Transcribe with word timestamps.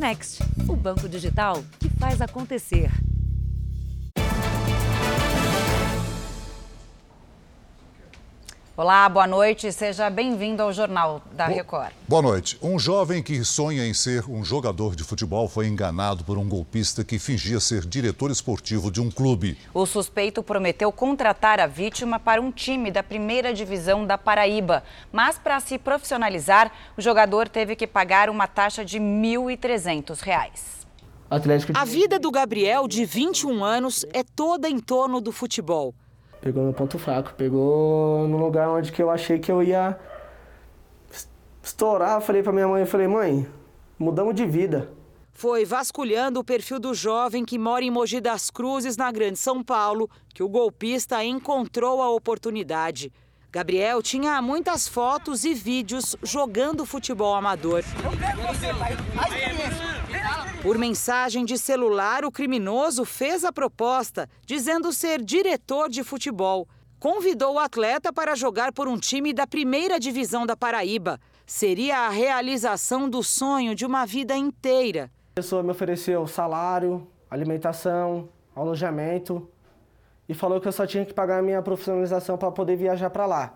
Next, 0.00 0.42
o 0.66 0.74
banco 0.74 1.06
digital 1.06 1.62
que 1.78 1.90
faz 1.90 2.22
acontecer. 2.22 2.90
Olá, 8.80 9.06
boa 9.10 9.26
noite. 9.26 9.70
Seja 9.72 10.08
bem-vindo 10.08 10.62
ao 10.62 10.72
Jornal 10.72 11.20
da 11.32 11.44
Record. 11.44 11.92
Boa 12.08 12.22
noite. 12.22 12.58
Um 12.62 12.78
jovem 12.78 13.22
que 13.22 13.44
sonha 13.44 13.86
em 13.86 13.92
ser 13.92 14.24
um 14.26 14.42
jogador 14.42 14.96
de 14.96 15.04
futebol 15.04 15.46
foi 15.46 15.66
enganado 15.66 16.24
por 16.24 16.38
um 16.38 16.48
golpista 16.48 17.04
que 17.04 17.18
fingia 17.18 17.60
ser 17.60 17.84
diretor 17.84 18.30
esportivo 18.30 18.90
de 18.90 18.98
um 18.98 19.10
clube. 19.10 19.58
O 19.74 19.84
suspeito 19.84 20.42
prometeu 20.42 20.90
contratar 20.90 21.60
a 21.60 21.66
vítima 21.66 22.18
para 22.18 22.40
um 22.40 22.50
time 22.50 22.90
da 22.90 23.02
primeira 23.02 23.52
divisão 23.52 24.06
da 24.06 24.16
Paraíba. 24.16 24.82
Mas, 25.12 25.38
para 25.38 25.60
se 25.60 25.76
profissionalizar, 25.76 26.72
o 26.96 27.02
jogador 27.02 27.50
teve 27.50 27.76
que 27.76 27.86
pagar 27.86 28.30
uma 28.30 28.46
taxa 28.46 28.82
de 28.82 28.96
R$ 28.96 29.04
1.300. 29.04 30.80
A 31.74 31.84
vida 31.84 32.18
do 32.18 32.30
Gabriel, 32.30 32.88
de 32.88 33.04
21 33.04 33.62
anos, 33.62 34.06
é 34.14 34.24
toda 34.24 34.70
em 34.70 34.78
torno 34.78 35.20
do 35.20 35.32
futebol. 35.32 35.94
Pegou 36.40 36.64
no 36.64 36.72
ponto 36.72 36.98
fraco, 36.98 37.34
pegou 37.34 38.26
no 38.26 38.38
lugar 38.38 38.70
onde 38.70 38.90
que 38.90 39.02
eu 39.02 39.10
achei 39.10 39.38
que 39.38 39.52
eu 39.52 39.62
ia 39.62 39.98
estourar. 41.62 42.16
Eu 42.16 42.20
falei 42.20 42.42
pra 42.42 42.52
minha 42.52 42.66
mãe, 42.66 42.80
eu 42.80 42.86
falei, 42.86 43.06
mãe, 43.06 43.46
mudamos 43.98 44.34
de 44.34 44.46
vida. 44.46 44.90
Foi 45.32 45.64
vasculhando 45.64 46.40
o 46.40 46.44
perfil 46.44 46.78
do 46.78 46.94
jovem 46.94 47.44
que 47.44 47.58
mora 47.58 47.84
em 47.84 47.90
Mogi 47.90 48.20
das 48.20 48.50
Cruzes, 48.50 48.96
na 48.96 49.10
Grande 49.10 49.38
São 49.38 49.62
Paulo, 49.62 50.08
que 50.34 50.42
o 50.42 50.48
golpista 50.48 51.22
encontrou 51.24 52.02
a 52.02 52.10
oportunidade. 52.10 53.12
Gabriel 53.52 54.00
tinha 54.02 54.40
muitas 54.40 54.86
fotos 54.86 55.44
e 55.44 55.52
vídeos 55.52 56.14
jogando 56.22 56.86
futebol 56.86 57.34
amador. 57.34 57.82
Por 60.62 60.76
mensagem 60.76 61.46
de 61.46 61.56
celular, 61.56 62.22
o 62.22 62.30
criminoso 62.30 63.06
fez 63.06 63.46
a 63.46 63.52
proposta, 63.52 64.28
dizendo 64.44 64.92
ser 64.92 65.22
diretor 65.22 65.88
de 65.88 66.04
futebol. 66.04 66.68
Convidou 66.98 67.54
o 67.54 67.58
atleta 67.58 68.12
para 68.12 68.34
jogar 68.34 68.70
por 68.70 68.86
um 68.86 68.98
time 68.98 69.32
da 69.32 69.46
primeira 69.46 69.98
divisão 69.98 70.44
da 70.44 70.54
Paraíba. 70.54 71.18
Seria 71.46 72.00
a 72.00 72.10
realização 72.10 73.08
do 73.08 73.22
sonho 73.22 73.74
de 73.74 73.86
uma 73.86 74.04
vida 74.04 74.36
inteira. 74.36 75.10
A 75.32 75.36
pessoa 75.36 75.62
me 75.62 75.70
ofereceu 75.70 76.26
salário, 76.26 77.08
alimentação, 77.30 78.28
alojamento 78.54 79.48
e 80.28 80.34
falou 80.34 80.60
que 80.60 80.68
eu 80.68 80.72
só 80.72 80.86
tinha 80.86 81.06
que 81.06 81.14
pagar 81.14 81.38
a 81.38 81.42
minha 81.42 81.62
profissionalização 81.62 82.36
para 82.36 82.50
poder 82.50 82.76
viajar 82.76 83.08
para 83.08 83.24
lá. 83.24 83.54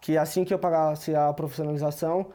Que 0.00 0.16
assim 0.16 0.44
que 0.44 0.54
eu 0.54 0.60
pagasse 0.60 1.12
a 1.12 1.32
profissionalização, 1.32 2.28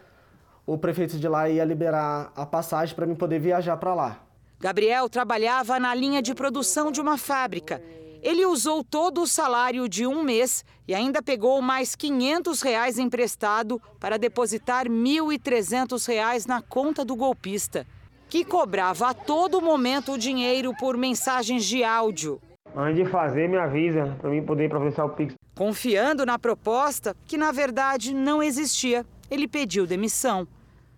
o 0.65 0.77
prefeito 0.77 1.17
de 1.19 1.27
lá 1.27 1.49
ia 1.49 1.63
liberar 1.63 2.31
a 2.35 2.45
passagem 2.45 2.95
para 2.95 3.05
mim 3.05 3.15
poder 3.15 3.39
viajar 3.39 3.77
para 3.77 3.93
lá. 3.93 4.19
Gabriel 4.59 5.07
trabalhava 5.07 5.79
na 5.79 5.93
linha 5.93 6.21
de 6.21 6.33
produção 6.33 6.91
de 6.91 6.99
uma 6.99 7.17
fábrica. 7.17 7.81
Ele 8.21 8.45
usou 8.45 8.83
todo 8.83 9.21
o 9.21 9.27
salário 9.27 9.87
de 9.87 10.07
um 10.07 10.23
mês 10.23 10.65
e 10.87 10.95
ainda 10.95 11.21
pegou 11.21 11.61
mais 11.61 11.95
500 11.95 12.61
reais 12.61 12.97
emprestado 12.97 13.79
para 13.99 14.17
depositar 14.17 14.87
1.300 14.87 16.07
reais 16.07 16.47
na 16.47 16.61
conta 16.61 17.05
do 17.05 17.15
golpista, 17.15 17.85
que 18.27 18.43
cobrava 18.43 19.09
a 19.09 19.13
todo 19.13 19.61
momento 19.61 20.13
o 20.13 20.17
dinheiro 20.17 20.73
por 20.79 20.97
mensagens 20.97 21.63
de 21.63 21.83
áudio. 21.83 22.41
Antes 22.75 23.05
de 23.05 23.09
fazer, 23.11 23.47
me 23.47 23.57
avisa 23.57 24.17
para 24.19 24.31
mim 24.31 24.43
poder 24.43 24.69
processar 24.69 25.05
o 25.05 25.09
Pix. 25.09 25.35
Confiando 25.55 26.25
na 26.25 26.39
proposta, 26.39 27.15
que 27.25 27.37
na 27.37 27.51
verdade 27.51 28.13
não 28.13 28.41
existia, 28.41 29.05
ele 29.29 29.47
pediu 29.47 29.85
demissão. 29.85 30.47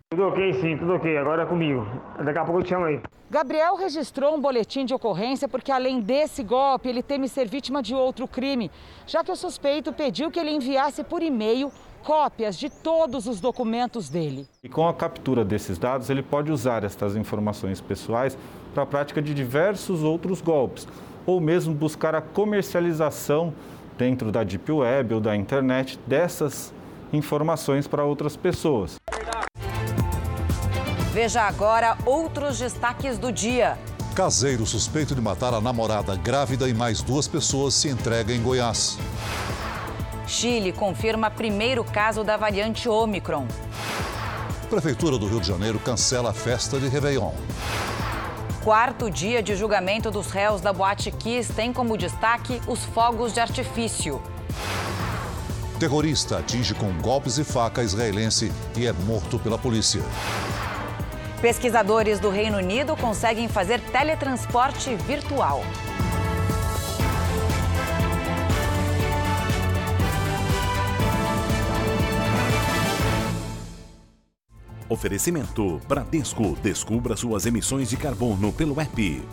Tudo 0.10 0.30
ok, 0.30 0.54
sim, 0.54 0.78
tudo 0.78 0.94
ok. 0.94 1.18
Agora 1.18 1.44
é 1.44 1.46
comigo. 1.46 1.86
Daqui 2.24 2.40
a 2.40 2.46
pouco 2.46 2.62
eu 2.62 2.64
te 2.64 2.70
chamo 2.70 2.86
aí. 2.86 3.02
Gabriel 3.30 3.76
registrou 3.76 4.38
um 4.38 4.40
boletim 4.40 4.86
de 4.86 4.94
ocorrência 4.94 5.50
porque, 5.50 5.70
além 5.70 6.00
desse 6.00 6.42
golpe, 6.44 6.88
ele 6.88 7.04
teme 7.04 7.28
ser 7.28 7.46
vítima 7.46 7.84
de 7.84 7.94
outro 7.94 8.26
crime, 8.26 8.72
já 9.06 9.22
que 9.22 9.30
o 9.30 9.36
suspeito 9.36 9.92
pediu 9.92 10.32
que 10.32 10.40
ele 10.40 10.52
enviasse 10.52 11.04
por 11.04 11.22
e-mail 11.22 11.70
cópias 12.06 12.58
de 12.58 12.70
todos 12.70 13.28
os 13.28 13.42
documentos 13.42 14.08
dele. 14.08 14.48
E 14.64 14.70
com 14.70 14.88
a 14.88 14.94
captura 14.94 15.44
desses 15.44 15.78
dados, 15.78 16.10
ele 16.10 16.24
pode 16.24 16.54
usar 16.54 16.86
estas 16.86 17.18
informações 17.18 17.82
pessoais 17.82 18.38
para 18.74 18.84
a 18.84 18.86
prática 18.86 19.22
de 19.22 19.34
diversos 19.34 20.04
outros 20.04 20.40
golpes, 20.40 20.88
ou 21.26 21.42
mesmo 21.42 21.74
buscar 21.74 22.16
a 22.16 22.22
comercialização 22.22 23.54
dentro 23.98 24.32
da 24.32 24.46
Deep 24.46 24.72
Web 24.72 25.16
ou 25.16 25.20
da 25.20 25.36
internet 25.36 26.00
dessas 26.08 26.74
informações 27.12 27.88
para 27.88 28.06
outras 28.06 28.38
pessoas. 28.38 28.98
Veja 31.18 31.42
agora 31.42 31.98
outros 32.06 32.60
destaques 32.60 33.18
do 33.18 33.32
dia. 33.32 33.76
Caseiro 34.14 34.68
suspeito 34.68 35.16
de 35.16 35.20
matar 35.20 35.52
a 35.52 35.60
namorada 35.60 36.16
grávida 36.16 36.70
e 36.70 36.76
mais 36.76 37.02
duas 37.02 37.28
pessoas 37.28 37.74
se 37.74 37.90
entrega 37.90 38.32
em 38.32 38.40
Goiás. 38.40 39.00
Chile 40.28 40.72
confirma 40.72 41.32
primeiro 41.32 41.84
caso 41.84 42.24
da 42.24 42.38
variante 42.38 42.88
Omicron. 42.88 43.48
Prefeitura 44.70 45.18
do 45.18 45.28
Rio 45.28 45.42
de 45.42 45.48
Janeiro 45.48 45.80
cancela 45.80 46.30
a 46.30 46.34
festa 46.34 46.80
de 46.80 46.88
Réveillon. 46.88 47.34
Quarto 48.64 49.10
dia 49.10 49.42
de 49.42 49.56
julgamento 49.56 50.12
dos 50.12 50.30
réus 50.30 50.62
da 50.62 50.72
Boate 50.72 51.10
Kiss 51.10 51.52
tem 51.52 51.74
como 51.74 51.98
destaque 51.98 52.62
os 52.68 52.84
fogos 52.84 53.34
de 53.34 53.40
artifício. 53.40 54.22
Terrorista 55.80 56.38
atinge 56.38 56.76
com 56.76 56.94
golpes 57.02 57.40
e 57.40 57.44
faca 57.44 57.82
israelense 57.82 58.52
e 58.76 58.86
é 58.86 58.94
morto 58.94 59.40
pela 59.40 59.58
polícia. 59.58 60.04
Pesquisadores 61.42 62.20
do 62.20 62.32
Reino 62.32 62.58
Unido 62.58 62.98
conseguem 62.98 63.48
fazer 63.48 63.80
teletransporte 63.80 64.96
virtual. 64.96 65.62
Oferecimento 74.90 75.80
Bradesco. 75.88 76.56
Descubra 76.64 77.16
suas 77.16 77.46
emissões 77.46 77.90
de 77.90 77.98
carbono 77.98 78.52
pelo 78.52 78.82
app. 78.82 79.24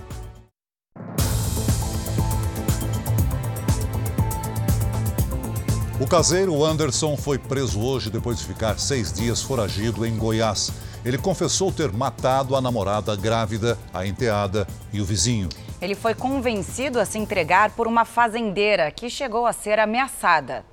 O 5.98 6.06
caseiro 6.06 6.62
Anderson 6.62 7.16
foi 7.16 7.38
preso 7.38 7.80
hoje 7.80 8.10
depois 8.10 8.38
de 8.38 8.44
ficar 8.44 8.78
seis 8.78 9.10
dias 9.10 9.40
foragido 9.40 10.04
em 10.04 10.14
Goiás. 10.14 10.70
Ele 11.04 11.18
confessou 11.18 11.70
ter 11.70 11.92
matado 11.92 12.56
a 12.56 12.60
namorada 12.60 13.14
grávida, 13.14 13.78
a 13.92 14.06
enteada 14.06 14.66
e 14.92 15.00
o 15.00 15.04
vizinho. 15.04 15.50
Ele 15.80 15.94
foi 15.94 16.14
convencido 16.14 16.98
a 16.98 17.04
se 17.04 17.18
entregar 17.18 17.72
por 17.72 17.86
uma 17.86 18.06
fazendeira 18.06 18.90
que 18.90 19.10
chegou 19.10 19.46
a 19.46 19.52
ser 19.52 19.78
ameaçada. 19.78 20.64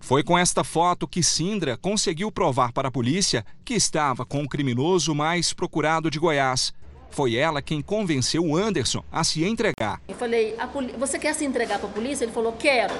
Foi 0.00 0.24
com 0.24 0.36
esta 0.36 0.64
foto 0.64 1.06
que 1.06 1.22
Sindra 1.22 1.76
conseguiu 1.76 2.32
provar 2.32 2.72
para 2.72 2.88
a 2.88 2.90
polícia 2.90 3.44
que 3.64 3.74
estava 3.74 4.24
com 4.24 4.42
o 4.42 4.48
criminoso 4.48 5.14
mais 5.14 5.52
procurado 5.52 6.10
de 6.10 6.18
Goiás. 6.18 6.72
Foi 7.10 7.36
ela 7.36 7.62
quem 7.62 7.82
convenceu 7.82 8.44
o 8.44 8.56
Anderson 8.56 9.04
a 9.12 9.22
se 9.22 9.44
entregar. 9.44 10.00
Eu 10.08 10.14
falei, 10.14 10.56
você 10.98 11.18
quer 11.18 11.34
se 11.34 11.44
entregar 11.44 11.78
para 11.78 11.88
a 11.88 11.92
polícia? 11.92 12.24
Ele 12.24 12.32
falou, 12.32 12.52
quero. 12.52 12.94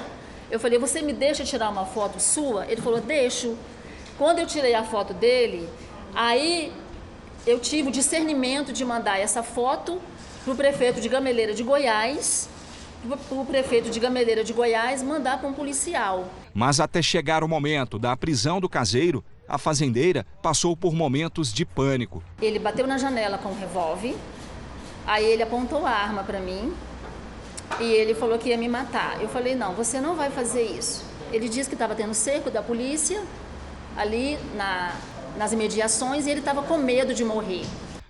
Eu 0.50 0.60
falei, 0.60 0.78
você 0.78 1.00
me 1.00 1.12
deixa 1.12 1.42
tirar 1.42 1.70
uma 1.70 1.86
foto 1.86 2.20
sua? 2.20 2.66
Ele 2.66 2.80
falou, 2.80 3.00
deixo. 3.00 3.56
Quando 4.18 4.40
eu 4.40 4.46
tirei 4.46 4.74
a 4.74 4.84
foto 4.84 5.14
dele, 5.14 5.66
aí 6.14 6.72
eu 7.46 7.58
tive 7.58 7.88
o 7.88 7.92
discernimento 7.92 8.72
de 8.72 8.84
mandar 8.84 9.18
essa 9.18 9.42
foto 9.42 10.00
para 10.44 10.52
o 10.52 10.56
prefeito 10.56 11.00
de 11.00 11.08
Gameleira 11.08 11.54
de 11.54 11.62
Goiás, 11.62 12.48
para 13.08 13.38
o 13.38 13.44
prefeito 13.44 13.90
de 13.90 13.98
Gameleira 13.98 14.44
de 14.44 14.52
Goiás 14.52 15.02
mandar 15.02 15.38
para 15.38 15.48
um 15.48 15.52
policial. 15.52 16.28
Mas 16.52 16.80
até 16.80 17.00
chegar 17.00 17.42
o 17.42 17.48
momento 17.48 17.98
da 17.98 18.16
prisão 18.16 18.60
do 18.60 18.68
caseiro, 18.68 19.24
a 19.48 19.58
fazendeira 19.58 20.26
passou 20.42 20.76
por 20.76 20.94
momentos 20.94 21.52
de 21.52 21.64
pânico. 21.64 22.22
Ele 22.40 22.58
bateu 22.58 22.86
na 22.86 22.98
janela 22.98 23.38
com 23.38 23.50
um 23.50 23.58
revólver, 23.58 24.14
aí 25.06 25.24
ele 25.24 25.42
apontou 25.42 25.86
a 25.86 25.90
arma 25.90 26.22
para 26.22 26.40
mim 26.40 26.72
e 27.78 27.84
ele 27.84 28.14
falou 28.14 28.38
que 28.38 28.48
ia 28.48 28.58
me 28.58 28.68
matar. 28.68 29.20
Eu 29.20 29.28
falei: 29.28 29.54
não, 29.54 29.74
você 29.74 30.00
não 30.00 30.14
vai 30.14 30.30
fazer 30.30 30.62
isso. 30.62 31.04
Ele 31.32 31.48
disse 31.48 31.68
que 31.68 31.74
estava 31.74 31.94
tendo 31.94 32.14
cerco 32.14 32.50
da 32.50 32.62
polícia 32.62 33.22
ali 33.96 34.38
na, 34.54 34.94
nas 35.36 35.52
imediações 35.52 36.26
e 36.26 36.30
ele 36.30 36.40
estava 36.40 36.62
com 36.62 36.78
medo 36.78 37.14
de 37.14 37.24
morrer. 37.24 37.64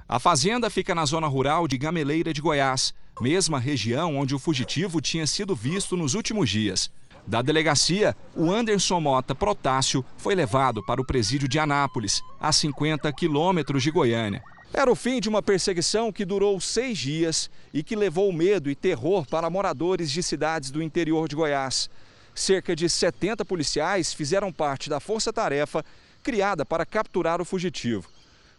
A 0.08 0.18
fazenda 0.18 0.68
fica 0.68 0.94
na 0.94 1.04
zona 1.04 1.26
rural 1.26 1.68
de 1.68 1.78
Gameleira 1.78 2.32
de 2.32 2.40
Goiás, 2.40 2.92
mesma 3.20 3.58
região 3.58 4.16
onde 4.16 4.34
o 4.34 4.38
fugitivo 4.38 5.00
tinha 5.00 5.26
sido 5.26 5.54
visto 5.54 5.96
nos 5.96 6.14
últimos 6.14 6.50
dias. 6.50 6.90
Da 7.26 7.42
delegacia, 7.42 8.16
o 8.34 8.50
Anderson 8.50 8.98
Mota 9.00 9.34
Protássio 9.34 10.04
foi 10.16 10.34
levado 10.34 10.84
para 10.84 11.00
o 11.00 11.04
presídio 11.04 11.48
de 11.48 11.58
Anápolis, 11.58 12.22
a 12.40 12.50
50 12.50 13.12
quilômetros 13.12 13.82
de 13.82 13.90
Goiânia. 13.90 14.42
Era 14.72 14.90
o 14.90 14.96
fim 14.96 15.20
de 15.20 15.28
uma 15.28 15.42
perseguição 15.42 16.12
que 16.12 16.24
durou 16.24 16.60
seis 16.60 16.96
dias 16.98 17.50
e 17.74 17.82
que 17.82 17.96
levou 17.96 18.32
medo 18.32 18.70
e 18.70 18.74
terror 18.74 19.26
para 19.26 19.50
moradores 19.50 20.10
de 20.10 20.22
cidades 20.22 20.70
do 20.70 20.82
interior 20.82 21.28
de 21.28 21.36
Goiás. 21.36 21.90
Cerca 22.34 22.74
de 22.74 22.88
70 22.88 23.44
policiais 23.44 24.14
fizeram 24.14 24.52
parte 24.52 24.88
da 24.88 25.00
força-tarefa 25.00 25.84
criada 26.22 26.64
para 26.64 26.86
capturar 26.86 27.40
o 27.40 27.44
fugitivo. 27.44 28.08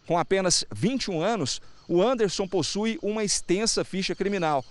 Com 0.06 0.18
apenas 0.18 0.64
21 0.72 1.20
anos, 1.20 1.60
o 1.88 2.02
Anderson 2.02 2.46
possui 2.46 2.98
uma 3.02 3.24
extensa 3.24 3.84
ficha 3.84 4.14
criminal, 4.14 4.64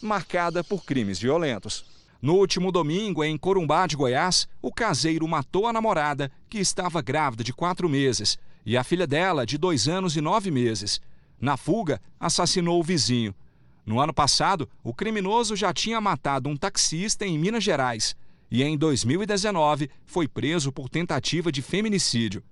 marcada 0.00 0.64
por 0.64 0.84
crimes 0.84 1.18
violentos. 1.18 1.84
No 2.20 2.34
último 2.34 2.72
domingo, 2.72 3.22
em 3.22 3.36
Corumbá 3.36 3.86
de 3.86 3.96
Goiás, 3.96 4.48
o 4.60 4.72
caseiro 4.72 5.26
matou 5.28 5.66
a 5.66 5.72
namorada, 5.72 6.30
que 6.48 6.58
estava 6.58 7.00
grávida 7.00 7.44
de 7.44 7.52
quatro 7.52 7.88
meses, 7.88 8.38
e 8.66 8.76
a 8.76 8.82
filha 8.82 9.06
dela, 9.06 9.46
de 9.46 9.56
dois 9.56 9.86
anos 9.86 10.16
e 10.16 10.20
nove 10.20 10.50
meses. 10.50 11.00
Na 11.40 11.56
fuga, 11.56 12.00
assassinou 12.18 12.80
o 12.80 12.82
vizinho. 12.82 13.34
No 13.86 14.00
ano 14.00 14.12
passado, 14.12 14.68
o 14.82 14.92
criminoso 14.92 15.54
já 15.54 15.72
tinha 15.72 16.00
matado 16.00 16.48
um 16.48 16.56
taxista 16.56 17.24
em 17.24 17.38
Minas 17.38 17.62
Gerais 17.62 18.16
e, 18.50 18.62
em 18.62 18.76
2019, 18.76 19.90
foi 20.06 20.26
preso 20.26 20.72
por 20.72 20.88
tentativa 20.88 21.52
de 21.52 21.62
feminicídio. 21.62 22.42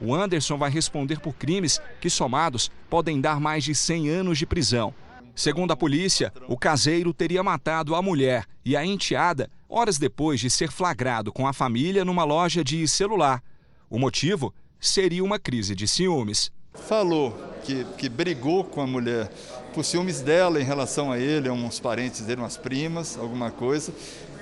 O 0.00 0.14
Anderson 0.14 0.58
vai 0.58 0.70
responder 0.70 1.20
por 1.20 1.34
crimes 1.34 1.80
que, 2.00 2.10
somados, 2.10 2.70
podem 2.90 3.20
dar 3.20 3.40
mais 3.40 3.64
de 3.64 3.74
100 3.74 4.08
anos 4.10 4.38
de 4.38 4.46
prisão. 4.46 4.94
Segundo 5.34 5.72
a 5.72 5.76
polícia, 5.76 6.32
o 6.48 6.56
caseiro 6.56 7.12
teria 7.12 7.42
matado 7.42 7.94
a 7.94 8.02
mulher 8.02 8.44
e 8.64 8.76
a 8.76 8.84
enteada 8.84 9.50
horas 9.68 9.98
depois 9.98 10.38
de 10.38 10.48
ser 10.48 10.70
flagrado 10.70 11.32
com 11.32 11.46
a 11.46 11.52
família 11.52 12.04
numa 12.04 12.22
loja 12.22 12.62
de 12.62 12.86
celular. 12.86 13.42
O 13.90 13.98
motivo 13.98 14.54
seria 14.78 15.24
uma 15.24 15.38
crise 15.38 15.74
de 15.74 15.88
ciúmes. 15.88 16.52
Falou 16.74 17.36
que, 17.64 17.84
que 17.96 18.08
brigou 18.08 18.64
com 18.64 18.80
a 18.80 18.86
mulher 18.86 19.30
por 19.72 19.84
ciúmes 19.84 20.20
dela 20.20 20.60
em 20.60 20.64
relação 20.64 21.10
a 21.10 21.18
ele, 21.18 21.48
a 21.48 21.52
uns 21.52 21.80
parentes 21.80 22.20
dele, 22.20 22.40
umas 22.40 22.56
primas, 22.56 23.16
alguma 23.16 23.50
coisa, 23.50 23.92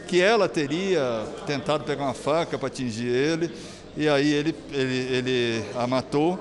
que 0.03 0.21
ela 0.21 0.49
teria 0.49 1.25
tentado 1.47 1.85
pegar 1.85 2.05
uma 2.05 2.15
faca 2.15 2.59
para 2.59 2.69
atingir 2.69 3.09
ele, 3.09 3.51
e 3.97 4.09
aí 4.09 4.33
ele, 4.33 4.55
ele, 4.73 4.97
ele 5.15 5.65
a 5.75 5.87
matou 5.87 6.39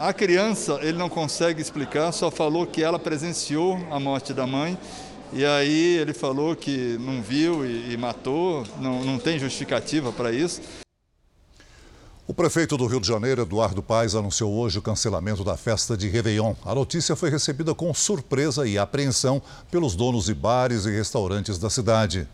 a 0.00 0.14
criança, 0.14 0.78
ele 0.80 0.96
não 0.96 1.10
consegue 1.10 1.60
explicar, 1.60 2.10
só 2.10 2.30
falou 2.30 2.66
que 2.66 2.82
ela 2.82 2.98
presenciou 2.98 3.78
a 3.90 4.00
morte 4.00 4.32
da 4.32 4.46
mãe. 4.46 4.78
E 5.30 5.44
aí 5.44 5.98
ele 5.98 6.14
falou 6.14 6.56
que 6.56 6.96
não 6.98 7.20
viu 7.20 7.66
e, 7.66 7.92
e 7.92 7.96
matou, 7.98 8.64
não, 8.80 9.04
não 9.04 9.18
tem 9.18 9.38
justificativa 9.38 10.10
para 10.10 10.32
isso. 10.32 10.62
O 12.26 12.32
prefeito 12.32 12.78
do 12.78 12.86
Rio 12.86 13.00
de 13.00 13.08
Janeiro, 13.08 13.42
Eduardo 13.42 13.82
Paes, 13.82 14.14
anunciou 14.14 14.54
hoje 14.54 14.78
o 14.78 14.82
cancelamento 14.82 15.44
da 15.44 15.56
festa 15.56 15.96
de 15.96 16.08
Réveillon. 16.08 16.54
A 16.64 16.74
notícia 16.74 17.14
foi 17.14 17.28
recebida 17.28 17.74
com 17.74 17.92
surpresa 17.92 18.66
e 18.66 18.78
apreensão 18.78 19.42
pelos 19.70 19.94
donos 19.94 20.24
de 20.24 20.34
bares 20.34 20.86
e 20.86 20.90
restaurantes 20.90 21.58
da 21.58 21.68
cidade. 21.68 22.26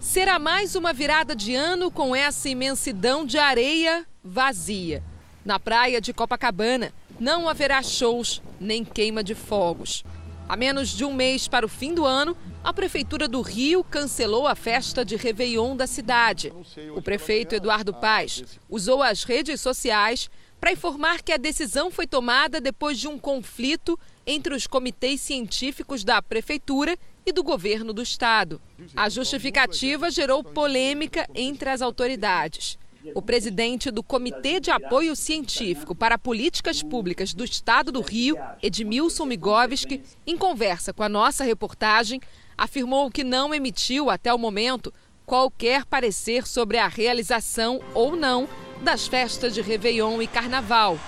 Será 0.00 0.38
mais 0.38 0.74
uma 0.74 0.94
virada 0.94 1.36
de 1.36 1.54
ano 1.54 1.90
com 1.90 2.16
essa 2.16 2.48
imensidão 2.48 3.26
de 3.26 3.36
areia 3.36 4.06
vazia. 4.24 5.04
Na 5.44 5.60
praia 5.60 6.00
de 6.00 6.14
Copacabana, 6.14 6.90
não 7.20 7.46
haverá 7.46 7.82
shows 7.82 8.40
nem 8.58 8.82
queima 8.82 9.22
de 9.22 9.34
fogos. 9.34 10.02
A 10.48 10.56
menos 10.56 10.88
de 10.88 11.04
um 11.04 11.12
mês 11.12 11.46
para 11.46 11.66
o 11.66 11.68
fim 11.68 11.92
do 11.92 12.06
ano, 12.06 12.34
a 12.64 12.72
Prefeitura 12.72 13.28
do 13.28 13.42
Rio 13.42 13.84
cancelou 13.84 14.48
a 14.48 14.54
festa 14.54 15.04
de 15.04 15.16
Réveillon 15.16 15.76
da 15.76 15.86
cidade. 15.86 16.50
O 16.96 17.02
prefeito 17.02 17.54
Eduardo 17.54 17.92
Paz 17.92 18.42
usou 18.70 19.02
as 19.02 19.22
redes 19.22 19.60
sociais 19.60 20.30
para 20.58 20.72
informar 20.72 21.22
que 21.22 21.32
a 21.32 21.36
decisão 21.36 21.90
foi 21.90 22.06
tomada 22.06 22.58
depois 22.58 22.98
de 22.98 23.06
um 23.06 23.18
conflito 23.18 23.98
entre 24.26 24.54
os 24.54 24.66
comitês 24.66 25.20
científicos 25.20 26.04
da 26.04 26.22
Prefeitura 26.22 26.96
e 27.30 27.32
do 27.32 27.42
governo 27.42 27.92
do 27.92 28.02
estado. 28.02 28.60
A 28.94 29.08
justificativa 29.08 30.10
gerou 30.10 30.44
polêmica 30.44 31.26
entre 31.34 31.70
as 31.70 31.80
autoridades. 31.80 32.78
O 33.14 33.22
presidente 33.22 33.90
do 33.90 34.02
Comitê 34.02 34.60
de 34.60 34.70
Apoio 34.70 35.16
Científico 35.16 35.94
para 35.94 36.18
Políticas 36.18 36.82
Públicas 36.82 37.32
do 37.32 37.44
Estado 37.44 37.90
do 37.90 38.02
Rio, 38.02 38.36
Edmilson 38.62 39.24
Migovski, 39.24 40.02
em 40.26 40.36
conversa 40.36 40.92
com 40.92 41.02
a 41.02 41.08
nossa 41.08 41.42
reportagem, 41.42 42.20
afirmou 42.58 43.10
que 43.10 43.24
não 43.24 43.54
emitiu 43.54 44.10
até 44.10 44.34
o 44.34 44.38
momento 44.38 44.92
qualquer 45.24 45.86
parecer 45.86 46.46
sobre 46.46 46.76
a 46.76 46.88
realização 46.88 47.80
ou 47.94 48.16
não 48.16 48.46
das 48.82 49.06
festas 49.06 49.54
de 49.54 49.62
Réveillon 49.62 50.20
e 50.20 50.26
Carnaval. 50.26 50.98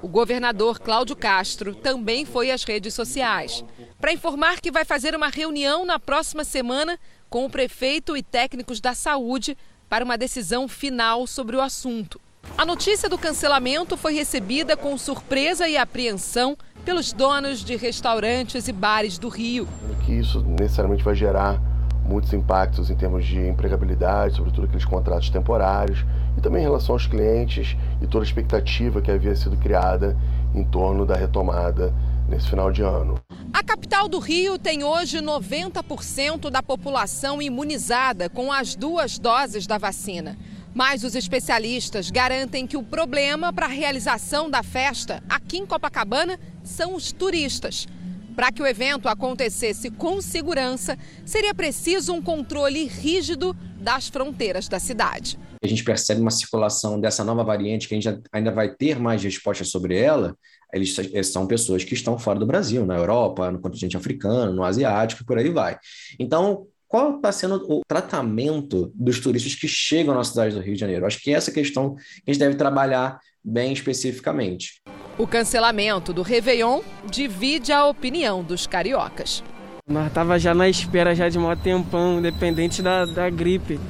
O 0.00 0.08
governador 0.08 0.80
Cláudio 0.80 1.14
Castro 1.14 1.74
também 1.74 2.24
foi 2.24 2.50
às 2.50 2.64
redes 2.64 2.94
sociais 2.94 3.64
para 4.00 4.12
informar 4.12 4.60
que 4.60 4.70
vai 4.70 4.84
fazer 4.84 5.14
uma 5.14 5.28
reunião 5.28 5.84
na 5.84 5.98
próxima 5.98 6.44
semana 6.44 6.98
com 7.28 7.44
o 7.44 7.50
prefeito 7.50 8.16
e 8.16 8.22
técnicos 8.22 8.80
da 8.80 8.94
saúde 8.94 9.56
para 9.88 10.04
uma 10.04 10.16
decisão 10.16 10.68
final 10.68 11.26
sobre 11.26 11.56
o 11.56 11.60
assunto. 11.60 12.20
A 12.56 12.64
notícia 12.64 13.08
do 13.08 13.18
cancelamento 13.18 13.96
foi 13.96 14.14
recebida 14.14 14.76
com 14.76 14.96
surpresa 14.96 15.68
e 15.68 15.76
apreensão 15.76 16.56
pelos 16.84 17.12
donos 17.12 17.64
de 17.64 17.76
restaurantes 17.76 18.68
e 18.68 18.72
bares 18.72 19.18
do 19.18 19.28
Rio. 19.28 19.68
Que 20.06 20.12
isso 20.12 20.40
necessariamente 20.42 21.02
vai 21.02 21.14
gerar 21.14 21.60
muitos 22.04 22.32
impactos 22.32 22.90
em 22.90 22.96
termos 22.96 23.26
de 23.26 23.38
empregabilidade, 23.38 24.36
sobretudo 24.36 24.64
aqueles 24.64 24.84
contratos 24.84 25.28
temporários, 25.28 26.06
e 26.38 26.40
também 26.40 26.62
em 26.62 26.64
relação 26.64 26.94
aos 26.94 27.06
clientes 27.06 27.76
e 28.00 28.06
toda 28.06 28.24
a 28.24 28.26
expectativa 28.26 29.02
que 29.02 29.10
havia 29.10 29.36
sido 29.36 29.56
criada 29.58 30.16
em 30.54 30.64
torno 30.64 31.04
da 31.04 31.16
retomada 31.16 31.92
nesse 32.28 32.50
final 32.50 32.70
de 32.70 32.82
ano. 32.82 33.20
A 33.52 33.62
capital 33.62 34.08
do 34.08 34.18
Rio 34.18 34.58
tem 34.58 34.84
hoje 34.84 35.18
90% 35.18 36.50
da 36.50 36.62
população 36.62 37.40
imunizada 37.40 38.28
com 38.28 38.52
as 38.52 38.76
duas 38.76 39.18
doses 39.18 39.66
da 39.66 39.78
vacina. 39.78 40.36
Mas 40.74 41.02
os 41.02 41.14
especialistas 41.14 42.10
garantem 42.10 42.66
que 42.66 42.76
o 42.76 42.82
problema 42.82 43.52
para 43.52 43.66
a 43.66 43.70
realização 43.70 44.50
da 44.50 44.62
festa 44.62 45.22
aqui 45.28 45.58
em 45.58 45.66
Copacabana 45.66 46.38
são 46.62 46.94
os 46.94 47.10
turistas. 47.10 47.88
Para 48.36 48.52
que 48.52 48.62
o 48.62 48.66
evento 48.66 49.08
acontecesse 49.08 49.90
com 49.90 50.20
segurança, 50.20 50.96
seria 51.24 51.52
preciso 51.52 52.12
um 52.12 52.22
controle 52.22 52.84
rígido 52.84 53.56
das 53.88 54.08
fronteiras 54.08 54.68
da 54.68 54.78
cidade. 54.78 55.38
A 55.64 55.66
gente 55.66 55.82
percebe 55.82 56.20
uma 56.20 56.30
circulação 56.30 57.00
dessa 57.00 57.24
nova 57.24 57.42
variante 57.42 57.88
que 57.88 57.94
a 57.94 57.98
gente 57.98 58.22
ainda 58.30 58.52
vai 58.52 58.68
ter 58.68 59.00
mais 59.00 59.24
respostas 59.24 59.70
sobre 59.70 59.96
ela, 59.96 60.36
eles 60.74 60.94
são 61.32 61.46
pessoas 61.46 61.82
que 61.84 61.94
estão 61.94 62.18
fora 62.18 62.38
do 62.38 62.44
Brasil, 62.44 62.84
na 62.84 62.98
Europa, 62.98 63.50
no 63.50 63.58
continente 63.58 63.96
africano, 63.96 64.52
no 64.52 64.62
asiático, 64.62 65.24
por 65.24 65.38
aí 65.38 65.48
vai. 65.48 65.78
Então, 66.20 66.66
qual 66.86 67.16
está 67.16 67.32
sendo 67.32 67.64
o 67.66 67.80
tratamento 67.88 68.92
dos 68.94 69.20
turistas 69.20 69.54
que 69.54 69.66
chegam 69.66 70.14
na 70.14 70.22
cidade 70.22 70.54
do 70.54 70.60
Rio 70.60 70.74
de 70.74 70.80
Janeiro? 70.80 71.06
Acho 71.06 71.22
que 71.22 71.32
essa 71.32 71.50
questão 71.50 71.94
que 71.94 72.30
a 72.30 72.32
gente 72.32 72.40
deve 72.40 72.56
trabalhar 72.56 73.18
bem 73.42 73.72
especificamente. 73.72 74.82
O 75.16 75.26
cancelamento 75.26 76.12
do 76.12 76.20
Réveillon 76.20 76.82
divide 77.10 77.72
a 77.72 77.86
opinião 77.86 78.44
dos 78.44 78.66
cariocas. 78.66 79.42
Nós 79.88 80.08
estava 80.08 80.38
já 80.38 80.54
na 80.54 80.68
espera 80.68 81.14
já 81.14 81.30
de 81.30 81.38
um 81.38 81.56
tempão, 81.56 82.18
independente 82.18 82.82
da, 82.82 83.06
da 83.06 83.30
gripe. 83.30 83.80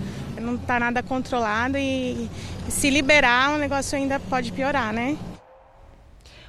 Não 0.41 0.55
está 0.55 0.79
nada 0.79 1.03
controlado 1.03 1.77
e 1.77 2.31
se 2.69 2.89
liberar 2.89 3.57
o 3.57 3.59
negócio 3.59 3.99
ainda 3.99 4.21
pode 4.21 4.53
piorar, 4.53 4.93
né? 4.93 5.19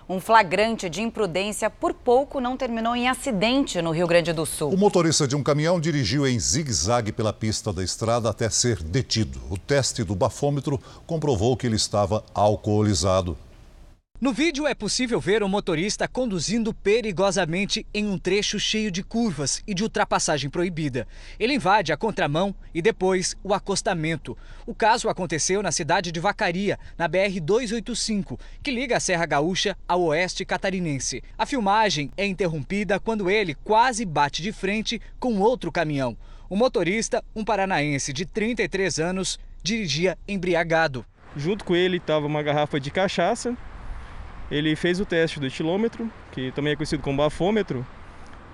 Um 0.08 0.20
flagrante 0.20 0.88
de 0.88 1.02
imprudência 1.02 1.68
por 1.68 1.96
pouco 1.96 2.40
não 2.40 2.56
terminou 2.56 2.96
em 2.96 3.08
acidente 3.10 3.82
no 3.82 3.90
Rio 3.90 4.06
Grande 4.06 4.32
do 4.34 4.46
Sul. 4.46 4.72
O 4.72 4.78
motorista 4.78 5.28
de 5.28 5.36
um 5.36 5.42
caminhão 5.42 5.80
dirigiu 5.80 6.28
em 6.28 6.40
zigue-zague 6.40 7.12
pela 7.12 7.34
pista 7.34 7.74
da 7.74 7.84
estrada 7.84 8.30
até 8.30 8.52
ser 8.52 8.84
detido. 8.84 9.40
O 9.50 9.58
teste 9.58 10.04
do 10.04 10.16
bafômetro 10.16 10.80
comprovou 11.08 11.58
que 11.58 11.66
ele 11.66 11.76
estava 11.76 12.24
alcoolizado. 12.36 13.36
No 14.22 14.34
vídeo 14.34 14.68
é 14.68 14.76
possível 14.76 15.18
ver 15.18 15.42
o 15.44 15.48
motorista 15.48 16.06
conduzindo 16.06 16.74
perigosamente 16.74 17.88
em 17.94 18.06
um 18.06 18.18
trecho 18.18 18.60
cheio 18.60 18.92
de 18.92 19.02
curvas 19.02 19.64
e 19.66 19.74
de 19.74 19.82
ultrapassagem 19.82 20.50
proibida. 20.50 21.08
Ele 21.40 21.54
invade 21.54 21.94
a 21.94 21.98
contramão 21.98 22.54
e 22.74 22.82
depois 22.82 23.38
o 23.42 23.54
acostamento. 23.54 24.38
O 24.68 24.76
caso 24.76 25.08
aconteceu 25.08 25.64
na 25.64 25.72
cidade 25.72 26.12
de 26.12 26.20
Vacaria, 26.20 26.78
na 26.98 27.08
BR-285, 27.08 28.38
que 28.62 28.72
liga 28.72 28.98
a 28.98 29.00
Serra 29.00 29.26
Gaúcha 29.26 29.78
ao 29.88 30.02
oeste 30.02 30.44
catarinense. 30.44 31.24
A 31.38 31.46
filmagem 31.46 32.12
é 32.18 32.26
interrompida 32.26 33.00
quando 33.00 33.30
ele 33.30 33.56
quase 33.56 34.04
bate 34.04 34.42
de 34.42 34.52
frente 34.52 35.02
com 35.18 35.40
outro 35.40 35.72
caminhão. 35.72 36.18
O 36.50 36.58
motorista, 36.58 37.24
um 37.34 37.46
paranaense 37.46 38.12
de 38.12 38.26
33 38.26 39.00
anos, 39.00 39.40
dirigia 39.64 40.18
embriagado. 40.28 41.06
Junto 41.38 41.64
com 41.64 41.74
ele 41.74 41.98
estava 41.98 42.26
uma 42.26 42.44
garrafa 42.44 42.82
de 42.82 42.92
cachaça 42.92 43.56
ele 44.52 44.76
fez 44.76 45.00
o 45.00 45.06
teste 45.06 45.40
do 45.40 45.46
etilômetro, 45.46 46.10
que 46.32 46.52
também 46.52 46.74
é 46.74 46.76
conhecido 46.76 47.02
como 47.04 47.18
bafômetro, 47.18 47.86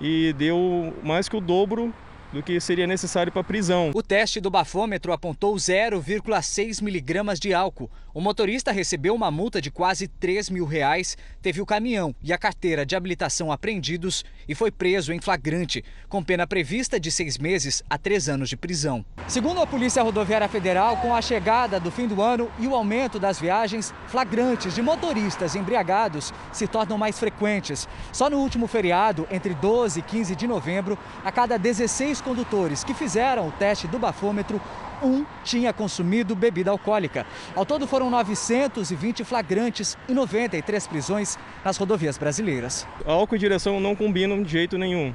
e 0.00 0.34
deu 0.34 0.94
mais 1.02 1.28
que 1.28 1.36
o 1.36 1.40
dobro 1.40 1.92
do 2.32 2.42
que 2.42 2.60
seria 2.60 2.86
necessário 2.86 3.32
para 3.32 3.44
prisão. 3.44 3.90
O 3.94 4.02
teste 4.02 4.40
do 4.40 4.50
bafômetro 4.50 5.12
apontou 5.12 5.54
0,6 5.54 6.82
miligramas 6.82 7.38
de 7.38 7.54
álcool. 7.54 7.90
O 8.12 8.20
motorista 8.20 8.72
recebeu 8.72 9.14
uma 9.14 9.30
multa 9.30 9.60
de 9.60 9.70
quase 9.70 10.08
3 10.08 10.48
mil 10.48 10.64
reais, 10.64 11.18
teve 11.42 11.60
o 11.60 11.66
caminhão 11.66 12.14
e 12.22 12.32
a 12.32 12.38
carteira 12.38 12.86
de 12.86 12.96
habilitação 12.96 13.52
apreendidos 13.52 14.24
e 14.48 14.54
foi 14.54 14.70
preso 14.70 15.12
em 15.12 15.20
flagrante, 15.20 15.84
com 16.08 16.22
pena 16.22 16.46
prevista 16.46 16.98
de 16.98 17.10
seis 17.10 17.36
meses 17.36 17.82
a 17.90 17.98
três 17.98 18.26
anos 18.28 18.48
de 18.48 18.56
prisão. 18.56 19.04
Segundo 19.28 19.60
a 19.60 19.66
Polícia 19.66 20.02
Rodoviária 20.02 20.48
Federal, 20.48 20.96
com 20.96 21.14
a 21.14 21.20
chegada 21.20 21.78
do 21.78 21.90
fim 21.90 22.06
do 22.06 22.22
ano 22.22 22.50
e 22.58 22.66
o 22.66 22.74
aumento 22.74 23.18
das 23.18 23.38
viagens, 23.38 23.92
flagrantes 24.06 24.74
de 24.74 24.80
motoristas 24.80 25.54
embriagados 25.54 26.32
se 26.52 26.66
tornam 26.66 26.96
mais 26.96 27.18
frequentes. 27.18 27.86
Só 28.12 28.30
no 28.30 28.38
último 28.38 28.66
feriado, 28.66 29.28
entre 29.30 29.52
12 29.54 30.00
e 30.00 30.02
15 30.02 30.34
de 30.34 30.46
novembro, 30.46 30.98
a 31.22 31.30
cada 31.30 31.58
16 31.58 32.15
condutores 32.20 32.84
que 32.84 32.94
fizeram 32.94 33.48
o 33.48 33.52
teste 33.52 33.86
do 33.86 33.98
bafômetro, 33.98 34.60
um 35.02 35.24
tinha 35.44 35.72
consumido 35.72 36.34
bebida 36.34 36.70
alcoólica. 36.70 37.26
Ao 37.54 37.64
todo 37.64 37.86
foram 37.86 38.10
920 38.10 39.24
flagrantes 39.24 39.96
e 40.08 40.12
93 40.14 40.86
prisões 40.86 41.38
nas 41.64 41.76
rodovias 41.76 42.16
brasileiras. 42.16 42.86
Álcool 43.04 43.36
e 43.36 43.38
direção 43.38 43.80
não 43.80 43.94
combinam 43.94 44.42
de 44.42 44.50
jeito 44.50 44.78
nenhum. 44.78 45.14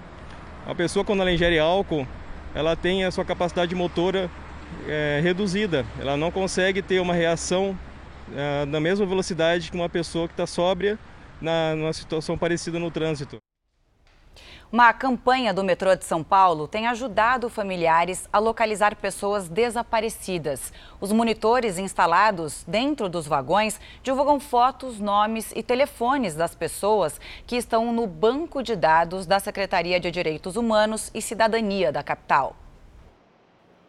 A 0.66 0.76
pessoa 0.76 1.04
quando 1.04 1.22
ela 1.22 1.32
ingere 1.32 1.58
álcool, 1.58 2.08
ela 2.54 2.76
tem 2.76 3.04
a 3.04 3.12
sua 3.12 3.26
capacidade 3.26 3.74
motora 3.74 4.30
é, 4.88 5.20
reduzida. 5.24 5.86
Ela 6.00 6.16
não 6.16 6.32
consegue 6.32 6.82
ter 6.82 7.00
uma 7.00 7.14
reação 7.14 7.78
é, 8.36 8.66
na 8.66 8.80
mesma 8.80 9.06
velocidade 9.06 9.72
que 9.72 9.78
uma 9.78 9.90
pessoa 9.90 10.28
que 10.28 10.34
está 10.34 10.46
sóbria 10.46 11.00
na, 11.42 11.76
numa 11.76 11.94
situação 11.94 12.38
parecida 12.38 12.78
no 12.78 12.92
trânsito. 12.92 13.38
Uma 14.72 14.94
campanha 14.94 15.54
do 15.54 15.66
metrô 15.66 15.94
de 15.98 16.06
São 16.06 16.24
Paulo 16.24 16.66
tem 16.66 16.88
ajudado 16.88 17.50
familiares 17.50 18.30
a 18.32 18.40
localizar 18.40 18.96
pessoas 18.96 19.50
desaparecidas. 19.50 20.72
Os 21.02 21.12
monitores 21.12 21.78
instalados 21.78 22.64
dentro 22.66 23.10
dos 23.10 23.28
vagões 23.28 23.82
divulgam 24.02 24.40
fotos, 24.40 24.98
nomes 24.98 25.52
e 25.54 25.62
telefones 25.62 26.36
das 26.36 26.56
pessoas 26.56 27.20
que 27.46 27.58
estão 27.58 27.92
no 27.92 28.08
banco 28.08 28.64
de 28.64 28.78
dados 28.78 29.26
da 29.26 29.42
Secretaria 29.42 30.00
de 30.00 30.10
Direitos 30.10 30.56
Humanos 30.56 31.12
e 31.14 31.22
Cidadania 31.22 31.92
da 31.92 32.02
capital. 32.02 32.56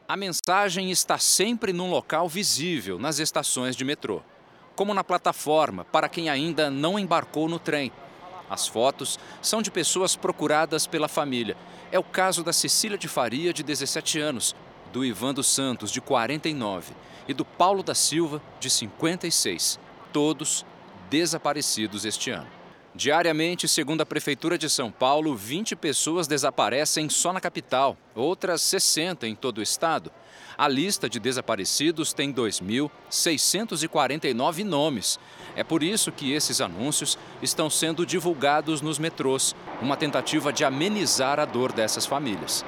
A 0.09 0.17
mensagem 0.17 0.91
está 0.91 1.17
sempre 1.17 1.73
num 1.73 1.93
local 1.93 2.29
visível 2.29 2.99
nas 2.99 3.21
estações 3.21 3.77
de 3.77 3.85
metrô, 3.85 4.21
como 4.75 4.93
na 4.93 5.05
plataforma 5.05 5.85
para 5.85 6.09
quem 6.09 6.29
ainda 6.29 6.69
não 6.69 6.99
embarcou 6.99 7.49
no 7.49 7.61
trem 7.61 7.93
as 8.53 8.69
fotos 8.69 9.19
são 9.41 9.63
de 9.63 9.71
pessoas 9.71 10.15
procuradas 10.15 10.87
pela 10.87 11.09
família. 11.09 11.57
É 11.91 11.99
o 11.99 12.05
caso 12.05 12.45
da 12.45 12.53
Cecília 12.53 12.99
de 12.99 13.09
Faria, 13.09 13.53
de 13.53 13.63
17 13.63 14.21
anos, 14.21 14.55
do 14.93 15.05
Ivan 15.05 15.33
dos 15.33 15.47
Santos, 15.47 15.91
de 15.91 16.01
49, 16.01 16.93
e 17.27 17.33
do 17.33 17.45
Paulo 17.45 17.83
da 17.83 17.95
Silva, 17.95 18.43
de 18.61 18.69
56. 18.69 19.81
Todos 20.13 20.67
desaparecidos 21.09 22.05
este 22.05 22.31
ano. 22.31 22.47
Diariamente, 22.95 23.67
segundo 23.67 24.03
a 24.03 24.07
Prefeitura 24.07 24.59
de 24.59 24.69
São 24.69 24.93
Paulo, 24.93 25.35
20 25.35 25.75
pessoas 25.77 26.27
desaparecem 26.27 27.09
só 27.09 27.33
na 27.33 27.41
capital, 27.41 27.97
outras 28.15 28.61
60 28.61 29.27
em 29.27 29.35
todo 29.35 29.59
o 29.59 29.63
estado. 29.63 30.13
A 30.57 30.67
lista 30.69 31.09
de 31.09 31.19
desaparecidos 31.19 32.13
tem 32.13 32.31
2.649 32.33 34.65
nomes. 34.65 35.19
É 35.57 35.65
por 35.65 35.83
isso 35.83 36.13
que 36.13 36.31
esses 36.33 36.61
anúncios 36.61 37.19
estão 37.41 37.71
sendo 37.71 38.05
divulgados 38.05 38.83
nos 38.83 38.99
metrôs, 38.99 39.57
uma 39.81 39.97
tentativa 39.97 40.53
de 40.53 40.63
amenizar 40.65 41.41
a 41.41 41.47
dor 41.47 41.73
dessas 41.73 42.05
famílias. 42.05 42.65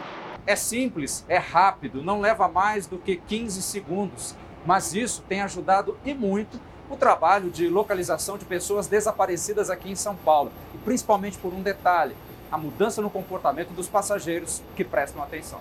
É 0.46 0.56
simples, 0.56 1.24
é 1.28 1.36
rápido, 1.38 2.02
não 2.02 2.20
leva 2.20 2.48
mais 2.48 2.86
do 2.86 2.96
que 2.98 3.16
15 3.16 3.62
segundos, 3.62 4.34
mas 4.66 4.94
isso 4.94 5.22
tem 5.28 5.42
ajudado 5.42 5.98
e 6.04 6.14
muito 6.14 6.60
o 6.88 6.96
trabalho 6.96 7.50
de 7.50 7.68
localização 7.68 8.38
de 8.38 8.44
pessoas 8.44 8.86
desaparecidas 8.86 9.70
aqui 9.70 9.90
em 9.90 9.96
São 9.96 10.14
Paulo, 10.16 10.52
e 10.74 10.78
principalmente 10.78 11.38
por 11.38 11.54
um 11.54 11.62
detalhe: 11.62 12.14
a 12.52 12.58
mudança 12.58 13.00
no 13.00 13.08
comportamento 13.08 13.70
dos 13.70 13.88
passageiros 13.88 14.62
que 14.76 14.84
prestam 14.84 15.22
atenção 15.22 15.60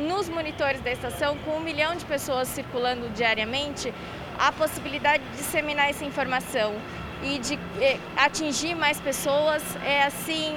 nos 0.00 0.28
monitores 0.28 0.80
da 0.80 0.92
estação, 0.92 1.36
com 1.38 1.52
um 1.56 1.60
milhão 1.60 1.94
de 1.96 2.04
pessoas 2.04 2.48
circulando 2.48 3.08
diariamente, 3.10 3.92
a 4.38 4.50
possibilidade 4.52 5.22
de 5.24 5.36
disseminar 5.36 5.88
essa 5.88 6.04
informação 6.04 6.74
e 7.22 7.38
de 7.38 7.54
eh, 7.80 7.98
atingir 8.16 8.74
mais 8.74 9.00
pessoas 9.00 9.62
é, 9.84 10.02
assim, 10.02 10.52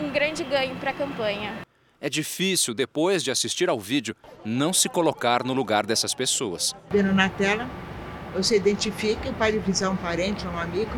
um, 0.00 0.06
um 0.06 0.10
grande 0.10 0.42
ganho 0.42 0.74
para 0.76 0.90
a 0.90 0.94
campanha. 0.94 1.58
É 2.00 2.08
difícil, 2.08 2.74
depois 2.74 3.22
de 3.22 3.30
assistir 3.30 3.68
ao 3.68 3.78
vídeo, 3.78 4.16
não 4.44 4.72
se 4.72 4.88
colocar 4.88 5.44
no 5.44 5.52
lugar 5.52 5.86
dessas 5.86 6.12
pessoas. 6.12 6.74
Vendo 6.90 7.12
na 7.14 7.28
tela, 7.28 7.70
você 8.34 8.56
identifica, 8.56 9.32
pode 9.34 9.58
visar 9.58 9.90
um 9.90 9.96
parente, 9.96 10.46
um 10.46 10.58
amigo. 10.58 10.90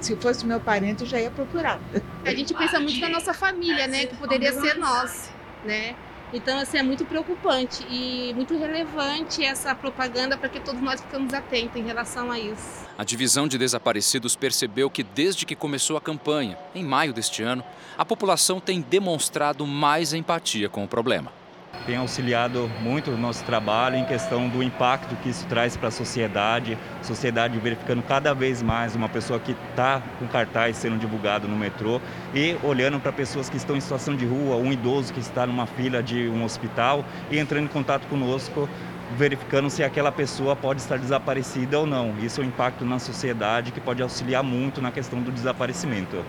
Se 0.00 0.14
fosse 0.16 0.46
meu 0.46 0.60
parente, 0.60 1.02
eu 1.02 1.08
já 1.08 1.20
ia 1.20 1.30
procurar. 1.30 1.80
A 2.24 2.30
gente 2.30 2.54
pensa 2.54 2.78
muito 2.78 3.00
na 3.00 3.08
nossa 3.08 3.34
família, 3.34 3.86
né? 3.88 4.06
Que 4.06 4.16
poderia 4.16 4.52
ser 4.52 4.74
nós, 4.74 5.30
né? 5.64 5.96
Então, 6.32 6.58
assim, 6.58 6.78
é 6.78 6.82
muito 6.82 7.04
preocupante 7.04 7.84
e 7.90 8.32
muito 8.34 8.56
relevante 8.56 9.44
essa 9.44 9.74
propaganda 9.74 10.36
para 10.36 10.48
que 10.48 10.60
todos 10.60 10.80
nós 10.80 11.00
ficamos 11.00 11.34
atentos 11.34 11.76
em 11.76 11.84
relação 11.84 12.30
a 12.30 12.38
isso. 12.38 12.86
A 12.96 13.04
divisão 13.04 13.46
de 13.46 13.58
desaparecidos 13.58 14.34
percebeu 14.34 14.88
que 14.88 15.02
desde 15.02 15.44
que 15.44 15.54
começou 15.54 15.96
a 15.96 16.00
campanha, 16.00 16.58
em 16.74 16.84
maio 16.84 17.12
deste 17.12 17.42
ano, 17.42 17.62
a 17.98 18.04
população 18.04 18.60
tem 18.60 18.80
demonstrado 18.80 19.66
mais 19.66 20.14
empatia 20.14 20.68
com 20.68 20.84
o 20.84 20.88
problema 20.88 21.41
tem 21.86 21.96
auxiliado 21.96 22.70
muito 22.80 23.10
o 23.10 23.16
nosso 23.16 23.44
trabalho 23.44 23.96
em 23.96 24.04
questão 24.04 24.48
do 24.48 24.62
impacto 24.62 25.16
que 25.16 25.28
isso 25.28 25.46
traz 25.46 25.76
para 25.76 25.88
a 25.88 25.90
sociedade, 25.90 26.78
sociedade 27.02 27.58
verificando 27.58 28.02
cada 28.02 28.34
vez 28.34 28.62
mais 28.62 28.94
uma 28.94 29.08
pessoa 29.08 29.40
que 29.40 29.56
está 29.70 30.02
com 30.18 30.26
cartaz 30.26 30.76
sendo 30.76 30.98
divulgado 30.98 31.48
no 31.48 31.56
metrô 31.56 32.00
e 32.34 32.56
olhando 32.62 33.00
para 33.00 33.12
pessoas 33.12 33.48
que 33.50 33.56
estão 33.56 33.76
em 33.76 33.80
situação 33.80 34.16
de 34.16 34.24
rua, 34.24 34.56
um 34.56 34.72
idoso 34.72 35.12
que 35.12 35.20
está 35.20 35.46
numa 35.46 35.66
fila 35.66 36.02
de 36.02 36.28
um 36.28 36.44
hospital 36.44 37.04
e 37.30 37.38
entrando 37.38 37.64
em 37.64 37.68
contato 37.68 38.06
conosco 38.06 38.68
verificando 39.16 39.68
se 39.68 39.82
aquela 39.82 40.10
pessoa 40.10 40.56
pode 40.56 40.80
estar 40.80 40.98
desaparecida 40.98 41.78
ou 41.78 41.86
não. 41.86 42.18
Isso 42.18 42.40
é 42.40 42.44
um 42.44 42.46
impacto 42.46 42.84
na 42.84 42.98
sociedade 42.98 43.72
que 43.72 43.80
pode 43.80 44.02
auxiliar 44.02 44.42
muito 44.42 44.80
na 44.80 44.90
questão 44.90 45.20
do 45.20 45.30
desaparecimento. 45.30 46.24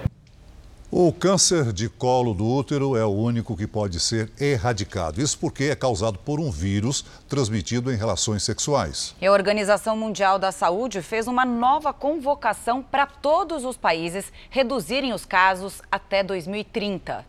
O 0.95 1.11
câncer 1.11 1.73
de 1.73 1.89
colo 1.89 2.35
do 2.35 2.45
útero 2.45 2.95
é 2.95 3.03
o 3.03 3.09
único 3.09 3.57
que 3.57 3.65
pode 3.65 3.99
ser 3.99 4.31
erradicado. 4.39 5.19
Isso 5.19 5.39
porque 5.39 5.63
é 5.63 5.75
causado 5.75 6.19
por 6.19 6.39
um 6.39 6.51
vírus 6.51 7.03
transmitido 7.27 7.91
em 7.91 7.95
relações 7.95 8.43
sexuais. 8.43 9.15
E 9.19 9.25
a 9.25 9.31
Organização 9.31 9.97
Mundial 9.97 10.37
da 10.37 10.51
Saúde 10.51 11.01
fez 11.01 11.27
uma 11.27 11.43
nova 11.45 11.91
convocação 11.91 12.83
para 12.83 13.07
todos 13.07 13.65
os 13.65 13.75
países 13.75 14.31
reduzirem 14.51 15.13
os 15.13 15.25
casos 15.25 15.81
até 15.91 16.21
2030. 16.23 17.25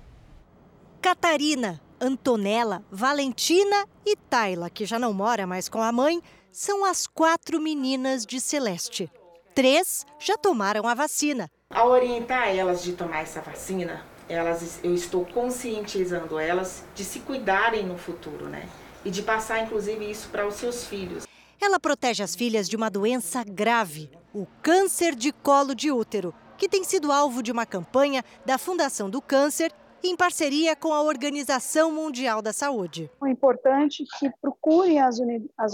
Catarina, 1.00 1.80
Antonella, 1.98 2.82
Valentina 2.92 3.86
e 4.04 4.14
Tayla, 4.14 4.68
que 4.68 4.84
já 4.84 4.98
não 4.98 5.14
mora 5.14 5.46
mais 5.46 5.70
com 5.70 5.80
a 5.80 5.90
mãe, 5.90 6.20
são 6.52 6.84
as 6.84 7.06
quatro 7.06 7.58
meninas 7.58 8.26
de 8.26 8.42
Celeste. 8.42 9.10
Três 9.54 10.04
já 10.18 10.36
tomaram 10.36 10.86
a 10.86 10.92
vacina 10.92 11.50
ao 11.70 11.88
orientar 11.88 12.48
elas 12.48 12.82
de 12.82 12.92
tomar 12.92 13.22
essa 13.22 13.40
vacina, 13.40 14.04
elas, 14.28 14.80
eu 14.82 14.94
estou 14.94 15.24
conscientizando 15.26 16.38
elas 16.38 16.84
de 16.94 17.04
se 17.04 17.20
cuidarem 17.20 17.84
no 17.84 17.98
futuro, 17.98 18.48
né? 18.48 18.68
E 19.04 19.10
de 19.10 19.22
passar, 19.22 19.60
inclusive, 19.60 20.10
isso 20.10 20.28
para 20.30 20.46
os 20.46 20.54
seus 20.54 20.86
filhos. 20.86 21.26
Ela 21.60 21.78
protege 21.78 22.22
as 22.22 22.34
filhas 22.34 22.68
de 22.68 22.76
uma 22.76 22.90
doença 22.90 23.44
grave, 23.44 24.10
o 24.32 24.46
câncer 24.62 25.14
de 25.14 25.32
colo 25.32 25.74
de 25.74 25.90
útero, 25.90 26.34
que 26.56 26.68
tem 26.68 26.84
sido 26.84 27.12
alvo 27.12 27.42
de 27.42 27.52
uma 27.52 27.66
campanha 27.66 28.24
da 28.46 28.56
Fundação 28.56 29.10
do 29.10 29.20
Câncer 29.20 29.72
em 30.02 30.16
parceria 30.16 30.76
com 30.76 30.92
a 30.92 31.02
Organização 31.02 31.90
Mundial 31.90 32.42
da 32.42 32.52
Saúde. 32.52 33.10
É 33.22 33.30
importante 33.30 34.04
que 34.18 34.30
procurem 34.40 35.00
as, 35.00 35.18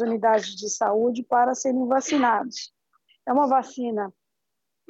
unidades 0.00 0.54
de 0.54 0.68
saúde 0.70 1.22
para 1.22 1.54
serem 1.54 1.86
vacinados. 1.86 2.72
É 3.26 3.32
uma 3.32 3.48
vacina 3.48 4.12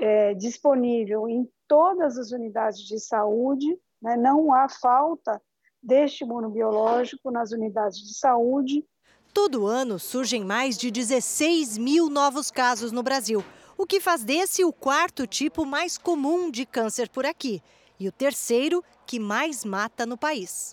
é, 0.00 0.34
disponível 0.34 1.28
em 1.28 1.48
todas 1.68 2.18
as 2.18 2.32
unidades 2.32 2.80
de 2.80 2.98
saúde, 2.98 3.78
né? 4.02 4.16
não 4.16 4.52
há 4.52 4.68
falta 4.68 5.40
deste 5.82 6.24
imunobiológico 6.24 7.30
nas 7.30 7.52
unidades 7.52 7.98
de 7.98 8.14
saúde. 8.14 8.84
Todo 9.32 9.66
ano 9.66 9.98
surgem 9.98 10.44
mais 10.44 10.76
de 10.76 10.90
16 10.90 11.78
mil 11.78 12.10
novos 12.10 12.50
casos 12.50 12.90
no 12.90 13.02
Brasil, 13.02 13.44
o 13.78 13.86
que 13.86 14.00
faz 14.00 14.24
desse 14.24 14.64
o 14.64 14.72
quarto 14.72 15.26
tipo 15.26 15.64
mais 15.64 15.96
comum 15.96 16.50
de 16.50 16.66
câncer 16.66 17.08
por 17.08 17.24
aqui 17.24 17.62
e 17.98 18.08
o 18.08 18.12
terceiro 18.12 18.82
que 19.06 19.20
mais 19.20 19.64
mata 19.64 20.04
no 20.04 20.16
país. 20.16 20.72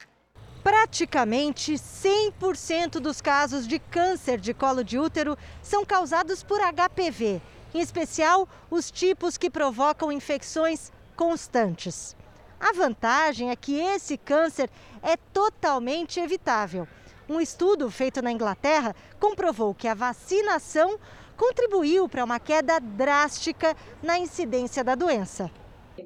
Praticamente 0.64 1.74
100% 1.74 3.00
dos 3.00 3.22
casos 3.22 3.68
de 3.68 3.80
câncer 3.80 4.40
de 4.40 4.54
colo 4.54 4.84
de 4.84 4.98
útero 4.98 5.38
são 5.62 5.86
causados 5.86 6.44
por 6.44 6.60
HPV, 6.60 7.42
em 7.78 7.82
especial 7.82 8.50
os 8.72 8.90
tipos 8.90 9.38
que 9.38 9.52
provocam 9.52 10.12
infecções 10.12 10.92
constantes. 11.16 12.16
A 12.60 12.74
vantagem 12.74 13.52
é 13.52 13.56
que 13.56 13.80
esse 13.80 14.18
câncer 14.18 14.68
é 15.04 15.16
totalmente 15.16 16.20
evitável. 16.20 16.88
Um 17.30 17.40
estudo 17.40 17.92
feito 17.92 18.20
na 18.22 18.32
Inglaterra 18.32 18.96
comprovou 19.20 19.76
que 19.76 19.88
a 19.88 19.94
vacinação 19.94 20.98
contribuiu 21.36 22.10
para 22.10 22.24
uma 22.24 22.40
queda 22.40 22.80
drástica 22.80 23.76
na 24.02 24.18
incidência 24.18 24.84
da 24.84 24.96
doença. 24.96 25.52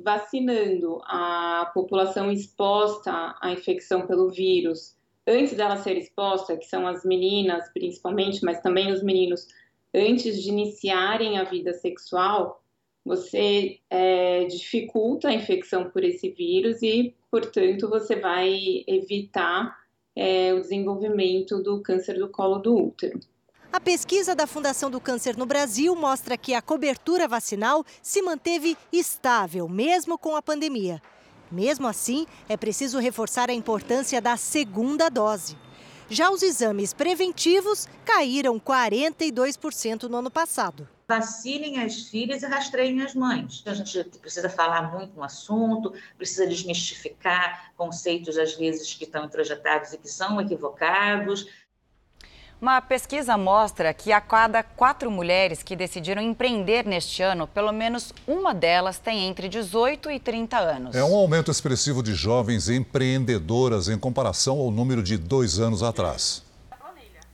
Vacinando 0.04 1.02
a 1.06 1.72
população 1.74 2.30
exposta 2.32 3.36
à 3.42 3.52
infecção 3.52 4.06
pelo 4.06 4.30
vírus 4.30 4.96
antes 5.28 5.56
dela 5.56 5.78
ser 5.78 5.98
exposta, 5.98 6.58
que 6.58 6.66
são 6.66 6.88
as 6.88 7.06
meninas 7.06 7.70
principalmente, 7.74 8.44
mas 8.44 8.60
também 8.62 8.92
os 8.92 9.04
meninos, 9.04 9.48
antes 9.94 10.42
de 10.42 10.50
iniciarem 10.50 11.38
a 11.38 11.44
vida 11.44 11.74
sexual, 11.74 12.64
você 13.04 13.80
é, 13.90 14.46
dificulta 14.46 15.30
a 15.30 15.34
infecção 15.34 15.90
por 15.90 16.04
esse 16.04 16.30
vírus 16.30 16.82
e, 16.82 17.16
portanto, 17.30 17.90
você 17.90 18.16
vai 18.16 18.84
evitar 18.88 19.76
é, 20.16 20.54
o 20.54 20.62
desenvolvimento 20.62 21.62
do 21.62 21.82
câncer 21.82 22.18
do 22.20 22.30
colo 22.30 22.60
do 22.60 22.76
útero. 22.76 23.20
A 23.74 23.80
pesquisa 23.80 24.36
da 24.36 24.46
Fundação 24.46 24.92
do 24.92 25.00
Câncer 25.00 25.38
no 25.38 25.46
Brasil 25.46 25.96
mostra 25.96 26.38
que 26.38 26.54
a 26.54 26.62
cobertura 26.62 27.26
vacinal 27.28 27.86
se 28.02 28.22
manteve 28.22 28.78
estável, 28.92 29.68
mesmo 29.70 30.18
com 30.18 30.36
a 30.36 30.42
pandemia. 30.42 31.02
Mesmo 31.50 31.88
assim, 31.88 32.26
é 32.50 32.58
preciso 32.58 33.00
reforçar 33.00 33.50
a 33.50 33.54
importância 33.54 34.22
da 34.22 34.36
segunda 34.36 35.10
dose. 35.10 35.56
Já 36.14 36.30
os 36.30 36.44
exames 36.44 36.94
preventivos 36.94 37.88
caíram 38.04 38.60
42% 38.60 40.10
no 40.10 40.18
ano 40.18 40.30
passado. 40.30 40.86
Vacinem 41.08 41.82
as 41.82 42.10
filhas 42.10 42.44
e 42.44 42.48
rastreiem 42.48 43.02
as 43.02 43.16
mães. 43.16 43.64
A 43.66 43.74
gente 43.74 44.04
precisa 44.20 44.50
falar 44.50 44.92
muito 44.94 45.16
no 45.16 45.24
assunto, 45.24 45.94
precisa 46.18 46.46
desmistificar 46.46 47.72
conceitos, 47.78 48.38
às 48.38 48.56
vezes, 48.56 48.94
que 48.94 49.06
estão 49.06 49.24
introjetados 49.24 49.94
e 49.94 49.98
que 49.98 50.10
são 50.10 50.42
equivocados. 50.42 51.48
Uma 52.62 52.80
pesquisa 52.80 53.36
mostra 53.40 53.92
que 53.92 54.12
a 54.12 54.22
cada 54.22 54.62
quatro 54.62 55.10
mulheres 55.10 55.64
que 55.64 55.76
decidiram 55.76 56.22
empreender 56.22 56.86
neste 56.86 57.24
ano, 57.24 57.48
pelo 57.48 57.72
menos 57.72 58.14
uma 58.28 58.54
delas 58.54 59.00
tem 59.00 59.28
entre 59.28 59.50
18 59.50 60.12
e 60.12 60.20
30 60.20 60.60
anos. 60.60 60.96
É 60.96 61.04
um 61.04 61.16
aumento 61.16 61.50
expressivo 61.50 62.04
de 62.04 62.14
jovens 62.14 62.70
empreendedoras 62.70 63.90
em 63.90 63.98
comparação 63.98 64.60
ao 64.60 64.70
número 64.70 65.02
de 65.02 65.18
dois 65.18 65.58
anos 65.58 65.82
atrás. 65.82 66.44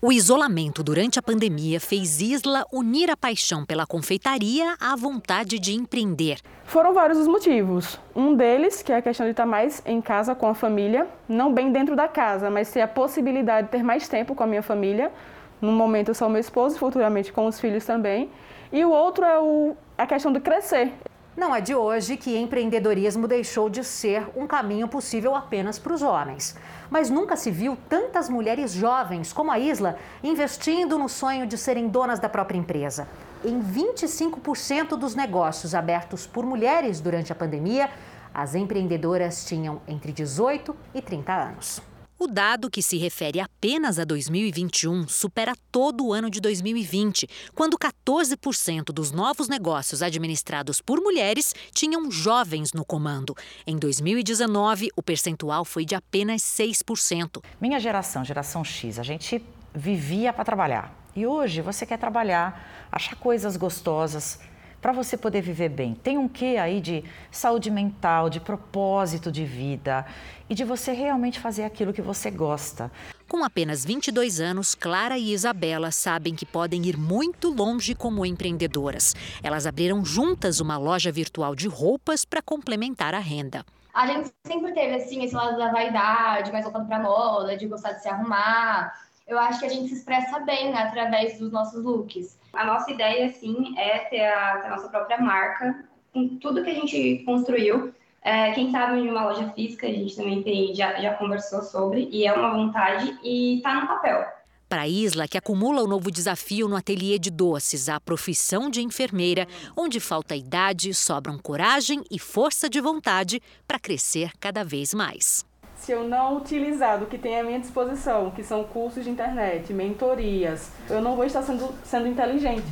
O 0.07 0.11
isolamento 0.13 0.83
durante 0.83 1.19
a 1.19 1.21
pandemia 1.21 1.81
fez 1.81 2.21
Isla 2.21 2.63
unir 2.71 3.11
a 3.11 3.17
paixão 3.17 3.65
pela 3.65 3.85
confeitaria 3.85 4.77
à 4.79 4.95
vontade 4.95 5.59
de 5.59 5.73
empreender. 5.73 6.39
Foram 6.63 6.93
vários 6.93 7.17
os 7.17 7.27
motivos. 7.27 7.99
Um 8.15 8.33
deles, 8.33 8.81
que 8.81 8.93
é 8.93 8.95
a 8.95 9.01
questão 9.01 9.25
de 9.25 9.31
estar 9.31 9.45
mais 9.45 9.83
em 9.85 10.01
casa 10.01 10.33
com 10.33 10.47
a 10.47 10.55
família, 10.55 11.09
não 11.27 11.53
bem 11.53 11.73
dentro 11.73 11.93
da 11.93 12.07
casa, 12.07 12.49
mas 12.49 12.71
ter 12.71 12.79
a 12.79 12.87
possibilidade 12.87 13.67
de 13.67 13.71
ter 13.71 13.83
mais 13.83 14.07
tempo 14.07 14.33
com 14.33 14.43
a 14.43 14.47
minha 14.47 14.63
família. 14.63 15.11
No 15.59 15.73
momento 15.73 16.07
eu 16.07 16.15
sou 16.15 16.29
meu 16.29 16.39
esposo, 16.39 16.79
futuramente 16.79 17.33
com 17.33 17.45
os 17.45 17.59
filhos 17.59 17.83
também. 17.83 18.29
E 18.71 18.85
o 18.85 18.89
outro 18.89 19.25
é 19.25 19.37
o, 19.37 19.75
a 19.97 20.07
questão 20.07 20.31
de 20.31 20.39
crescer. 20.39 20.89
Não 21.37 21.53
é 21.53 21.61
de 21.61 21.75
hoje 21.75 22.17
que 22.17 22.35
empreendedorismo 22.35 23.27
deixou 23.27 23.69
de 23.69 23.83
ser 23.83 24.27
um 24.35 24.47
caminho 24.47 24.87
possível 24.87 25.35
apenas 25.35 25.77
para 25.77 25.93
os 25.93 26.01
homens. 26.01 26.55
Mas 26.89 27.11
nunca 27.11 27.35
se 27.35 27.51
viu 27.51 27.77
tantas 27.87 28.27
mulheres 28.27 28.73
jovens 28.73 29.31
como 29.31 29.51
a 29.51 29.59
Isla 29.59 29.99
investindo 30.23 30.97
no 30.97 31.07
sonho 31.07 31.45
de 31.45 31.55
serem 31.55 31.89
donas 31.89 32.17
da 32.17 32.27
própria 32.27 32.57
empresa. 32.57 33.07
Em 33.45 33.61
25% 33.61 34.97
dos 34.97 35.13
negócios 35.13 35.75
abertos 35.75 36.25
por 36.25 36.43
mulheres 36.43 36.99
durante 36.99 37.31
a 37.31 37.35
pandemia, 37.35 37.91
as 38.33 38.55
empreendedoras 38.55 39.45
tinham 39.45 39.79
entre 39.87 40.11
18 40.11 40.75
e 40.95 41.03
30 41.03 41.33
anos. 41.33 41.81
O 42.19 42.25
dado 42.25 42.67
que 42.67 42.81
se 42.81 42.97
refere 42.97 43.39
apenas 43.39 43.99
a 43.99 44.03
2021 44.03 45.07
supera 45.07 45.53
todo 45.71 46.07
o 46.07 46.13
ano 46.13 46.31
de 46.31 46.41
2020, 46.41 47.29
quando 47.53 47.77
14% 47.77 48.85
dos 48.85 49.11
novos 49.11 49.47
negócios 49.47 50.01
administrados 50.01 50.81
por 50.81 50.99
mulheres 50.99 51.53
tinham 51.71 52.09
jovens 52.09 52.73
no 52.73 52.83
comando. 52.83 53.35
Em 53.67 53.77
2019, 53.77 54.89
o 54.95 55.03
percentual 55.03 55.63
foi 55.63 55.85
de 55.85 55.93
apenas 55.93 56.41
6%. 56.41 57.43
Minha 57.61 57.79
geração, 57.79 58.25
geração 58.25 58.63
X, 58.63 58.97
a 58.97 59.03
gente 59.03 59.39
vivia 59.71 60.33
para 60.33 60.43
trabalhar. 60.43 60.91
E 61.15 61.27
hoje 61.27 61.61
você 61.61 61.85
quer 61.85 61.99
trabalhar, 61.99 62.87
achar 62.91 63.15
coisas 63.15 63.55
gostosas 63.55 64.39
para 64.81 64.91
você 64.91 65.17
poder 65.17 65.41
viver 65.41 65.69
bem. 65.69 65.95
Tem 65.95 66.17
um 66.17 66.27
quê 66.27 66.57
aí 66.59 66.79
de 66.79 67.03
saúde 67.31 67.69
mental, 67.69 68.29
de 68.29 68.39
propósito 68.39 69.31
de 69.31 69.43
vida 69.43 70.05
e 70.49 70.55
de 70.55 70.63
você 70.63 70.91
realmente 70.91 71.39
fazer 71.39 71.63
aquilo 71.63 71.93
que 71.93 72.01
você 72.01 72.31
gosta. 72.31 72.91
Com 73.27 73.43
apenas 73.43 73.83
22 73.83 74.39
anos, 74.39 74.73
Clara 74.73 75.17
e 75.17 75.33
Isabela 75.33 75.91
sabem 75.91 76.33
que 76.33 76.45
podem 76.45 76.85
ir 76.85 76.97
muito 76.97 77.49
longe 77.49 77.93
como 77.93 78.25
empreendedoras. 78.25 79.13
Elas 79.43 79.67
abriram 79.67 80.05
juntas 80.05 80.61
uma 80.61 80.77
loja 80.77 81.11
virtual 81.11 81.53
de 81.53 81.67
roupas 81.67 82.23
para 82.23 82.41
complementar 82.41 83.13
a 83.13 83.19
renda. 83.19 83.65
A 83.93 84.05
gente 84.05 84.31
sempre 84.45 84.73
teve 84.73 84.95
assim 84.95 85.23
esse 85.23 85.35
lado 85.35 85.57
da 85.57 85.71
vaidade, 85.71 86.51
mais 86.51 86.63
voltado 86.63 86.85
para 86.85 86.99
moda, 86.99 87.57
de 87.57 87.67
gostar 87.67 87.93
de 87.93 88.03
se 88.03 88.07
arrumar. 88.07 88.93
Eu 89.27 89.37
acho 89.37 89.59
que 89.59 89.65
a 89.65 89.69
gente 89.69 89.89
se 89.89 89.95
expressa 89.95 90.39
bem 90.39 90.73
através 90.77 91.37
dos 91.37 91.51
nossos 91.51 91.83
looks. 91.83 92.37
A 92.57 92.65
nossa 92.65 92.91
ideia, 92.91 93.29
sim, 93.29 93.77
é 93.77 93.99
ter 93.99 94.25
a, 94.25 94.57
ter 94.57 94.67
a 94.67 94.69
nossa 94.71 94.89
própria 94.89 95.19
marca, 95.21 95.85
com 96.11 96.27
tudo 96.39 96.63
que 96.63 96.71
a 96.71 96.73
gente 96.73 97.23
construiu. 97.23 97.93
É, 98.23 98.51
quem 98.51 98.71
sabe 98.71 99.01
de 99.01 99.07
uma 99.07 99.25
loja 99.25 99.47
física, 99.51 99.87
a 99.87 99.91
gente 99.91 100.15
também 100.15 100.43
tem, 100.43 100.73
já, 100.75 100.99
já 100.99 101.13
conversou 101.13 101.61
sobre, 101.61 102.09
e 102.11 102.25
é 102.25 102.33
uma 102.33 102.51
vontade 102.51 103.17
e 103.23 103.57
está 103.57 103.75
no 103.75 103.87
papel. 103.87 104.25
Para 104.67 104.81
a 104.81 104.87
Isla, 104.87 105.29
que 105.29 105.37
acumula 105.37 105.81
o 105.81 105.87
novo 105.87 106.11
desafio 106.11 106.67
no 106.67 106.75
ateliê 106.75 107.17
de 107.17 107.31
doces, 107.31 107.87
a 107.87 108.01
profissão 108.01 108.69
de 108.69 108.81
enfermeira, 108.81 109.47
onde 109.77 109.99
falta 109.99 110.35
idade, 110.35 110.93
sobram 110.93 111.37
coragem 111.37 112.03
e 112.11 112.19
força 112.19 112.69
de 112.69 112.81
vontade 112.81 113.41
para 113.65 113.79
crescer 113.79 114.31
cada 114.41 114.65
vez 114.65 114.93
mais. 114.93 115.46
Se 115.77 115.91
eu 115.91 116.03
não 116.03 116.37
utilizar 116.37 116.99
do 116.99 117.05
que 117.05 117.17
tem 117.17 117.39
à 117.39 117.43
minha 117.43 117.59
disposição, 117.59 118.31
que 118.31 118.43
são 118.43 118.63
cursos 118.63 119.03
de 119.03 119.09
internet, 119.09 119.71
mentorias, 119.73 120.71
eu 120.89 121.01
não 121.01 121.15
vou 121.15 121.25
estar 121.25 121.43
sendo, 121.43 121.73
sendo 121.83 122.07
inteligente. 122.07 122.65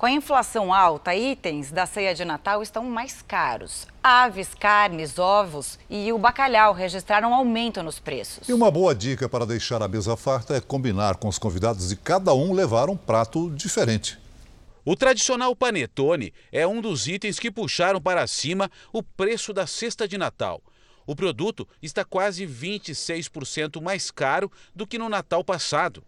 Com 0.00 0.06
a 0.06 0.10
inflação 0.10 0.72
alta, 0.72 1.14
itens 1.14 1.70
da 1.70 1.84
ceia 1.84 2.14
de 2.14 2.24
Natal 2.24 2.62
estão 2.62 2.84
mais 2.84 3.20
caros. 3.20 3.86
Aves, 4.02 4.54
carnes, 4.54 5.18
ovos 5.18 5.78
e 5.90 6.10
o 6.10 6.16
bacalhau 6.16 6.72
registraram 6.72 7.34
aumento 7.34 7.82
nos 7.82 7.98
preços. 7.98 8.48
E 8.48 8.54
uma 8.54 8.70
boa 8.70 8.94
dica 8.94 9.28
para 9.28 9.44
deixar 9.44 9.82
a 9.82 9.88
mesa 9.88 10.16
farta 10.16 10.56
é 10.56 10.60
combinar 10.60 11.16
com 11.16 11.28
os 11.28 11.38
convidados 11.38 11.92
e 11.92 11.96
cada 11.96 12.32
um 12.32 12.54
levar 12.54 12.88
um 12.88 12.96
prato 12.96 13.50
diferente. 13.50 14.18
O 14.86 14.96
tradicional 14.96 15.54
panetone 15.54 16.32
é 16.50 16.66
um 16.66 16.80
dos 16.80 17.06
itens 17.06 17.38
que 17.38 17.50
puxaram 17.50 18.00
para 18.00 18.26
cima 18.26 18.70
o 18.90 19.02
preço 19.02 19.52
da 19.52 19.66
cesta 19.66 20.08
de 20.08 20.16
Natal. 20.16 20.62
O 21.10 21.16
produto 21.16 21.66
está 21.82 22.04
quase 22.04 22.46
26% 22.46 23.82
mais 23.82 24.12
caro 24.12 24.48
do 24.72 24.86
que 24.86 24.96
no 24.96 25.08
Natal 25.08 25.42
passado. 25.42 26.04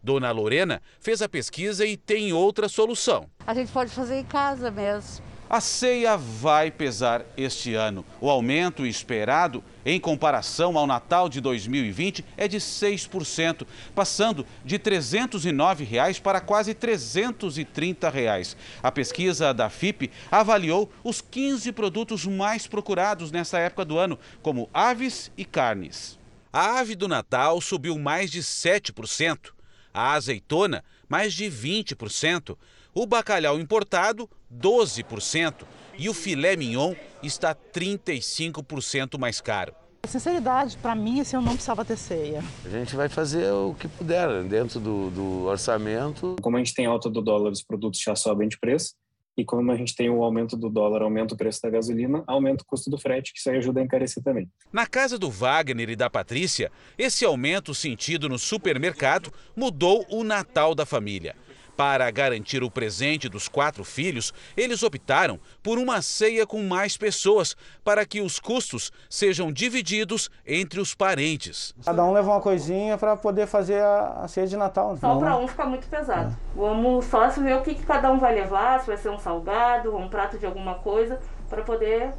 Dona 0.00 0.30
Lorena 0.30 0.80
fez 1.00 1.20
a 1.20 1.28
pesquisa 1.28 1.84
e 1.84 1.96
tem 1.96 2.32
outra 2.32 2.68
solução. 2.68 3.28
A 3.44 3.52
gente 3.52 3.72
pode 3.72 3.90
fazer 3.90 4.20
em 4.20 4.24
casa 4.24 4.70
mesmo. 4.70 5.24
A 5.48 5.60
ceia 5.60 6.16
vai 6.16 6.70
pesar 6.70 7.24
este 7.36 7.74
ano. 7.74 8.04
O 8.18 8.30
aumento 8.30 8.86
esperado 8.86 9.62
em 9.84 10.00
comparação 10.00 10.78
ao 10.78 10.86
Natal 10.86 11.28
de 11.28 11.38
2020 11.38 12.24
é 12.36 12.48
de 12.48 12.56
6%, 12.56 13.66
passando 13.94 14.46
de 14.64 14.78
309 14.78 15.84
reais 15.84 16.18
para 16.18 16.40
quase 16.40 16.72
330 16.72 18.08
reais. 18.08 18.56
A 18.82 18.90
pesquisa 18.90 19.52
da 19.52 19.68
FIP 19.68 20.10
avaliou 20.30 20.90
os 21.04 21.20
15 21.20 21.70
produtos 21.72 22.24
mais 22.24 22.66
procurados 22.66 23.30
nessa 23.30 23.58
época 23.58 23.84
do 23.84 23.98
ano, 23.98 24.18
como 24.42 24.70
aves 24.72 25.30
e 25.36 25.44
carnes. 25.44 26.18
A 26.50 26.78
ave 26.78 26.94
do 26.94 27.06
Natal 27.06 27.60
subiu 27.60 27.98
mais 27.98 28.30
de 28.30 28.40
7% 28.40 29.52
a 29.94 30.14
azeitona, 30.14 30.84
mais 31.08 31.32
de 31.32 31.44
20%, 31.44 32.58
o 32.94 33.06
bacalhau 33.06 33.58
importado, 33.58 34.28
12%, 34.52 35.64
e 35.98 36.08
o 36.08 36.14
filé 36.14 36.56
mignon 36.56 36.94
está 37.22 37.54
35% 37.54 39.18
mais 39.18 39.40
caro. 39.40 39.74
Sinceridade, 40.06 40.76
para 40.76 40.94
mim, 40.94 41.20
assim, 41.20 41.34
eu 41.34 41.42
não 41.42 41.52
precisava 41.52 41.84
ter 41.84 41.96
ceia. 41.96 42.44
A 42.64 42.68
gente 42.68 42.94
vai 42.94 43.08
fazer 43.08 43.50
o 43.50 43.74
que 43.74 43.88
puder 43.88 44.44
dentro 44.44 44.78
do, 44.78 45.10
do 45.10 45.44
orçamento. 45.44 46.36
Como 46.42 46.56
a 46.56 46.58
gente 46.58 46.74
tem 46.74 46.84
alta 46.84 47.08
do 47.08 47.22
dólar, 47.22 47.50
os 47.50 47.62
produtos 47.62 48.00
já 48.00 48.14
sobem 48.14 48.46
de 48.46 48.58
preço. 48.58 48.94
E 49.36 49.44
como 49.44 49.72
a 49.72 49.76
gente 49.76 49.96
tem 49.96 50.08
o 50.08 50.22
aumento 50.22 50.56
do 50.56 50.70
dólar, 50.70 51.02
aumenta 51.02 51.34
o 51.34 51.36
preço 51.36 51.60
da 51.62 51.68
gasolina, 51.68 52.22
aumenta 52.26 52.62
o 52.62 52.66
custo 52.66 52.88
do 52.88 52.96
frete, 52.96 53.32
que 53.32 53.38
isso 53.40 53.50
aí 53.50 53.56
ajuda 53.56 53.80
a 53.80 53.82
encarecer 53.82 54.22
também. 54.22 54.48
Na 54.72 54.86
casa 54.86 55.18
do 55.18 55.28
Wagner 55.28 55.90
e 55.90 55.96
da 55.96 56.08
Patrícia, 56.08 56.70
esse 56.96 57.24
aumento 57.24 57.74
sentido 57.74 58.28
no 58.28 58.38
supermercado 58.38 59.32
mudou 59.56 60.06
o 60.08 60.22
Natal 60.22 60.72
da 60.72 60.86
família. 60.86 61.34
Para 61.76 62.10
garantir 62.10 62.62
o 62.62 62.70
presente 62.70 63.28
dos 63.28 63.48
quatro 63.48 63.84
filhos, 63.84 64.32
eles 64.56 64.82
optaram 64.82 65.40
por 65.62 65.78
uma 65.78 66.00
ceia 66.02 66.46
com 66.46 66.62
mais 66.62 66.96
pessoas, 66.96 67.56
para 67.82 68.06
que 68.06 68.20
os 68.20 68.38
custos 68.38 68.92
sejam 69.10 69.52
divididos 69.52 70.30
entre 70.46 70.80
os 70.80 70.94
parentes. 70.94 71.74
Cada 71.84 72.04
um 72.04 72.12
leva 72.12 72.30
uma 72.30 72.40
coisinha 72.40 72.96
para 72.96 73.16
poder 73.16 73.46
fazer 73.46 73.80
a, 73.80 74.20
a, 74.22 74.28
ceia 74.28 74.46
de 74.46 74.56
Natal. 74.56 74.96
Só 74.96 75.16
para 75.16 75.36
um 75.36 75.48
fica 75.48 75.66
muito 75.66 75.88
pesado. 75.88 76.30
É. 76.30 76.56
Vamos 76.58 77.04
só 77.06 77.28
ver 77.28 77.56
o 77.56 77.62
que, 77.62 77.74
que 77.74 77.84
cada 77.84 78.10
um 78.12 78.18
vai 78.18 78.34
levar, 78.34 78.80
se 78.80 78.86
vai 78.86 78.96
ser 78.96 79.08
um 79.08 79.18
salgado, 79.18 79.96
um 79.96 80.08
prato 80.08 80.38
de 80.38 80.46
alguma 80.46 80.74
coisa, 80.74 81.18
para 81.48 81.62
poder 81.62 82.12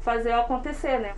fazer 0.00 0.32
acontecer, 0.32 1.00
né? 1.00 1.14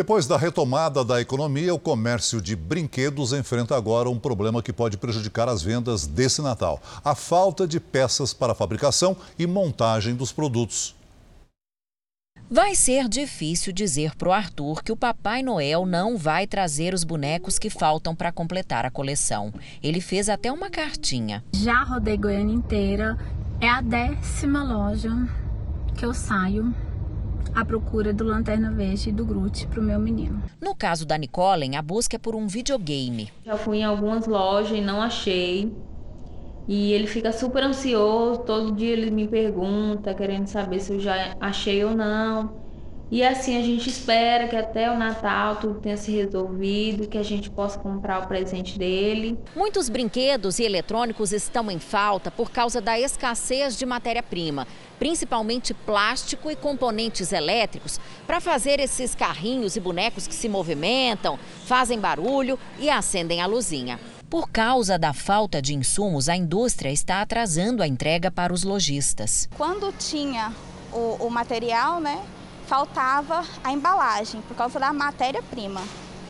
Depois 0.00 0.26
da 0.26 0.38
retomada 0.38 1.04
da 1.04 1.20
economia, 1.20 1.74
o 1.74 1.78
comércio 1.78 2.40
de 2.40 2.56
brinquedos 2.56 3.34
enfrenta 3.34 3.76
agora 3.76 4.08
um 4.08 4.18
problema 4.18 4.62
que 4.62 4.72
pode 4.72 4.96
prejudicar 4.96 5.46
as 5.46 5.60
vendas 5.62 6.06
desse 6.06 6.40
Natal: 6.40 6.80
a 7.04 7.14
falta 7.14 7.68
de 7.68 7.78
peças 7.78 8.32
para 8.32 8.54
fabricação 8.54 9.14
e 9.38 9.46
montagem 9.46 10.14
dos 10.14 10.32
produtos. 10.32 10.94
Vai 12.50 12.74
ser 12.74 13.10
difícil 13.10 13.74
dizer 13.74 14.16
para 14.16 14.30
o 14.30 14.32
Arthur 14.32 14.82
que 14.82 14.90
o 14.90 14.96
Papai 14.96 15.42
Noel 15.42 15.84
não 15.84 16.16
vai 16.16 16.46
trazer 16.46 16.94
os 16.94 17.04
bonecos 17.04 17.58
que 17.58 17.68
faltam 17.68 18.16
para 18.16 18.32
completar 18.32 18.86
a 18.86 18.90
coleção. 18.90 19.52
Ele 19.82 20.00
fez 20.00 20.30
até 20.30 20.50
uma 20.50 20.70
cartinha. 20.70 21.44
Já 21.52 21.82
rodei 21.84 22.16
Goiânia 22.16 22.54
inteira. 22.54 23.18
É 23.60 23.68
a 23.68 23.82
décima 23.82 24.64
loja 24.64 25.10
que 25.94 26.06
eu 26.06 26.14
saio 26.14 26.74
à 27.54 27.64
procura 27.64 28.12
do 28.12 28.24
Lanterna 28.24 28.70
Verde 28.70 29.08
e 29.08 29.12
do 29.12 29.24
Groot 29.24 29.66
para 29.66 29.80
o 29.80 29.82
meu 29.82 29.98
menino. 29.98 30.42
No 30.60 30.74
caso 30.74 31.06
da 31.06 31.16
Nicolen, 31.18 31.76
a 31.76 31.82
busca 31.82 32.16
é 32.16 32.18
por 32.18 32.34
um 32.34 32.46
videogame. 32.46 33.30
Já 33.44 33.56
fui 33.56 33.78
em 33.78 33.84
algumas 33.84 34.26
lojas 34.26 34.76
e 34.76 34.80
não 34.80 35.00
achei. 35.00 35.72
E 36.68 36.92
ele 36.92 37.06
fica 37.06 37.32
super 37.32 37.62
ansioso, 37.62 38.40
todo 38.40 38.72
dia 38.72 38.92
ele 38.92 39.10
me 39.10 39.26
pergunta, 39.26 40.14
querendo 40.14 40.46
saber 40.46 40.80
se 40.80 40.92
eu 40.92 41.00
já 41.00 41.34
achei 41.40 41.84
ou 41.84 41.94
não. 41.94 42.60
E 43.10 43.24
assim 43.24 43.58
a 43.58 43.62
gente 43.62 43.90
espera 43.90 44.46
que 44.46 44.54
até 44.54 44.88
o 44.88 44.96
Natal 44.96 45.56
tudo 45.56 45.80
tenha 45.80 45.96
se 45.96 46.12
resolvido, 46.12 47.08
que 47.08 47.18
a 47.18 47.24
gente 47.24 47.50
possa 47.50 47.76
comprar 47.76 48.20
o 48.20 48.28
presente 48.28 48.78
dele. 48.78 49.36
Muitos 49.56 49.88
brinquedos 49.88 50.60
e 50.60 50.62
eletrônicos 50.62 51.32
estão 51.32 51.68
em 51.72 51.80
falta 51.80 52.30
por 52.30 52.52
causa 52.52 52.80
da 52.80 53.00
escassez 53.00 53.76
de 53.76 53.84
matéria-prima, 53.84 54.64
principalmente 55.00 55.74
plástico 55.74 56.48
e 56.48 56.54
componentes 56.54 57.32
elétricos, 57.32 57.98
para 58.26 58.40
fazer 58.40 58.78
esses 58.78 59.14
carrinhos 59.14 59.74
e 59.74 59.80
bonecos 59.80 60.28
que 60.28 60.34
se 60.34 60.48
movimentam, 60.48 61.36
fazem 61.64 61.98
barulho 61.98 62.56
e 62.78 62.88
acendem 62.88 63.40
a 63.40 63.46
luzinha. 63.46 63.98
Por 64.28 64.48
causa 64.48 64.96
da 64.96 65.12
falta 65.12 65.60
de 65.60 65.74
insumos, 65.74 66.28
a 66.28 66.36
indústria 66.36 66.92
está 66.92 67.20
atrasando 67.20 67.82
a 67.82 67.88
entrega 67.88 68.30
para 68.30 68.52
os 68.52 68.62
lojistas. 68.62 69.48
Quando 69.56 69.92
tinha 69.98 70.52
o, 70.92 71.26
o 71.26 71.30
material, 71.30 71.98
né? 71.98 72.22
faltava 72.70 73.44
a 73.64 73.72
embalagem 73.72 74.40
por 74.42 74.56
causa 74.56 74.78
da 74.78 74.92
matéria-prima. 74.92 75.82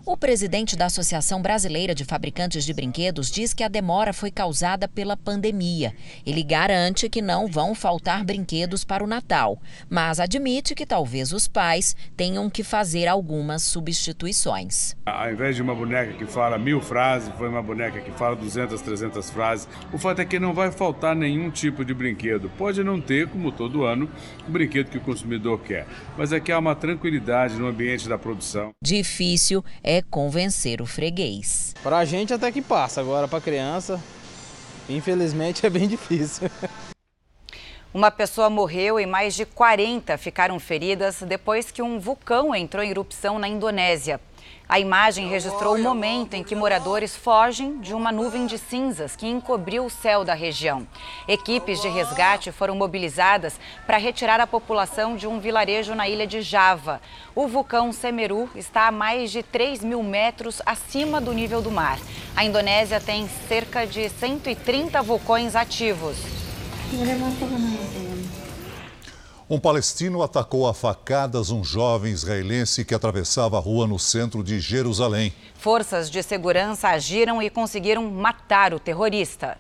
O 0.06 0.16
presidente 0.16 0.76
da 0.76 0.86
Associação 0.86 1.42
Brasileira 1.42 1.94
de 1.94 2.06
Fabricantes 2.06 2.64
de 2.64 2.72
Brinquedos 2.72 3.30
diz 3.30 3.52
que 3.52 3.62
a 3.62 3.68
demora 3.68 4.14
foi 4.14 4.30
causada 4.30 4.88
pela 4.88 5.14
pandemia. 5.14 5.94
Ele 6.24 6.42
garante 6.42 7.08
que 7.08 7.20
não 7.20 7.46
vão 7.46 7.74
faltar 7.74 8.24
brinquedos 8.24 8.82
para 8.82 9.04
o 9.04 9.06
Natal, 9.06 9.60
mas 9.90 10.18
admite 10.18 10.74
que 10.74 10.86
talvez 10.86 11.32
os 11.32 11.46
pais 11.46 11.94
tenham 12.16 12.48
que 12.48 12.64
fazer 12.64 13.08
algumas 13.08 13.62
substituições. 13.62 14.96
Ao 15.04 15.30
invés 15.30 15.54
de 15.54 15.62
uma 15.62 15.74
boneca 15.74 16.14
que 16.14 16.24
fala 16.24 16.58
mil 16.58 16.80
frases, 16.80 17.30
foi 17.36 17.48
uma 17.48 17.62
boneca 17.62 18.00
que 18.00 18.10
fala 18.10 18.34
200, 18.34 18.80
300 18.80 19.30
frases. 19.30 19.68
O 19.92 19.98
fato 19.98 20.20
é 20.20 20.24
que 20.24 20.38
não 20.38 20.54
vai 20.54 20.72
faltar 20.72 21.14
nenhum 21.14 21.50
tipo 21.50 21.84
de 21.84 21.92
brinquedo. 21.92 22.50
Pode 22.56 22.82
não 22.82 23.00
ter, 23.00 23.28
como 23.28 23.52
todo 23.52 23.84
ano, 23.84 24.10
o 24.48 24.50
brinquedo 24.50 24.88
que 24.88 24.98
o 24.98 25.02
consumidor 25.02 25.60
quer, 25.60 25.86
mas 26.16 26.32
é 26.32 26.40
que 26.40 26.50
há 26.50 26.58
uma 26.58 26.74
tranquilidade 26.74 27.56
no 27.56 27.66
ambiente 27.66 28.08
da 28.08 28.16
produção. 28.16 28.70
Difícil 28.82 29.62
é 29.82 29.89
é 29.90 30.02
convencer 30.02 30.80
o 30.80 30.86
freguês. 30.86 31.74
Para 31.82 31.98
a 31.98 32.04
gente 32.04 32.32
até 32.32 32.52
que 32.52 32.62
passa, 32.62 33.00
agora 33.00 33.26
para 33.26 33.38
a 33.38 33.42
criança, 33.42 34.00
infelizmente 34.88 35.66
é 35.66 35.70
bem 35.70 35.88
difícil. 35.88 36.48
Uma 37.92 38.08
pessoa 38.08 38.48
morreu 38.48 39.00
e 39.00 39.06
mais 39.06 39.34
de 39.34 39.44
40 39.44 40.16
ficaram 40.16 40.60
feridas 40.60 41.22
depois 41.22 41.72
que 41.72 41.82
um 41.82 41.98
vulcão 41.98 42.54
entrou 42.54 42.84
em 42.84 42.90
erupção 42.90 43.36
na 43.36 43.48
Indonésia. 43.48 44.20
A 44.70 44.78
imagem 44.78 45.26
registrou 45.26 45.74
o 45.74 45.82
momento 45.82 46.34
em 46.34 46.44
que 46.44 46.54
moradores 46.54 47.16
fogem 47.16 47.80
de 47.80 47.92
uma 47.92 48.12
nuvem 48.12 48.46
de 48.46 48.56
cinzas 48.56 49.16
que 49.16 49.26
encobriu 49.26 49.84
o 49.84 49.90
céu 49.90 50.24
da 50.24 50.32
região. 50.32 50.86
Equipes 51.26 51.82
de 51.82 51.88
resgate 51.88 52.52
foram 52.52 52.76
mobilizadas 52.76 53.58
para 53.84 53.96
retirar 53.96 54.38
a 54.38 54.46
população 54.46 55.16
de 55.16 55.26
um 55.26 55.40
vilarejo 55.40 55.92
na 55.96 56.08
ilha 56.08 56.24
de 56.24 56.40
Java. 56.40 57.02
O 57.34 57.48
vulcão 57.48 57.92
Semeru 57.92 58.48
está 58.54 58.86
a 58.86 58.92
mais 58.92 59.32
de 59.32 59.42
3 59.42 59.82
mil 59.82 60.04
metros 60.04 60.62
acima 60.64 61.20
do 61.20 61.32
nível 61.32 61.60
do 61.60 61.72
mar. 61.72 61.98
A 62.36 62.44
Indonésia 62.44 63.00
tem 63.00 63.28
cerca 63.48 63.84
de 63.84 64.08
130 64.08 65.02
vulcões 65.02 65.56
ativos. 65.56 66.16
Um 69.52 69.58
palestino 69.58 70.22
atacou 70.22 70.68
a 70.68 70.72
facadas 70.72 71.50
um 71.50 71.64
jovem 71.64 72.12
israelense 72.12 72.84
que 72.84 72.94
atravessava 72.94 73.56
a 73.56 73.60
rua 73.60 73.84
no 73.84 73.98
centro 73.98 74.44
de 74.44 74.60
Jerusalém. 74.60 75.34
Forças 75.56 76.08
de 76.08 76.22
segurança 76.22 76.86
agiram 76.86 77.42
e 77.42 77.50
conseguiram 77.50 78.08
matar 78.08 78.72
o 78.72 78.78
terrorista. 78.78 79.58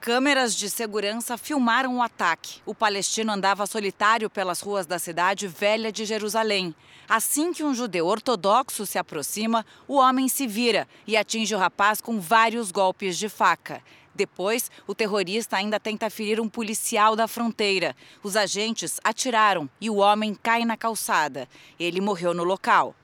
Câmeras 0.00 0.56
de 0.56 0.70
segurança 0.70 1.36
filmaram 1.36 1.98
o 1.98 2.02
ataque. 2.02 2.62
O 2.64 2.74
palestino 2.74 3.30
andava 3.30 3.66
solitário 3.66 4.30
pelas 4.30 4.62
ruas 4.62 4.86
da 4.86 4.98
cidade 4.98 5.46
velha 5.46 5.92
de 5.92 6.06
Jerusalém. 6.06 6.74
Assim 7.06 7.52
que 7.52 7.62
um 7.62 7.74
judeu 7.74 8.06
ortodoxo 8.06 8.86
se 8.86 8.96
aproxima, 8.96 9.66
o 9.86 9.96
homem 9.96 10.26
se 10.26 10.46
vira 10.46 10.88
e 11.06 11.14
atinge 11.14 11.54
o 11.54 11.58
rapaz 11.58 12.00
com 12.00 12.18
vários 12.18 12.72
golpes 12.72 13.18
de 13.18 13.28
faca. 13.28 13.82
Depois, 14.14 14.70
o 14.86 14.94
terrorista 14.94 15.56
ainda 15.56 15.78
tenta 15.78 16.10
ferir 16.10 16.40
um 16.40 16.48
policial 16.48 17.14
da 17.14 17.28
fronteira. 17.28 17.94
Os 18.22 18.36
agentes 18.36 19.00
atiraram 19.02 19.68
e 19.80 19.88
o 19.88 19.96
homem 19.96 20.34
cai 20.34 20.64
na 20.64 20.76
calçada. 20.76 21.48
Ele 21.78 22.00
morreu 22.00 22.34
no 22.34 22.44
local. 22.44 22.94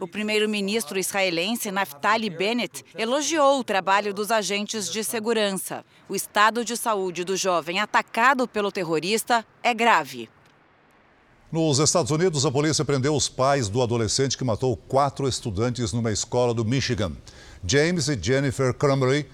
O 0.00 0.08
primeiro-ministro 0.08 0.98
israelense 0.98 1.70
Naftali 1.70 2.28
Bennett 2.28 2.84
elogiou 2.96 3.60
o 3.60 3.64
trabalho 3.64 4.12
dos 4.12 4.30
agentes 4.30 4.90
de 4.90 5.04
segurança. 5.04 5.84
O 6.08 6.16
estado 6.16 6.64
de 6.64 6.76
saúde 6.76 7.24
do 7.24 7.36
jovem 7.36 7.78
atacado 7.78 8.48
pelo 8.48 8.72
terrorista 8.72 9.46
é 9.62 9.72
grave. 9.72 10.28
Nos 11.52 11.78
Estados 11.78 12.10
Unidos, 12.10 12.46
a 12.46 12.50
polícia 12.50 12.84
prendeu 12.84 13.14
os 13.14 13.28
pais 13.28 13.68
do 13.68 13.82
adolescente 13.82 14.38
que 14.38 14.44
matou 14.44 14.76
quatro 14.76 15.28
estudantes 15.28 15.92
numa 15.92 16.10
escola 16.10 16.54
do 16.54 16.64
Michigan. 16.64 17.12
James 17.64 18.08
e 18.08 18.18
Jennifer 18.20 18.72
Crumley 18.72 19.28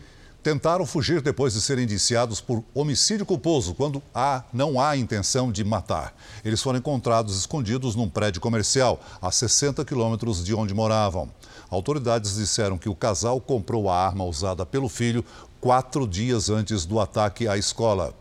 tentaram 0.49 0.87
fugir 0.87 1.21
depois 1.21 1.53
de 1.53 1.61
serem 1.61 1.85
indiciados 1.85 2.41
por 2.41 2.65
homicídio 2.73 3.27
culposo, 3.27 3.75
quando 3.75 4.03
há, 4.15 4.43
não 4.51 4.81
há 4.81 4.97
intenção 4.97 5.53
de 5.53 5.63
matar. 5.63 6.17
Eles 6.43 6.63
foram 6.63 6.79
encontrados 6.79 7.39
escondidos 7.39 7.95
num 7.95 8.09
prédio 8.09 8.41
comercial, 8.41 8.99
a 9.21 9.31
60 9.31 9.85
quilômetros 9.85 10.43
de 10.43 10.55
onde 10.55 10.73
moravam. 10.73 11.29
Autoridades 11.69 12.37
disseram 12.37 12.79
que 12.79 12.89
o 12.89 12.95
casal 12.95 13.43
comprou 13.43 13.91
a 13.91 14.07
arma 14.07 14.25
usada 14.25 14.65
pelo 14.65 14.89
filho 14.89 15.23
quatro 15.61 16.09
dias 16.09 16.49
antes 16.49 16.87
do 16.87 16.99
ataque 16.99 17.47
à 17.47 17.59
escola. 17.59 18.15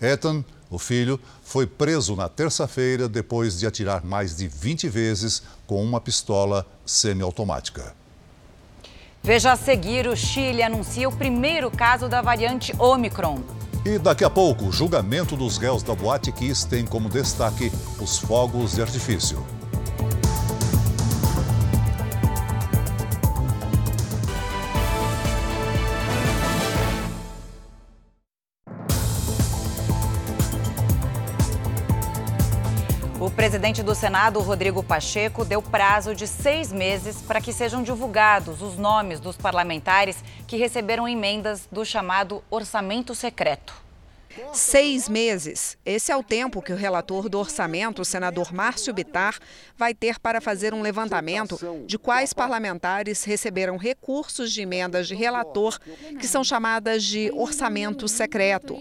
Ethan, 0.00 0.42
o 0.70 0.78
filho, 0.78 1.20
foi 1.42 1.66
preso 1.66 2.16
na 2.16 2.30
terça-feira 2.30 3.06
depois 3.06 3.58
de 3.58 3.66
atirar 3.66 4.02
mais 4.02 4.34
de 4.34 4.48
20 4.48 4.88
vezes 4.88 5.42
com 5.66 5.84
uma 5.84 6.00
pistola 6.00 6.66
semiautomática. 6.86 8.05
Veja 9.26 9.50
a 9.50 9.56
seguir: 9.56 10.06
o 10.06 10.16
Chile 10.16 10.62
anuncia 10.62 11.08
o 11.08 11.12
primeiro 11.12 11.68
caso 11.68 12.08
da 12.08 12.22
variante 12.22 12.72
Omicron. 12.78 13.40
E 13.84 13.98
daqui 13.98 14.24
a 14.24 14.30
pouco, 14.30 14.66
o 14.66 14.72
julgamento 14.72 15.36
dos 15.36 15.58
réus 15.58 15.82
da 15.82 15.96
Boate 15.96 16.30
Kiss 16.30 16.64
tem 16.64 16.86
como 16.86 17.08
destaque 17.08 17.72
os 18.00 18.18
fogos 18.18 18.76
de 18.76 18.82
artifício. 18.82 19.44
Presidente 33.30 33.82
do 33.82 33.94
Senado, 33.94 34.40
Rodrigo 34.40 34.82
Pacheco, 34.82 35.42
deu 35.42 35.62
prazo 35.62 36.14
de 36.14 36.26
seis 36.26 36.70
meses 36.70 37.22
para 37.22 37.40
que 37.40 37.50
sejam 37.50 37.82
divulgados 37.82 38.60
os 38.60 38.76
nomes 38.76 39.20
dos 39.20 39.38
parlamentares 39.38 40.22
que 40.46 40.58
receberam 40.58 41.08
emendas 41.08 41.66
do 41.72 41.82
chamado 41.82 42.44
orçamento 42.50 43.14
secreto. 43.14 43.85
Seis 44.52 45.08
meses. 45.08 45.76
Esse 45.84 46.12
é 46.12 46.16
o 46.16 46.22
tempo 46.22 46.62
que 46.62 46.72
o 46.72 46.76
relator 46.76 47.28
do 47.28 47.38
orçamento, 47.38 48.02
o 48.02 48.04
senador 48.04 48.52
Márcio 48.52 48.92
Bitar, 48.92 49.38
vai 49.76 49.94
ter 49.94 50.18
para 50.18 50.40
fazer 50.40 50.74
um 50.74 50.82
levantamento 50.82 51.58
de 51.86 51.98
quais 51.98 52.32
parlamentares 52.32 53.24
receberam 53.24 53.76
recursos 53.76 54.52
de 54.52 54.62
emendas 54.62 55.08
de 55.08 55.14
relator, 55.14 55.78
que 56.18 56.26
são 56.26 56.42
chamadas 56.42 57.04
de 57.04 57.30
orçamento 57.34 58.08
secreto. 58.08 58.76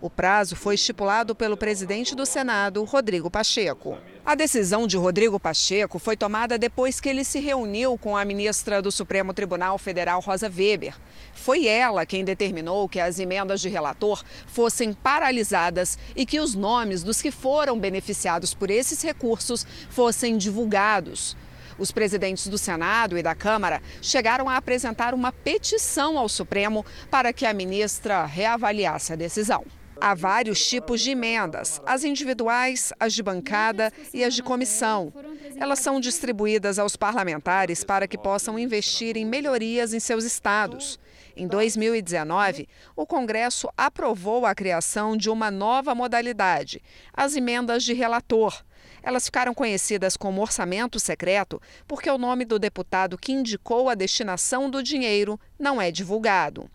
O 0.00 0.08
prazo 0.08 0.56
foi 0.56 0.74
estipulado 0.74 1.34
pelo 1.34 1.56
presidente 1.56 2.14
do 2.14 2.26
Senado, 2.26 2.84
Rodrigo 2.84 3.30
Pacheco. 3.30 3.98
A 4.24 4.34
decisão 4.34 4.86
de 4.86 4.96
Rodrigo 4.96 5.40
Pacheco 5.40 5.98
foi 5.98 6.14
tomada 6.14 6.58
depois 6.58 7.00
que 7.00 7.08
ele 7.08 7.24
se 7.24 7.40
reuniu 7.40 7.96
com 7.96 8.14
a 8.14 8.26
ministra 8.26 8.82
do 8.82 8.92
Supremo 8.92 9.32
Tribunal 9.32 9.78
Federal, 9.78 10.20
Rosa 10.20 10.52
Weber. 10.54 10.94
Foi 11.32 11.66
ela 11.66 12.04
quem 12.04 12.24
determinou 12.24 12.88
que 12.88 13.00
as 13.00 13.18
emendas 13.18 13.60
de 13.60 13.70
relator 13.70 14.22
fossem 14.46 14.92
paralisadas 15.02 15.98
e 16.14 16.26
que 16.26 16.40
os 16.40 16.54
nomes 16.54 17.02
dos 17.02 17.22
que 17.22 17.30
foram 17.30 17.78
beneficiados 17.78 18.54
por 18.54 18.70
esses 18.70 19.02
recursos 19.02 19.66
fossem 19.90 20.36
divulgados. 20.36 21.36
Os 21.78 21.92
presidentes 21.92 22.48
do 22.48 22.58
Senado 22.58 23.16
e 23.16 23.22
da 23.22 23.34
Câmara 23.34 23.80
chegaram 24.02 24.48
a 24.48 24.56
apresentar 24.56 25.14
uma 25.14 25.30
petição 25.30 26.18
ao 26.18 26.28
Supremo 26.28 26.84
para 27.10 27.32
que 27.32 27.46
a 27.46 27.54
ministra 27.54 28.26
reavaliasse 28.26 29.12
a 29.12 29.16
decisão. 29.16 29.64
Há 30.00 30.14
vários 30.14 30.64
tipos 30.66 31.00
de 31.00 31.10
emendas: 31.10 31.80
as 31.86 32.04
individuais, 32.04 32.92
as 32.98 33.12
de 33.12 33.22
bancada 33.22 33.92
e 34.12 34.24
as 34.24 34.34
de 34.34 34.42
comissão. 34.42 35.12
Elas 35.56 35.80
são 35.80 36.00
distribuídas 36.00 36.78
aos 36.78 36.96
parlamentares 36.96 37.82
para 37.82 38.06
que 38.06 38.16
possam 38.16 38.58
investir 38.58 39.16
em 39.16 39.24
melhorias 39.24 39.92
em 39.92 40.00
seus 40.00 40.24
estados. 40.24 40.98
Em 41.38 41.46
2019, 41.46 42.68
o 42.96 43.06
Congresso 43.06 43.68
aprovou 43.76 44.44
a 44.44 44.56
criação 44.56 45.16
de 45.16 45.30
uma 45.30 45.52
nova 45.52 45.94
modalidade, 45.94 46.82
as 47.14 47.36
emendas 47.36 47.84
de 47.84 47.94
relator. 47.94 48.64
Elas 49.04 49.26
ficaram 49.26 49.54
conhecidas 49.54 50.16
como 50.16 50.40
orçamento 50.40 50.98
secreto 50.98 51.62
porque 51.86 52.10
o 52.10 52.18
nome 52.18 52.44
do 52.44 52.58
deputado 52.58 53.16
que 53.16 53.30
indicou 53.30 53.88
a 53.88 53.94
destinação 53.94 54.68
do 54.68 54.82
dinheiro 54.82 55.38
não 55.56 55.80
é 55.80 55.92
divulgado. 55.92 56.68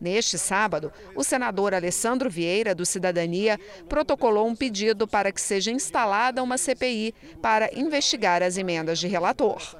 Neste 0.00 0.38
sábado, 0.38 0.90
o 1.14 1.22
senador 1.22 1.74
Alessandro 1.74 2.30
Vieira, 2.30 2.74
do 2.74 2.86
Cidadania, 2.86 3.60
protocolou 3.86 4.48
um 4.48 4.56
pedido 4.56 5.06
para 5.06 5.30
que 5.30 5.42
seja 5.42 5.70
instalada 5.70 6.42
uma 6.42 6.56
CPI 6.56 7.14
para 7.42 7.68
investigar 7.78 8.42
as 8.42 8.56
emendas 8.56 8.98
de 8.98 9.08
relator. 9.08 9.76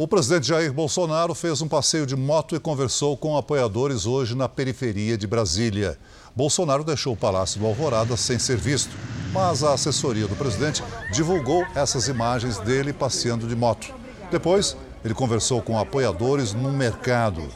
O 0.00 0.08
presidente 0.08 0.48
Jair 0.48 0.72
Bolsonaro 0.72 1.34
fez 1.34 1.60
um 1.60 1.68
passeio 1.68 2.06
de 2.06 2.16
moto 2.16 2.56
e 2.56 2.58
conversou 2.58 3.18
com 3.18 3.36
apoiadores 3.36 4.06
hoje 4.06 4.34
na 4.34 4.48
periferia 4.48 5.14
de 5.14 5.26
Brasília. 5.26 5.98
Bolsonaro 6.34 6.82
deixou 6.82 7.12
o 7.12 7.16
Palácio 7.18 7.60
do 7.60 7.66
Alvorada 7.66 8.16
sem 8.16 8.38
ser 8.38 8.56
visto, 8.56 8.96
mas 9.30 9.62
a 9.62 9.74
assessoria 9.74 10.26
do 10.26 10.34
presidente 10.34 10.82
divulgou 11.12 11.66
essas 11.74 12.08
imagens 12.08 12.56
dele 12.60 12.94
passeando 12.94 13.46
de 13.46 13.54
moto. 13.54 13.92
Depois, 14.30 14.74
ele 15.04 15.12
conversou 15.12 15.60
com 15.60 15.78
apoiadores 15.78 16.54
no 16.54 16.72
mercado. 16.72 17.46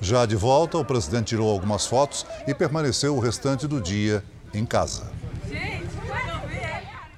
Já 0.00 0.26
de 0.26 0.34
volta, 0.34 0.78
o 0.78 0.84
presidente 0.84 1.26
tirou 1.26 1.48
algumas 1.48 1.86
fotos 1.86 2.26
e 2.44 2.52
permaneceu 2.52 3.14
o 3.14 3.20
restante 3.20 3.68
do 3.68 3.80
dia 3.80 4.24
em 4.52 4.66
casa. 4.66 5.04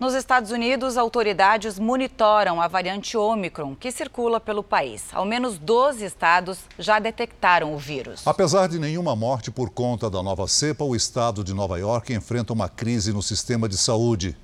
Nos 0.04 0.12
Estados 0.12 0.50
Unidos, 0.50 0.98
autoridades 0.98 1.78
monitoram 1.78 2.60
a 2.60 2.68
variante 2.68 3.16
Omicron, 3.16 3.74
que 3.74 3.90
circula 3.90 4.38
pelo 4.38 4.62
país. 4.62 5.04
Ao 5.14 5.24
menos 5.24 5.56
12 5.56 6.04
estados 6.04 6.58
já 6.78 6.98
detectaram 6.98 7.74
o 7.74 7.78
vírus. 7.78 8.20
Apesar 8.26 8.68
de 8.68 8.78
nenhuma 8.78 9.16
morte 9.16 9.50
por 9.50 9.70
conta 9.70 10.10
da 10.10 10.22
nova 10.22 10.46
cepa, 10.46 10.84
o 10.84 10.94
estado 10.94 11.42
de 11.42 11.54
Nova 11.54 11.78
York 11.78 12.12
enfrenta 12.12 12.52
uma 12.52 12.68
crise 12.68 13.14
no 13.14 13.22
sistema 13.22 13.66
de 13.66 13.78
saúde. 13.78 14.36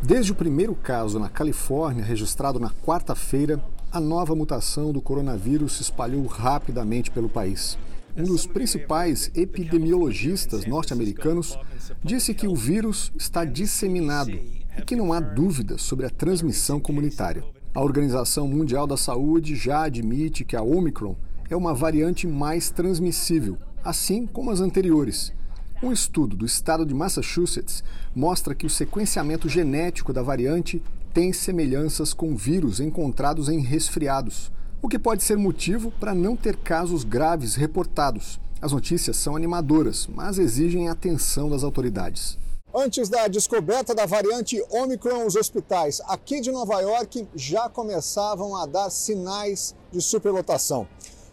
Desde 0.00 0.30
o 0.30 0.36
primeiro 0.36 0.76
caso 0.76 1.18
na 1.18 1.28
Califórnia, 1.28 2.04
registrado 2.04 2.60
na 2.60 2.70
quarta-feira, 2.70 3.60
a 3.90 3.98
nova 3.98 4.36
mutação 4.36 4.92
do 4.92 5.00
coronavírus 5.00 5.72
se 5.72 5.82
espalhou 5.82 6.24
rapidamente 6.26 7.10
pelo 7.10 7.28
país. 7.28 7.76
Um 8.18 8.24
dos 8.24 8.48
principais 8.48 9.30
epidemiologistas 9.32 10.66
norte-americanos 10.66 11.56
disse 12.02 12.34
que 12.34 12.48
o 12.48 12.56
vírus 12.56 13.12
está 13.16 13.44
disseminado 13.44 14.32
e 14.32 14.82
que 14.84 14.96
não 14.96 15.12
há 15.12 15.20
dúvida 15.20 15.78
sobre 15.78 16.04
a 16.04 16.10
transmissão 16.10 16.80
comunitária. 16.80 17.44
A 17.72 17.80
Organização 17.80 18.48
Mundial 18.48 18.88
da 18.88 18.96
Saúde 18.96 19.54
já 19.54 19.84
admite 19.84 20.44
que 20.44 20.56
a 20.56 20.62
Omicron 20.62 21.14
é 21.48 21.54
uma 21.54 21.72
variante 21.72 22.26
mais 22.26 22.70
transmissível, 22.70 23.56
assim 23.84 24.26
como 24.26 24.50
as 24.50 24.60
anteriores. 24.60 25.32
Um 25.80 25.92
estudo 25.92 26.36
do 26.36 26.44
estado 26.44 26.84
de 26.84 26.92
Massachusetts 26.92 27.84
mostra 28.12 28.52
que 28.52 28.66
o 28.66 28.70
sequenciamento 28.70 29.48
genético 29.48 30.12
da 30.12 30.22
variante 30.22 30.82
tem 31.14 31.32
semelhanças 31.32 32.12
com 32.12 32.34
vírus 32.34 32.80
encontrados 32.80 33.48
em 33.48 33.60
resfriados, 33.60 34.50
o 34.80 34.88
que 34.88 34.98
pode 34.98 35.24
ser 35.24 35.36
motivo 35.36 35.90
para 35.98 36.14
não 36.14 36.36
ter 36.36 36.56
casos 36.56 37.02
graves 37.02 37.54
reportados. 37.56 38.38
As 38.60 38.72
notícias 38.72 39.16
são 39.16 39.36
animadoras, 39.36 40.06
mas 40.06 40.38
exigem 40.38 40.88
atenção 40.88 41.48
das 41.48 41.64
autoridades. 41.64 42.38
Antes 42.74 43.08
da 43.08 43.26
descoberta 43.28 43.94
da 43.94 44.06
variante 44.06 44.62
Omicron, 44.70 45.26
os 45.26 45.34
hospitais 45.34 46.00
aqui 46.06 46.40
de 46.40 46.52
Nova 46.52 46.80
York 46.80 47.26
já 47.34 47.68
começavam 47.68 48.54
a 48.56 48.66
dar 48.66 48.90
sinais 48.90 49.74
de 49.90 50.00
superlotação. 50.00 50.86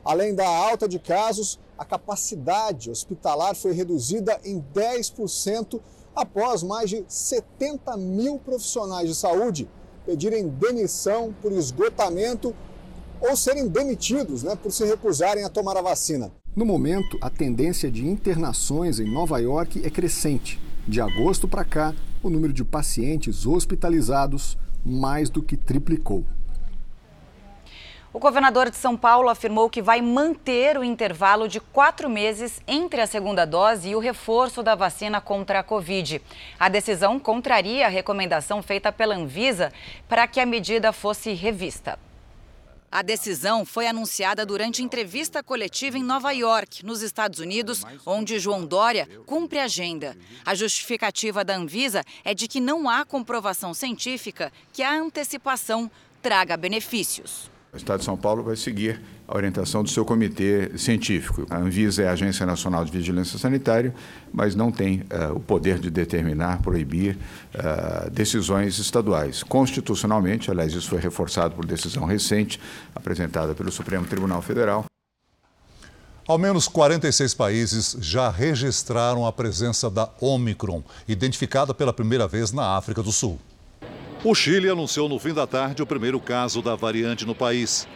Além 0.04 0.34
da 0.34 0.48
alta 0.48 0.88
de 0.88 0.98
casos, 0.98 1.60
a 1.78 1.84
capacidade 1.84 2.90
hospitalar 2.90 3.56
foi 3.56 3.74
reduzida 3.74 4.40
em 4.44 4.64
10% 4.74 5.82
após 6.16 6.64
mais 6.64 6.90
de 6.90 7.04
70 7.08 7.98
mil 7.98 8.40
profissionais 8.40 9.10
de 9.10 9.16
saúde 9.16 9.70
pedirem 10.06 10.48
demissão 10.48 11.36
por 11.42 11.52
esgotamento 11.52 12.56
ou 13.20 13.36
serem 13.36 13.68
demitidos 13.68 14.44
né, 14.44 14.56
por 14.56 14.72
se 14.72 14.86
recusarem 14.86 15.44
a 15.44 15.50
tomar 15.50 15.78
a 15.78 15.82
vacina. 15.82 16.32
No 16.56 16.66
momento, 16.66 17.18
a 17.22 17.30
tendência 17.30 17.92
de 17.92 18.08
internações 18.08 19.00
em 19.00 19.12
Nova 19.12 19.40
York 19.40 19.82
é 19.86 19.90
crescente. 19.90 20.60
De 20.88 21.02
agosto 21.02 21.48
para 21.48 21.66
cá, 21.66 21.94
o 22.24 22.30
número 22.30 22.54
de 22.54 22.64
pacientes 22.64 23.46
hospitalizados 23.46 24.58
mais 24.86 25.30
do 25.30 25.42
que 25.42 25.58
triplicou. 25.58 26.24
O 28.16 28.20
governador 28.20 28.70
de 28.70 28.78
São 28.78 28.96
Paulo 28.96 29.28
afirmou 29.28 29.70
que 29.70 29.82
vai 29.82 30.02
manter 30.02 30.78
o 30.78 30.84
intervalo 30.86 31.50
de 31.50 31.60
quatro 31.60 32.10
meses 32.10 32.62
entre 32.66 33.02
a 33.02 33.08
segunda 33.08 33.44
dose 33.44 33.90
e 33.90 33.96
o 33.96 34.00
reforço 34.00 34.64
da 34.64 34.74
vacina 34.74 35.20
contra 35.20 35.60
a 35.60 35.64
Covid. 35.64 36.22
A 36.58 36.70
decisão 36.70 37.20
contraria 37.20 37.86
a 37.86 37.90
recomendação 37.90 38.64
feita 38.64 38.90
pela 38.90 39.16
Anvisa 39.16 39.70
para 40.08 40.26
que 40.28 40.40
a 40.40 40.46
medida 40.46 40.94
fosse 40.94 41.34
revista. 41.34 42.00
A 42.92 43.02
decisão 43.02 43.66
foi 43.66 43.88
anunciada 43.88 44.46
durante 44.46 44.84
entrevista 44.84 45.44
coletiva 45.44 45.98
em 45.98 46.04
Nova 46.04 46.32
York, 46.32 46.86
nos 46.86 47.02
Estados 47.02 47.40
Unidos, 47.40 47.84
onde 48.06 48.40
João 48.40 48.66
Dória 48.66 49.08
cumpre 49.26 49.60
agenda. 49.60 50.16
A 50.46 50.56
justificativa 50.56 51.44
da 51.44 51.56
Anvisa 51.56 52.04
é 52.24 52.34
de 52.34 52.48
que 52.48 52.62
não 52.62 52.90
há 52.90 53.04
comprovação 53.04 53.74
científica 53.74 54.52
que 54.72 54.82
a 54.82 54.94
antecipação 54.94 55.92
traga 56.22 56.56
benefícios. 56.56 57.55
O 57.76 57.78
Estado 57.78 58.00
de 58.00 58.06
São 58.06 58.16
Paulo 58.16 58.42
vai 58.42 58.56
seguir 58.56 59.02
a 59.28 59.36
orientação 59.36 59.84
do 59.84 59.90
seu 59.90 60.06
comitê 60.06 60.72
científico. 60.78 61.46
A 61.50 61.58
Anvisa 61.58 62.04
é 62.04 62.08
a 62.08 62.14
Agência 62.14 62.46
Nacional 62.46 62.86
de 62.86 62.92
Vigilância 62.92 63.38
Sanitária, 63.38 63.94
mas 64.34 64.56
não 64.56 64.72
tem 64.72 65.02
uh, 65.02 65.36
o 65.36 65.42
poder 65.42 65.78
de 65.78 65.90
determinar, 65.90 66.62
proibir 66.62 67.18
uh, 67.54 68.10
decisões 68.10 68.80
estaduais. 68.80 69.44
Constitucionalmente, 69.44 70.50
aliás, 70.50 70.72
isso 70.72 70.90
foi 70.90 71.02
reforçado 71.02 71.54
por 71.54 71.66
decisão 71.66 72.06
recente 72.06 72.62
apresentada 72.96 73.54
pelo 73.54 73.70
Supremo 73.70 74.06
Tribunal 74.06 74.42
Federal. 74.42 74.86
Ao 76.26 76.38
menos 76.38 76.70
46 76.70 77.34
países 77.34 77.98
já 78.00 78.30
registraram 78.30 79.28
a 79.28 79.34
presença 79.34 79.90
da 79.90 80.10
Omicron, 80.22 80.82
identificada 81.10 81.74
pela 81.74 81.92
primeira 81.92 82.26
vez 82.26 82.54
na 82.54 82.78
África 82.78 83.04
do 83.04 83.12
Sul. 83.12 83.38
O 84.28 84.34
Chile 84.34 84.68
anunciou 84.68 85.08
no 85.08 85.20
fim 85.20 85.36
da 85.36 85.46
tarde 85.46 85.84
o 85.84 85.86
primeiro 85.86 86.20
caso 86.20 86.60
da 86.60 86.76
variante 86.76 87.28
no 87.28 87.36
país. 87.36 87.88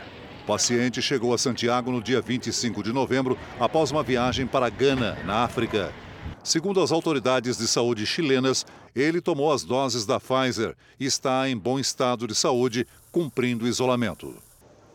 O 0.43 0.45
paciente 0.45 1.01
chegou 1.01 1.33
a 1.33 1.39
Santiago 1.39 1.91
no 1.91 1.99
dia 1.99 2.21
25 2.21 2.83
de 2.83 2.93
novembro, 2.93 3.35
após 3.59 3.89
uma 3.89 4.03
viagem 4.03 4.45
para 4.45 4.69
Gana, 4.69 5.17
na 5.25 5.43
África. 5.43 5.91
Segundo 6.43 6.81
as 6.81 6.91
autoridades 6.91 7.57
de 7.57 7.67
saúde 7.67 8.05
chilenas, 8.05 8.63
ele 8.95 9.21
tomou 9.21 9.51
as 9.51 9.63
doses 9.63 10.05
da 10.05 10.19
Pfizer 10.19 10.75
e 10.99 11.05
está 11.07 11.49
em 11.49 11.57
bom 11.57 11.79
estado 11.79 12.27
de 12.27 12.35
saúde, 12.35 12.85
cumprindo 13.11 13.67
isolamento. 13.67 14.35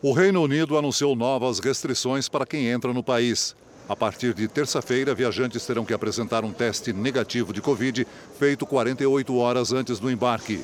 O 0.01 0.13
Reino 0.13 0.41
Unido 0.41 0.77
anunciou 0.77 1.17
novas 1.17 1.59
restrições 1.59 2.29
para 2.29 2.45
quem 2.45 2.67
entra 2.67 2.93
no 2.93 3.03
país. 3.03 3.53
A 3.89 3.95
partir 3.95 4.33
de 4.33 4.47
terça-feira, 4.47 5.13
viajantes 5.13 5.65
terão 5.65 5.83
que 5.83 5.93
apresentar 5.93 6.45
um 6.45 6.53
teste 6.53 6.93
negativo 6.93 7.51
de 7.51 7.61
Covid 7.61 8.07
feito 8.39 8.65
48 8.65 9.35
horas 9.35 9.73
antes 9.73 9.99
do 9.99 10.09
embarque. 10.09 10.63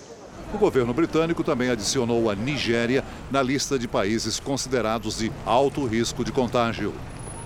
O 0.54 0.58
governo 0.58 0.94
britânico 0.94 1.44
também 1.44 1.70
adicionou 1.70 2.30
a 2.30 2.36
Nigéria 2.36 3.04
na 3.32 3.42
lista 3.42 3.80
de 3.80 3.88
países 3.88 4.40
considerados 4.40 5.20
de 5.20 5.32
alto 5.46 5.86
risco 5.86 6.26
de 6.26 6.32
contágio. 6.32 6.94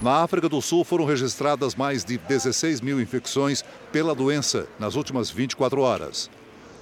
Na 0.02 0.24
África 0.24 0.50
do 0.50 0.62
Sul 0.62 0.84
foram 0.84 1.06
registradas 1.06 1.76
mais 1.76 2.04
de 2.04 2.18
16 2.18 2.82
mil 2.82 3.00
infecções 3.00 3.64
pela 3.92 4.16
doença 4.16 4.68
nas 4.80 4.96
últimas 4.96 5.30
24 5.30 5.82
horas. 5.82 6.30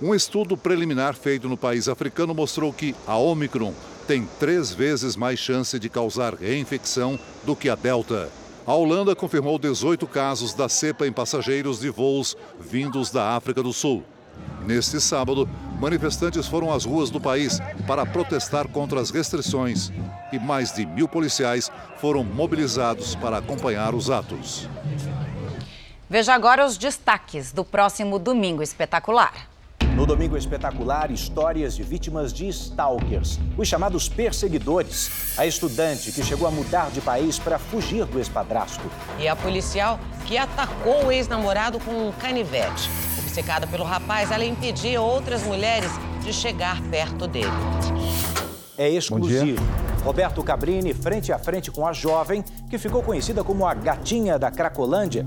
Um 0.02 0.16
estudo 0.16 0.58
preliminar 0.58 1.14
feito 1.14 1.48
no 1.48 1.58
país 1.58 1.88
africano 1.88 2.34
mostrou 2.34 2.74
que 2.74 2.96
a 3.06 3.18
Omicron 3.18 3.74
tem 4.08 4.28
três 4.40 4.74
vezes 4.74 5.16
mais 5.16 5.40
chance 5.40 5.78
de 5.78 5.90
causar 5.90 6.34
reinfecção 6.34 7.20
do 7.44 7.56
que 7.56 7.70
a 7.70 7.76
Delta. 7.76 8.30
A 8.66 8.74
Holanda 8.74 9.14
confirmou 9.14 9.60
18 9.60 10.08
casos 10.08 10.54
da 10.54 10.70
cepa 10.70 11.06
em 11.06 11.12
passageiros 11.12 11.82
de 11.82 11.90
voos 11.90 12.36
vindos 12.60 13.12
da 13.12 13.36
África 13.36 13.62
do 13.62 13.74
Sul. 13.74 14.04
Neste 14.66 15.00
sábado, 15.02 15.48
manifestantes 15.80 16.48
foram 16.48 16.72
às 16.72 16.86
ruas 16.86 17.10
do 17.10 17.20
país 17.20 17.60
para 17.86 18.06
protestar 18.06 18.68
contra 18.68 19.00
as 19.02 19.10
restrições 19.10 19.92
e 20.32 20.40
mais 20.40 20.72
de 20.72 20.86
mil 20.86 21.08
policiais 21.08 21.70
foram 21.98 22.24
mobilizados 22.24 23.16
para 23.16 23.38
acompanhar 23.38 23.94
os 23.94 24.10
atos. 24.10 24.68
Veja 26.10 26.34
agora 26.34 26.66
os 26.66 26.78
destaques 26.78 27.52
do 27.52 27.66
próximo 27.66 28.18
Domingo 28.18 28.64
Espetacular. 28.64 29.50
No 29.96 30.08
Domingo 30.08 30.36
Espetacular, 30.36 31.12
histórias 31.12 31.76
de 31.76 31.84
vítimas 31.84 32.34
de 32.34 32.48
stalkers, 32.48 33.40
os 33.56 33.68
chamados 33.68 34.10
perseguidores. 34.10 35.38
A 35.38 35.46
estudante 35.46 36.12
que 36.12 36.24
chegou 36.24 36.48
a 36.48 36.52
mudar 36.52 36.90
de 36.90 37.00
país 37.00 37.38
para 37.38 37.60
fugir 37.60 38.06
do 38.06 38.20
espadrasto. 38.20 38.84
E 39.20 39.28
a 39.28 39.36
policial 39.36 40.00
que 40.26 40.36
atacou 40.36 41.06
o 41.06 41.12
ex-namorado 41.12 41.80
com 41.80 42.08
um 42.08 42.12
canivete. 42.14 42.90
Obcecada 43.34 43.66
pelo 43.66 43.84
rapaz, 43.84 44.30
ela 44.30 44.46
impedia 44.46 45.02
outras 45.02 45.42
mulheres 45.42 45.90
de 46.24 46.32
chegar 46.32 46.80
perto 46.84 47.26
dele. 47.26 47.50
É 48.78 48.88
exclusivo. 48.88 49.60
Roberto 50.04 50.44
Cabrini 50.44 50.94
frente 50.94 51.34
a 51.34 51.40
frente 51.40 51.72
com 51.72 51.88
a 51.88 51.92
jovem 51.92 52.46
que 52.70 52.78
ficou 52.78 53.02
conhecida 53.02 53.44
como 53.44 53.66
a 53.66 53.74
gatinha 53.74 54.38
da 54.38 54.52
Cracolândia. 54.52 55.26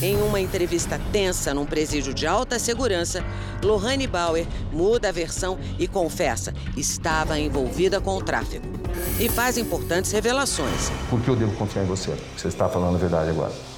Em 0.00 0.22
uma 0.22 0.38
entrevista 0.38 1.00
tensa 1.10 1.52
num 1.52 1.66
presídio 1.66 2.14
de 2.14 2.28
alta 2.28 2.60
segurança, 2.60 3.24
Lohane 3.60 4.06
Bauer 4.06 4.46
muda 4.72 5.08
a 5.08 5.12
versão 5.12 5.58
e 5.80 5.88
confessa 5.88 6.54
estava 6.76 7.40
envolvida 7.40 8.00
com 8.00 8.16
o 8.16 8.22
tráfico. 8.22 8.68
E 9.18 9.28
faz 9.28 9.58
importantes 9.58 10.12
revelações. 10.12 10.92
Por 11.10 11.20
que 11.20 11.28
eu 11.28 11.34
devo 11.34 11.56
confiar 11.56 11.82
em 11.82 11.88
você? 11.88 12.16
Você 12.36 12.46
está 12.46 12.68
falando 12.68 12.94
a 12.94 12.98
verdade 12.98 13.30
agora. 13.30 13.75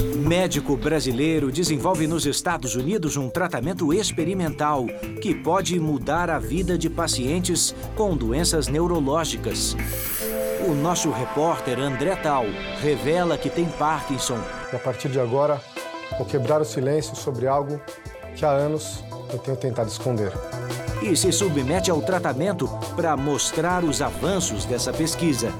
Médico 0.00 0.76
brasileiro 0.76 1.50
desenvolve 1.50 2.06
nos 2.06 2.24
Estados 2.24 2.74
Unidos 2.74 3.16
um 3.16 3.28
tratamento 3.28 3.92
experimental 3.92 4.86
que 5.20 5.34
pode 5.34 5.78
mudar 5.80 6.30
a 6.30 6.38
vida 6.38 6.78
de 6.78 6.88
pacientes 6.88 7.74
com 7.96 8.16
doenças 8.16 8.68
neurológicas. 8.68 9.76
O 10.68 10.74
nosso 10.74 11.10
repórter 11.10 11.80
André 11.80 12.14
Tal 12.16 12.44
revela 12.80 13.36
que 13.36 13.50
tem 13.50 13.64
Parkinson. 13.64 14.38
E 14.72 14.76
a 14.76 14.78
partir 14.78 15.08
de 15.08 15.18
agora, 15.18 15.60
vou 16.16 16.26
quebrar 16.26 16.60
o 16.60 16.64
silêncio 16.64 17.16
sobre 17.16 17.46
algo 17.46 17.80
que 18.36 18.44
há 18.44 18.50
anos 18.50 19.02
eu 19.32 19.38
tenho 19.38 19.56
tentado 19.56 19.88
esconder. 19.88 20.32
E 21.02 21.16
se 21.16 21.32
submete 21.32 21.90
ao 21.90 22.02
tratamento 22.02 22.68
para 22.96 23.16
mostrar 23.16 23.84
os 23.84 24.02
avanços 24.02 24.64
dessa 24.64 24.92
pesquisa. 24.92 25.52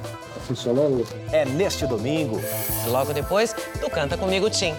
Funcionando? 0.49 1.07
É 1.31 1.45
neste 1.45 1.87
domingo. 1.87 2.41
Logo 2.87 3.13
depois, 3.13 3.55
tu 3.79 3.91
canta 3.91 4.17
comigo, 4.17 4.49
Tim. 4.49 4.75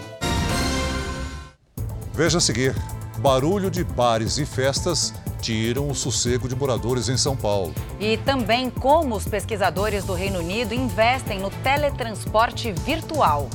Veja 2.12 2.40
a 2.40 2.42
seguir: 2.42 2.76
barulho 3.20 3.70
de 3.70 3.84
bares 3.84 4.40
e 4.40 4.48
festas 4.48 5.14
tiram 5.40 5.88
o 5.88 5.94
sossego 5.94 6.50
de 6.50 6.56
moradores 6.56 7.08
em 7.08 7.16
São 7.16 7.38
Paulo. 7.38 7.74
E 8.00 8.18
também 8.18 8.70
como 8.70 9.16
os 9.16 9.26
pesquisadores 9.26 10.04
do 10.04 10.14
Reino 10.14 10.40
Unido 10.40 10.74
investem 10.74 11.40
no 11.40 11.52
teletransporte 11.52 12.72
virtual. 12.72 13.48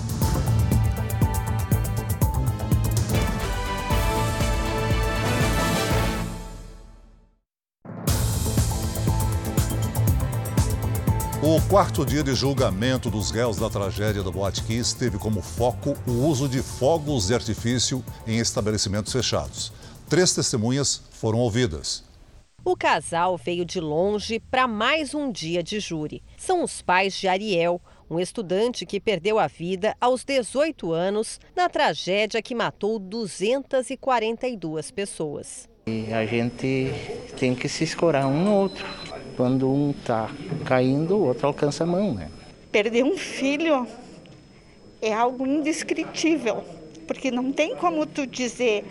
O 11.47 11.61
quarto 11.69 12.07
dia 12.07 12.23
de 12.23 12.35
julgamento 12.35 13.11
dos 13.11 13.31
réus 13.31 13.59
da 13.59 13.69
tragédia 13.69 14.23
da 14.23 14.31
Boate 14.31 14.65
Kiss 14.65 14.97
teve 14.97 15.19
como 15.19 15.43
foco 15.43 15.95
o 16.07 16.27
uso 16.27 16.49
de 16.49 16.63
fogos 16.63 17.27
de 17.27 17.35
artifício 17.35 18.03
em 18.27 18.39
estabelecimentos 18.39 19.13
fechados. 19.13 19.71
Três 20.09 20.35
testemunhas 20.35 21.03
foram 21.11 21.39
ouvidas. 21.41 22.03
O 22.65 22.75
casal 22.75 23.37
veio 23.37 23.63
de 23.63 23.79
longe 23.79 24.41
para 24.41 24.67
mais 24.67 25.15
um 25.15 25.31
dia 25.31 25.63
de 25.63 25.81
júri. 25.81 26.23
São 26.39 26.65
os 26.65 26.81
pais 26.81 27.13
de 27.13 27.29
Ariel, 27.29 27.79
um 28.09 28.19
estudante 28.19 28.87
que 28.87 28.99
perdeu 28.99 29.39
a 29.39 29.47
vida 29.47 29.95
aos 30.01 30.25
18 30.25 30.93
anos 30.93 31.39
na 31.55 31.69
tragédia 31.69 32.41
que 32.41 32.55
matou 32.55 32.99
242 32.99 34.91
pessoas. 34.91 35.69
E 35.87 36.11
a 36.11 36.25
gente 36.25 36.91
tem 37.39 37.55
que 37.55 37.69
se 37.69 37.85
escorar 37.85 38.27
um 38.27 38.45
no 38.45 38.55
outro. 38.55 38.87
Quando 39.37 39.69
um 39.69 39.91
está 39.91 40.31
caindo, 40.65 41.17
o 41.17 41.27
outro 41.27 41.47
alcança 41.47 41.85
a 41.85 41.87
mão, 41.87 42.15
né? 42.15 42.31
Perder 42.71 43.05
um 43.05 43.17
filho 43.17 43.87
é 45.03 45.13
algo 45.13 45.47
indescritível, 45.47 46.65
porque 47.07 47.31
não 47.31 47.53
tem 47.53 47.75
como 47.77 48.07
tu 48.07 48.27
dizer, 48.27 48.85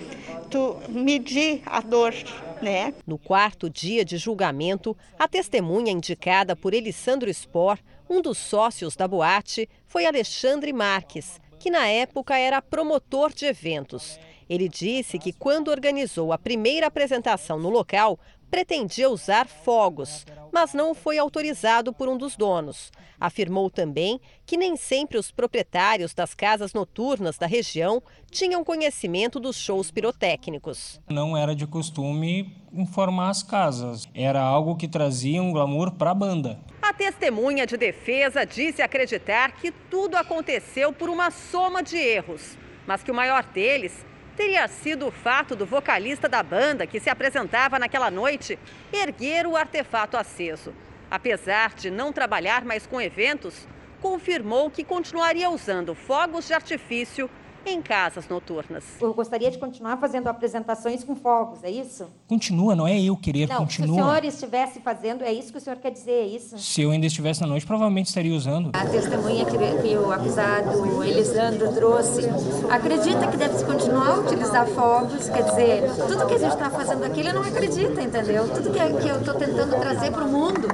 tu 0.50 0.78
medir 0.90 1.62
a 1.66 1.82
dor, 1.82 2.14
né? 2.62 2.94
No 3.08 3.18
quarto 3.18 3.70
dia 3.70 4.04
de 4.04 4.18
julgamento, 4.18 4.96
a 5.18 5.28
testemunha 5.28 5.92
indicada 5.92 6.56
por 6.56 6.74
Elisandro 6.74 7.34
Spor, 7.34 7.80
um 8.10 8.22
dos 8.22 8.38
sócios 8.38 8.96
da 8.96 9.08
boate, 9.08 9.68
foi 9.88 10.06
Alexandre 10.06 10.74
Marques, 10.74 11.40
que 11.58 11.72
na 11.72 11.88
época 11.88 12.38
era 12.38 12.62
promotor 12.62 13.34
de 13.34 13.46
eventos. 13.46 14.20
Ele 14.50 14.68
disse 14.68 15.18
que 15.18 15.32
quando 15.32 15.70
organizou 15.70 16.34
a 16.34 16.38
primeira 16.38 16.88
apresentação 16.88 17.58
no 17.58 17.70
local, 17.70 18.20
pretendia 18.54 19.10
usar 19.10 19.48
fogos, 19.48 20.28
mas 20.52 20.76
não 20.76 20.94
foi 20.94 21.18
autorizado 21.18 21.92
por 21.92 22.08
um 22.08 22.16
dos 22.16 22.36
donos. 22.36 22.92
Afirmou 23.20 23.68
também 23.68 24.22
que 24.46 24.56
nem 24.56 24.78
sempre 24.78 25.18
os 25.18 25.32
proprietários 25.32 26.14
das 26.14 26.36
casas 26.36 26.72
noturnas 26.72 27.36
da 27.36 27.48
região 27.48 28.00
tinham 28.30 28.64
conhecimento 28.64 29.40
dos 29.40 29.58
shows 29.58 29.90
pirotécnicos. 29.90 31.02
Não 31.10 31.36
era 31.36 31.56
de 31.56 31.66
costume 31.66 32.56
informar 32.72 33.32
as 33.32 33.42
casas, 33.42 34.08
era 34.14 34.44
algo 34.44 34.76
que 34.76 34.88
trazia 34.88 35.42
um 35.42 35.52
glamour 35.52 35.94
para 35.94 36.12
a 36.12 36.16
banda. 36.16 36.60
A 36.80 36.94
testemunha 36.94 37.66
de 37.66 37.76
defesa 37.76 38.46
disse 38.46 38.84
acreditar 38.84 39.54
que 39.54 39.72
tudo 39.72 40.16
aconteceu 40.16 40.94
por 40.94 41.10
uma 41.10 41.32
soma 41.32 41.82
de 41.82 41.98
erros, 41.98 42.56
mas 42.86 43.02
que 43.02 43.10
o 43.10 43.16
maior 43.16 43.44
deles 43.46 44.06
teria 44.36 44.68
sido 44.68 45.08
o 45.08 45.12
fato 45.12 45.56
do 45.56 45.66
vocalista 45.66 46.28
da 46.28 46.42
banda 46.42 46.88
que 46.88 47.00
se 47.00 47.10
apresentava 47.10 47.78
naquela 47.80 48.10
noite 48.10 48.58
erguer 48.92 49.46
o 49.46 49.56
artefato 49.56 50.18
aceso. 50.18 50.74
Apesar 51.10 51.76
de 51.76 51.92
não 51.92 52.12
trabalhar 52.12 52.66
mais 52.66 52.88
com 52.88 53.00
eventos, 53.00 53.68
confirmou 54.02 54.70
que 54.70 54.84
continuaria 54.84 55.50
usando 55.50 55.94
fogos 55.94 56.48
de 56.48 56.54
artifício 56.54 57.30
em 57.66 57.82
casas 57.82 58.28
noturnas. 58.28 58.84
Eu 59.00 59.14
gostaria 59.14 59.50
de 59.50 59.58
continuar 59.58 59.98
fazendo 59.98 60.28
apresentações 60.28 61.04
com 61.04 61.16
fogos, 61.16 61.64
é 61.64 61.72
isso? 61.72 62.08
Continua, 62.28 62.76
não 62.76 62.88
é 62.88 63.00
eu 63.02 63.16
querer, 63.16 63.48
não, 63.48 63.58
continua. 63.58 63.96
Se 63.96 64.02
o 64.02 64.06
senhor 64.06 64.26
estivesse 64.26 64.80
fazendo, 64.82 65.24
é 65.24 65.32
isso 65.32 65.52
que 65.52 65.58
o 65.58 65.62
senhor 65.62 65.78
quer 65.78 65.92
dizer, 65.92 66.12
é 66.12 66.26
isso? 66.26 66.58
Se 66.58 66.82
eu 66.82 66.92
ainda 66.92 67.06
estivesse 67.06 67.42
na 67.42 67.48
noite, 67.48 67.66
provavelmente 67.66 68.08
estaria 68.08 68.34
usando. 68.34 68.72
A 68.74 68.86
testemunha 68.86 69.46
que, 69.46 69.58
que 69.58 69.96
o 69.96 70.12
acusado 70.12 71.04
Elisandro 71.04 71.74
trouxe, 71.74 72.22
acredita 72.70 73.28
que 73.28 73.38
deve-se 73.38 73.66
continuar 73.66 74.10
a 74.10 74.20
utilizar 74.20 74.68
fogos, 74.68 75.30
quer 75.30 75.44
dizer, 75.44 75.84
tudo 76.08 76.28
que 76.28 76.34
a 76.34 76.40
gente 76.40 76.54
está 76.54 76.70
fazendo 76.70 77.04
aqui, 77.04 77.20
ele 77.20 77.34
não 77.34 77.44
acredita, 77.44 78.02
entendeu? 78.02 78.48
Tudo 78.50 78.72
que, 78.72 78.80
que 79.02 79.10
eu 79.10 79.20
estou 79.20 79.34
tentando 79.36 79.80
trazer 79.80 80.12
para 80.12 80.24
o 80.24 80.30
mundo, 80.30 80.68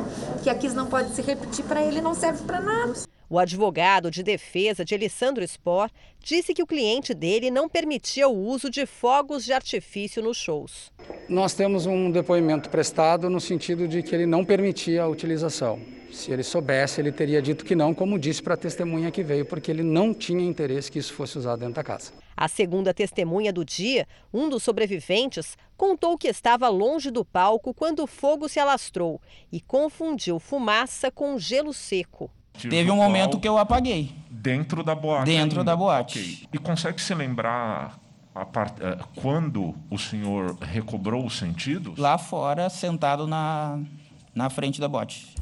que 0.43 0.49
aqui 0.49 0.69
não 0.69 0.88
pode 0.88 1.10
se 1.15 1.21
repetir, 1.21 1.65
para 1.65 1.82
ele 1.82 2.02
não 2.02 2.13
serve 2.13 2.43
para 2.43 2.60
nada. 2.60 2.93
O 3.32 3.38
advogado 3.38 4.10
de 4.10 4.24
defesa 4.24 4.84
de 4.84 4.96
Alessandro 4.96 5.48
Spor 5.48 5.92
disse 6.20 6.52
que 6.52 6.63
o 6.63 6.65
cliente 6.65 7.13
dele 7.13 7.52
não 7.52 7.70
permitia 7.70 8.28
o 8.28 8.36
uso 8.36 8.72
de 8.72 8.88
fogos 8.88 9.46
de 9.46 9.54
artifício 9.54 10.24
nos 10.24 10.36
shows. 10.36 10.92
Nós 11.30 11.54
temos 11.54 11.86
um 11.86 12.10
depoimento 12.10 12.72
prestado 12.72 13.30
no 13.30 13.39
sentido 13.39 13.88
de 13.88 14.02
que 14.02 14.15
ele 14.15 14.26
não 14.26 14.44
permitia 14.44 15.04
a 15.04 15.08
utilização. 15.08 15.80
Se 16.12 16.32
ele 16.32 16.42
soubesse, 16.42 17.00
ele 17.00 17.12
teria 17.12 17.39
dito 17.39 17.63
que 17.63 17.76
não, 17.76 17.94
como 17.94 18.18
disse 18.18 18.42
para 18.42 18.56
a 18.56 18.58
testemunha 18.58 19.12
que 19.12 19.22
veio, 19.22 19.46
porque 19.46 19.70
ele 19.70 19.84
não 19.84 20.12
tinha 20.12 20.44
interesse 20.44 20.92
que 20.92 20.98
isso 20.98 21.13
fosse 21.13 21.38
usado 21.38 21.60
dentro 21.60 21.76
da 21.76 21.84
casa. 21.84 22.12
A 22.36 22.48
segunda 22.48 22.96
testemunha 22.96 23.54
do 23.54 23.63
dia, 23.63 24.08
um 24.34 24.50
dos 24.50 24.63
sobreviventes, 24.63 25.56
contou 25.78 26.18
que 26.18 26.28
estava 26.28 26.68
longe 26.68 27.12
do 27.12 27.24
palco 27.24 27.76
quando 27.76 28.00
o 28.00 28.08
fogo 28.08 28.50
se 28.50 28.60
alastrou 28.60 29.22
e 29.52 29.62
confundiu 29.62 30.39
fumaça 30.39 31.12
com 31.12 31.38
gelo 31.38 31.74
seco. 31.74 32.32
Teve 32.67 32.91
um 32.91 32.95
momento 32.95 33.39
que 33.39 33.48
eu 33.48 33.58
apaguei. 33.58 34.12
Dentro 34.30 34.84
da 34.84 34.95
boate? 34.95 35.26
Dentro 35.26 35.60
ainda. 35.60 35.72
da 35.72 35.76
boate. 35.76 36.19
Okay. 36.19 36.48
E 36.54 36.58
consegue 36.58 37.02
se 37.02 37.13
lembrar 37.13 38.00
part... 38.52 38.74
quando 39.15 39.76
o 39.89 39.98
senhor 39.98 40.58
recobrou 40.62 41.26
os 41.26 41.38
sentidos? 41.38 41.98
Lá 41.98 42.17
fora, 42.17 42.69
sentado 42.69 43.28
na, 43.28 43.80
na 44.34 44.50
frente 44.50 44.80
da 44.80 44.88
boate. 44.88 45.36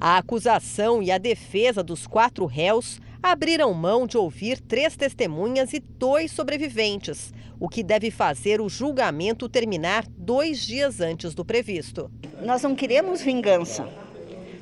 A 0.00 0.18
acusação 0.18 1.02
e 1.02 1.10
a 1.10 1.18
defesa 1.18 1.82
dos 1.82 2.06
quatro 2.06 2.44
réus 2.44 3.00
abriram 3.22 3.72
mão 3.72 4.06
de 4.06 4.18
ouvir 4.18 4.60
três 4.60 4.96
testemunhas 4.96 5.72
e 5.72 5.78
dois 5.78 6.32
sobreviventes, 6.32 7.32
o 7.60 7.68
que 7.68 7.84
deve 7.84 8.10
fazer 8.10 8.60
o 8.60 8.68
julgamento 8.68 9.48
terminar 9.48 10.04
dois 10.08 10.66
dias 10.66 11.00
antes 11.00 11.34
do 11.34 11.44
previsto. 11.44 12.10
Nós 12.44 12.62
não 12.62 12.74
queremos 12.74 13.22
vingança, 13.22 13.88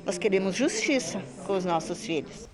nós 0.05 0.19
queremos 0.19 0.55
justiça 0.55 1.23
com 1.47 1.57
os 1.57 1.65
nossos 1.65 2.05
filhos. 2.05 2.49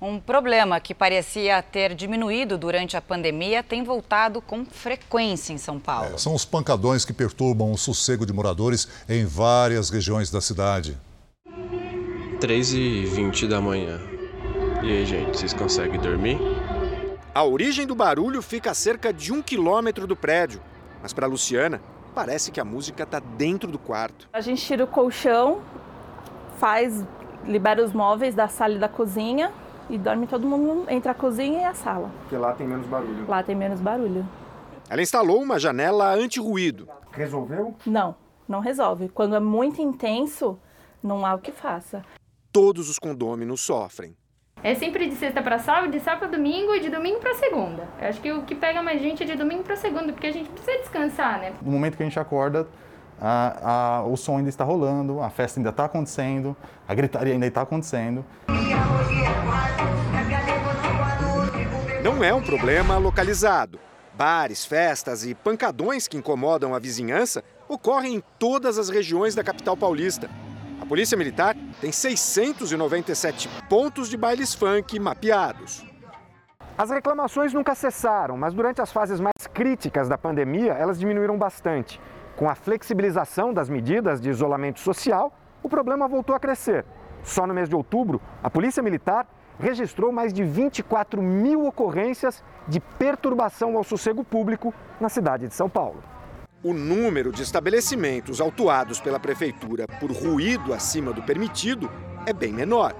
Um 0.00 0.20
problema 0.20 0.80
que 0.80 0.94
parecia 0.94 1.62
ter 1.62 1.94
diminuído 1.94 2.58
durante 2.58 2.96
a 2.96 3.00
pandemia 3.00 3.62
tem 3.62 3.82
voltado 3.82 4.42
com 4.42 4.64
frequência 4.64 5.52
em 5.52 5.58
São 5.58 5.78
Paulo. 5.78 6.14
É, 6.14 6.18
são 6.18 6.34
os 6.34 6.44
pancadões 6.44 7.04
que 7.04 7.12
perturbam 7.12 7.72
o 7.72 7.78
sossego 7.78 8.26
de 8.26 8.32
moradores 8.32 8.88
em 9.08 9.24
várias 9.24 9.88
regiões 9.88 10.30
da 10.30 10.40
cidade. 10.40 10.98
3h20 12.38 13.48
da 13.48 13.60
manhã. 13.60 13.98
E 14.82 14.90
aí, 14.90 15.06
gente, 15.06 15.38
vocês 15.38 15.54
conseguem 15.54 15.98
dormir? 15.98 16.38
A 17.34 17.42
origem 17.42 17.86
do 17.86 17.94
barulho 17.94 18.42
fica 18.42 18.72
a 18.72 18.74
cerca 18.74 19.12
de 19.12 19.32
um 19.32 19.40
quilômetro 19.40 20.06
do 20.06 20.14
prédio. 20.14 20.60
Mas 21.02 21.12
para 21.12 21.26
Luciana, 21.26 21.80
parece 22.14 22.50
que 22.50 22.60
a 22.60 22.64
música 22.64 23.04
está 23.04 23.18
dentro 23.18 23.70
do 23.70 23.78
quarto. 23.78 24.28
A 24.32 24.40
gente 24.40 24.62
tira 24.62 24.84
o 24.84 24.86
colchão, 24.86 25.62
faz, 26.64 27.06
libera 27.46 27.84
os 27.84 27.92
móveis 27.92 28.34
da 28.34 28.48
sala 28.48 28.76
e 28.76 28.78
da 28.78 28.88
cozinha 28.88 29.52
e 29.90 29.98
dorme 29.98 30.26
todo 30.26 30.46
mundo 30.48 30.86
entre 30.88 31.10
a 31.10 31.14
cozinha 31.14 31.60
e 31.60 31.64
a 31.64 31.74
sala. 31.74 32.10
Porque 32.20 32.38
lá 32.38 32.54
tem 32.54 32.66
menos 32.66 32.86
barulho. 32.86 33.28
Lá 33.28 33.42
tem 33.42 33.54
menos 33.54 33.80
barulho. 33.82 34.26
Ela 34.88 35.02
instalou 35.02 35.42
uma 35.42 35.58
janela 35.58 36.14
anti-ruído. 36.14 36.88
Resolveu? 37.12 37.74
Não, 37.84 38.16
não 38.48 38.60
resolve. 38.60 39.10
Quando 39.10 39.36
é 39.36 39.40
muito 39.40 39.82
intenso, 39.82 40.58
não 41.02 41.26
há 41.26 41.34
o 41.34 41.38
que 41.38 41.52
faça. 41.52 42.02
Todos 42.50 42.88
os 42.88 42.98
condôminos 42.98 43.60
sofrem. 43.60 44.16
É 44.62 44.74
sempre 44.74 45.06
de 45.06 45.16
sexta 45.16 45.42
para 45.42 45.58
sábado, 45.58 45.92
de 45.92 46.00
sábado 46.00 46.20
para 46.20 46.38
domingo 46.38 46.74
e 46.74 46.80
de 46.80 46.88
domingo 46.88 47.20
para 47.20 47.34
segunda. 47.34 47.86
Eu 48.00 48.08
acho 48.08 48.22
que 48.22 48.32
o 48.32 48.42
que 48.42 48.54
pega 48.54 48.82
mais 48.82 49.02
gente 49.02 49.22
é 49.22 49.26
de 49.26 49.36
domingo 49.36 49.64
para 49.64 49.76
segunda, 49.76 50.14
porque 50.14 50.28
a 50.28 50.32
gente 50.32 50.48
precisa 50.48 50.78
descansar, 50.78 51.40
né? 51.40 51.52
No 51.60 51.72
momento 51.72 51.98
que 51.98 52.02
a 52.02 52.06
gente 52.06 52.18
acorda, 52.18 52.66
a, 53.20 53.98
a, 54.00 54.04
o 54.04 54.16
som 54.16 54.38
ainda 54.38 54.48
está 54.48 54.64
rolando, 54.64 55.20
a 55.20 55.30
festa 55.30 55.60
ainda 55.60 55.70
está 55.70 55.84
acontecendo, 55.84 56.56
a 56.86 56.94
gritaria 56.94 57.32
ainda 57.32 57.46
está 57.46 57.62
acontecendo. 57.62 58.24
Não 62.02 62.22
é 62.22 62.34
um 62.34 62.42
problema 62.42 62.98
localizado. 62.98 63.78
Bares, 64.14 64.64
festas 64.64 65.24
e 65.24 65.34
pancadões 65.34 66.06
que 66.06 66.16
incomodam 66.16 66.74
a 66.74 66.78
vizinhança 66.78 67.42
ocorrem 67.68 68.16
em 68.16 68.22
todas 68.38 68.78
as 68.78 68.88
regiões 68.88 69.34
da 69.34 69.42
capital 69.42 69.76
paulista. 69.76 70.30
A 70.80 70.86
Polícia 70.86 71.16
Militar 71.16 71.56
tem 71.80 71.90
697 71.90 73.48
pontos 73.68 74.08
de 74.08 74.16
bailes 74.16 74.54
funk 74.54 75.00
mapeados. 75.00 75.84
As 76.76 76.90
reclamações 76.90 77.54
nunca 77.54 77.74
cessaram, 77.74 78.36
mas 78.36 78.52
durante 78.52 78.82
as 78.82 78.92
fases 78.92 79.18
mais 79.18 79.46
críticas 79.52 80.08
da 80.08 80.18
pandemia, 80.18 80.72
elas 80.72 80.98
diminuíram 80.98 81.38
bastante. 81.38 82.00
Com 82.36 82.48
a 82.48 82.54
flexibilização 82.54 83.54
das 83.54 83.68
medidas 83.68 84.20
de 84.20 84.28
isolamento 84.28 84.80
social, 84.80 85.32
o 85.62 85.68
problema 85.68 86.08
voltou 86.08 86.34
a 86.34 86.40
crescer. 86.40 86.84
Só 87.22 87.46
no 87.46 87.54
mês 87.54 87.68
de 87.68 87.76
outubro, 87.76 88.20
a 88.42 88.50
Polícia 88.50 88.82
Militar 88.82 89.26
registrou 89.58 90.10
mais 90.10 90.32
de 90.32 90.42
24 90.42 91.22
mil 91.22 91.64
ocorrências 91.64 92.42
de 92.66 92.80
perturbação 92.80 93.76
ao 93.76 93.84
sossego 93.84 94.24
público 94.24 94.74
na 95.00 95.08
cidade 95.08 95.46
de 95.46 95.54
São 95.54 95.70
Paulo. 95.70 96.02
O 96.62 96.72
número 96.72 97.30
de 97.30 97.42
estabelecimentos 97.42 98.40
autuados 98.40 99.00
pela 99.00 99.20
prefeitura 99.20 99.86
por 100.00 100.10
ruído 100.10 100.74
acima 100.74 101.12
do 101.12 101.22
permitido 101.22 101.88
é 102.26 102.32
bem 102.32 102.52
menor. 102.52 102.94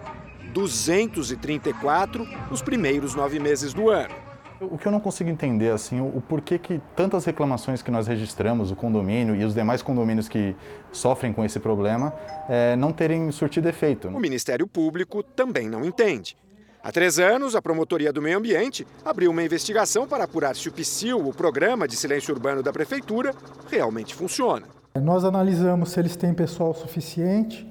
234 0.53 2.25
nos 2.51 2.63
primeiros 2.63 3.15
nove 3.17 3.41
meses 3.41 3.75
do 3.75 3.91
ano. 3.91 4.24
O 4.61 4.79
que 4.79 4.87
eu 4.87 4.93
não 4.93 5.01
consigo 5.01 5.29
entender, 5.29 5.73
assim, 5.73 6.01
o, 6.01 6.21
porquê 6.21 6.59
que 6.59 6.81
tantas 6.95 7.25
reclamações 7.25 7.83
que 7.83 7.91
nós 7.91 8.07
registramos, 8.07 8.71
o 8.71 8.77
condomínio 8.77 9.35
e 9.35 9.45
os 9.45 9.53
demais 9.53 9.83
condomínios 9.83 10.29
que 10.29 10.55
sofrem 10.93 11.33
com 11.33 11.45
esse 11.45 11.59
problema, 11.59 12.15
é, 12.49 12.77
não 12.77 12.93
terem 12.93 13.31
surtido 13.33 13.69
efeito. 13.69 14.09
O 14.09 14.21
Ministério 14.21 14.67
Público 14.67 15.23
também 15.23 15.69
não 15.69 15.85
entende. 15.85 16.37
Há 16.83 16.93
três 16.93 17.19
anos, 17.19 17.57
a 17.57 17.63
Promotoria 17.63 18.13
do 18.13 18.21
Meio 18.23 18.39
Ambiente 18.39 18.87
abriu 19.05 19.31
uma 19.31 19.43
investigação 19.43 20.07
para 20.07 20.25
apurar 20.25 20.55
se 20.55 20.69
o 20.69 20.73
PSIL, 20.73 21.27
o 21.27 21.33
Programa 21.33 21.89
de 21.89 21.97
Silêncio 21.97 22.33
Urbano 22.35 22.63
da 22.63 22.73
Prefeitura, 22.73 23.35
realmente 23.71 24.15
funciona. 24.15 24.67
Nós 25.01 25.25
analisamos 25.25 25.91
se 25.91 25.99
eles 25.99 26.15
têm 26.15 26.33
pessoal 26.33 26.75
suficiente, 26.75 27.67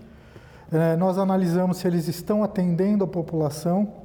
é, 0.71 0.95
nós 0.97 1.19
analisamos 1.19 1.77
se 1.77 1.87
eles 1.87 2.07
estão 2.07 2.43
atendendo 2.43 3.03
a 3.03 3.07
população, 3.07 4.02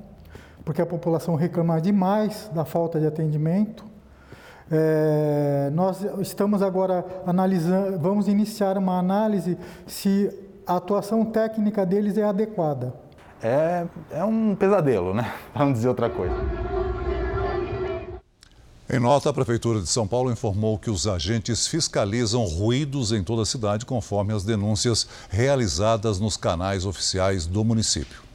porque 0.69 0.83
a 0.83 0.87
população 0.87 1.35
reclama 1.35 1.81
demais 1.81 2.51
da 2.53 2.63
falta 2.63 3.01
de 3.01 3.07
atendimento. 3.07 3.87
É, 4.71 5.71
nós 5.73 6.05
estamos 6.21 6.61
agora 6.61 7.03
analisando, 7.27 7.99
vamos 7.99 8.29
iniciar 8.29 8.77
uma 8.77 8.99
análise 8.99 9.57
se 9.87 10.31
a 10.67 10.77
atuação 10.77 11.25
técnica 11.25 11.87
deles 11.87 12.19
é 12.19 12.23
adequada 12.23 12.93
é, 13.43 13.87
é 14.11 14.23
um 14.23 14.55
pesadelo, 14.55 15.15
né? 15.15 15.33
Para 15.55 15.65
não 15.65 15.73
dizer 15.73 15.89
outra 15.89 16.11
coisa. 16.11 16.35
Em 18.91 18.99
nota, 18.99 19.31
a 19.31 19.33
Prefeitura 19.33 19.81
de 19.81 19.87
São 19.87 20.07
Paulo 20.07 20.31
informou 20.31 20.79
que 20.79 20.91
os 20.91 21.07
agentes 21.07 21.67
fiscalizam 21.67 22.45
ruídos 22.45 23.11
em 23.11 23.25
toda 23.25 23.41
a 23.41 23.47
cidade, 23.47 23.87
conforme 23.87 24.35
as 24.35 24.45
denúncias 24.45 25.09
realizadas 25.31 26.21
nos 26.21 26.37
canais 26.37 26.85
oficiais 26.85 27.47
do 27.47 27.65
município. 27.65 28.28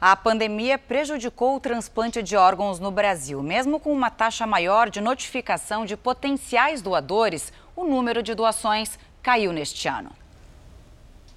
A 0.00 0.16
pandemia 0.16 0.78
prejudicou 0.78 1.56
o 1.56 1.60
transplante 1.60 2.22
de 2.22 2.34
órgãos 2.34 2.78
no 2.78 2.90
Brasil. 2.90 3.42
Mesmo 3.42 3.78
com 3.78 3.92
uma 3.92 4.08
taxa 4.08 4.46
maior 4.46 4.88
de 4.88 4.98
notificação 4.98 5.84
de 5.84 5.94
potenciais 5.94 6.80
doadores, 6.80 7.52
o 7.76 7.84
número 7.84 8.22
de 8.22 8.34
doações 8.34 8.98
caiu 9.22 9.52
neste 9.52 9.88
ano. 9.88 10.10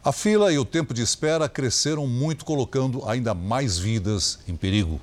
A 0.02 0.14
fila 0.14 0.54
e 0.54 0.58
o 0.58 0.64
tempo 0.64 0.94
de 0.94 1.02
espera 1.02 1.50
cresceram 1.50 2.08
muito, 2.08 2.46
colocando 2.46 3.06
ainda 3.06 3.34
mais 3.34 3.78
vidas 3.78 4.40
em 4.48 4.56
perigo. 4.56 5.02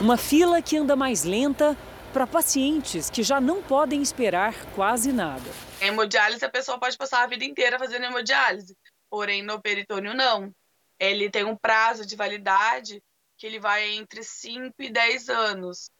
Uma 0.00 0.16
fila 0.16 0.60
que 0.60 0.76
anda 0.76 0.96
mais 0.96 1.22
lenta 1.22 1.76
para 2.12 2.26
pacientes 2.26 3.08
que 3.08 3.22
já 3.22 3.40
não 3.40 3.62
podem 3.62 4.02
esperar 4.02 4.52
quase 4.74 5.12
nada. 5.12 5.48
Em 5.80 5.86
hemodiálise, 5.86 6.44
a 6.44 6.50
pessoa 6.50 6.76
pode 6.76 6.98
passar 6.98 7.22
a 7.22 7.26
vida 7.28 7.44
inteira 7.44 7.78
fazendo 7.78 8.06
hemodiálise, 8.06 8.76
porém 9.08 9.44
no 9.44 9.60
peritônio 9.60 10.12
não. 10.12 10.52
Ele 11.00 11.30
tem 11.30 11.44
um 11.44 11.56
prazo 11.56 12.06
de 12.06 12.14
validade 12.14 13.02
que 13.36 13.46
ele 13.46 13.58
vai 13.58 13.88
entre 13.88 14.22
5 14.22 14.74
e 14.78 14.90
10 14.90 15.30
anos. 15.30 15.90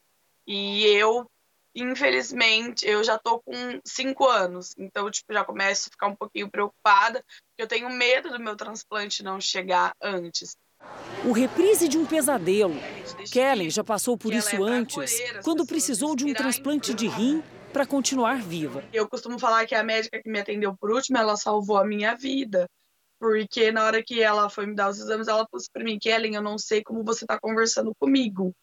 E 0.46 0.84
eu 0.84 1.26
infelizmente, 1.74 2.86
eu 2.86 3.02
já 3.02 3.16
tô 3.18 3.40
com 3.40 3.80
cinco 3.84 4.26
anos, 4.26 4.74
então, 4.76 5.10
tipo, 5.10 5.32
já 5.32 5.44
começo 5.44 5.88
a 5.88 5.90
ficar 5.92 6.06
um 6.08 6.16
pouquinho 6.16 6.50
preocupada, 6.50 7.24
porque 7.48 7.62
eu 7.62 7.68
tenho 7.68 7.88
medo 7.88 8.30
do 8.30 8.40
meu 8.40 8.56
transplante 8.56 9.22
não 9.22 9.40
chegar 9.40 9.92
antes. 10.02 10.56
O 11.24 11.32
reprise 11.32 11.86
de 11.86 11.98
um 11.98 12.06
pesadelo. 12.06 12.74
Kelly 13.30 13.70
já 13.70 13.84
passou 13.84 14.16
por 14.16 14.32
isso 14.32 14.56
é 14.56 14.58
antes, 14.58 15.20
quando 15.44 15.66
precisou 15.66 16.16
de 16.16 16.24
um 16.24 16.32
transplante 16.32 16.94
de 16.94 17.06
rim 17.06 17.42
para 17.72 17.86
continuar 17.86 18.40
viva. 18.40 18.82
Eu 18.92 19.08
costumo 19.08 19.38
falar 19.38 19.66
que 19.66 19.74
a 19.74 19.82
médica 19.82 20.20
que 20.20 20.28
me 20.28 20.40
atendeu 20.40 20.74
por 20.76 20.90
último, 20.90 21.18
ela 21.18 21.36
salvou 21.36 21.76
a 21.76 21.84
minha 21.84 22.16
vida. 22.16 22.66
Porque 23.20 23.70
na 23.70 23.84
hora 23.84 24.02
que 24.02 24.22
ela 24.22 24.48
foi 24.48 24.64
me 24.64 24.74
dar 24.74 24.88
os 24.88 24.98
exames, 24.98 25.28
ela 25.28 25.46
falou 25.50 25.66
para 25.70 25.84
mim, 25.84 25.98
Kellen, 25.98 26.34
eu 26.34 26.42
não 26.42 26.56
sei 26.56 26.82
como 26.82 27.04
você 27.04 27.24
está 27.24 27.38
conversando 27.38 27.94
comigo. 28.00 28.54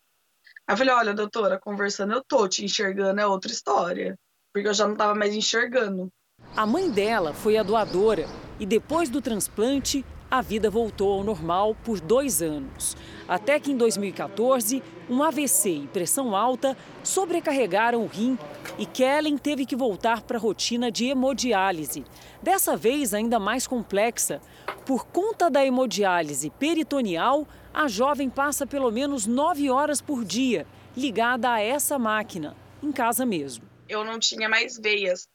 Aí 0.68 0.74
eu 0.74 0.78
falei, 0.78 0.94
olha, 0.96 1.14
doutora, 1.14 1.60
conversando 1.60 2.14
eu 2.14 2.24
tô, 2.28 2.48
te 2.48 2.66
enxergando 2.66 3.22
é 3.22 3.28
outra 3.28 3.52
história. 3.52 4.18
Porque 4.52 4.68
eu 4.68 4.74
já 4.74 4.88
não 4.88 4.96
tava 4.96 5.14
mais 5.14 5.36
enxergando. 5.36 6.10
A 6.56 6.66
mãe 6.66 6.90
dela 6.90 7.34
foi 7.34 7.56
a 7.56 7.62
doadora 7.62 8.26
e 8.60 8.66
depois 8.66 9.10
do 9.10 9.22
transplante, 9.22 10.04
a 10.30 10.42
vida 10.42 10.72
voltou 10.72 11.14
ao 11.14 11.24
normal 11.24 11.76
por 11.86 12.00
dois 12.02 12.42
anos. 12.42 12.98
Até 13.28 13.60
que 13.60 13.72
em 13.72 13.78
2014, 13.78 14.82
um 15.10 15.24
AVC 15.24 15.70
e 15.70 15.88
pressão 15.88 16.36
alta 16.36 16.76
sobrecarregaram 17.04 18.04
o 18.04 18.08
rim 18.08 18.38
e 18.78 18.86
Kellen 18.86 19.38
teve 19.38 19.66
que 19.66 19.76
voltar 19.76 20.22
para 20.22 20.38
a 20.38 20.40
rotina 20.40 20.92
de 20.92 21.06
hemodiálise. 21.06 22.06
Dessa 22.42 22.76
vez 22.76 23.14
ainda 23.14 23.40
mais 23.40 23.66
complexa. 23.66 24.42
Por 24.86 25.06
conta 25.08 25.50
da 25.50 25.66
hemodiálise 25.66 26.50
peritoneal, 26.52 27.48
a 27.74 27.88
jovem 27.88 28.30
passa 28.30 28.66
pelo 28.66 28.92
menos 28.92 29.26
nove 29.26 29.70
horas 29.70 30.02
por 30.02 30.24
dia 30.24 30.66
ligada 30.96 31.52
a 31.52 31.62
essa 31.62 32.00
máquina, 32.00 32.56
em 32.82 32.92
casa 32.92 33.26
mesmo. 33.26 33.70
Eu 33.88 34.04
não 34.04 34.20
tinha 34.20 34.50
mais 34.50 34.78
veias, 34.78 35.28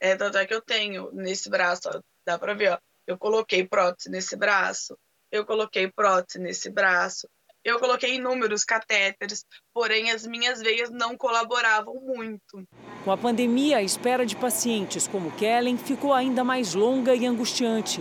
é, 0.00 0.16
tanto 0.16 0.36
é 0.36 0.46
que 0.46 0.52
eu 0.52 0.60
tenho 0.60 1.10
nesse 1.12 1.48
braço, 1.48 1.88
ó, 1.88 2.00
dá 2.24 2.38
para 2.38 2.54
ver, 2.54 2.72
ó, 2.72 2.78
eu 3.06 3.16
coloquei 3.16 3.64
prótese 3.64 4.10
nesse 4.10 4.36
braço, 4.36 4.98
eu 5.30 5.46
coloquei 5.46 5.90
prótese 5.90 6.38
nesse 6.38 6.68
braço, 6.68 7.28
eu 7.66 7.80
coloquei 7.80 8.14
inúmeros 8.14 8.62
catéteres, 8.62 9.44
porém 9.74 10.12
as 10.12 10.24
minhas 10.24 10.60
veias 10.60 10.88
não 10.88 11.16
colaboravam 11.16 11.94
muito. 11.96 12.62
Com 13.04 13.10
a 13.10 13.16
pandemia, 13.16 13.78
a 13.78 13.82
espera 13.82 14.24
de 14.24 14.36
pacientes 14.36 15.08
como 15.08 15.32
Kellen 15.32 15.76
ficou 15.76 16.14
ainda 16.14 16.44
mais 16.44 16.74
longa 16.74 17.12
e 17.12 17.26
angustiante. 17.26 18.00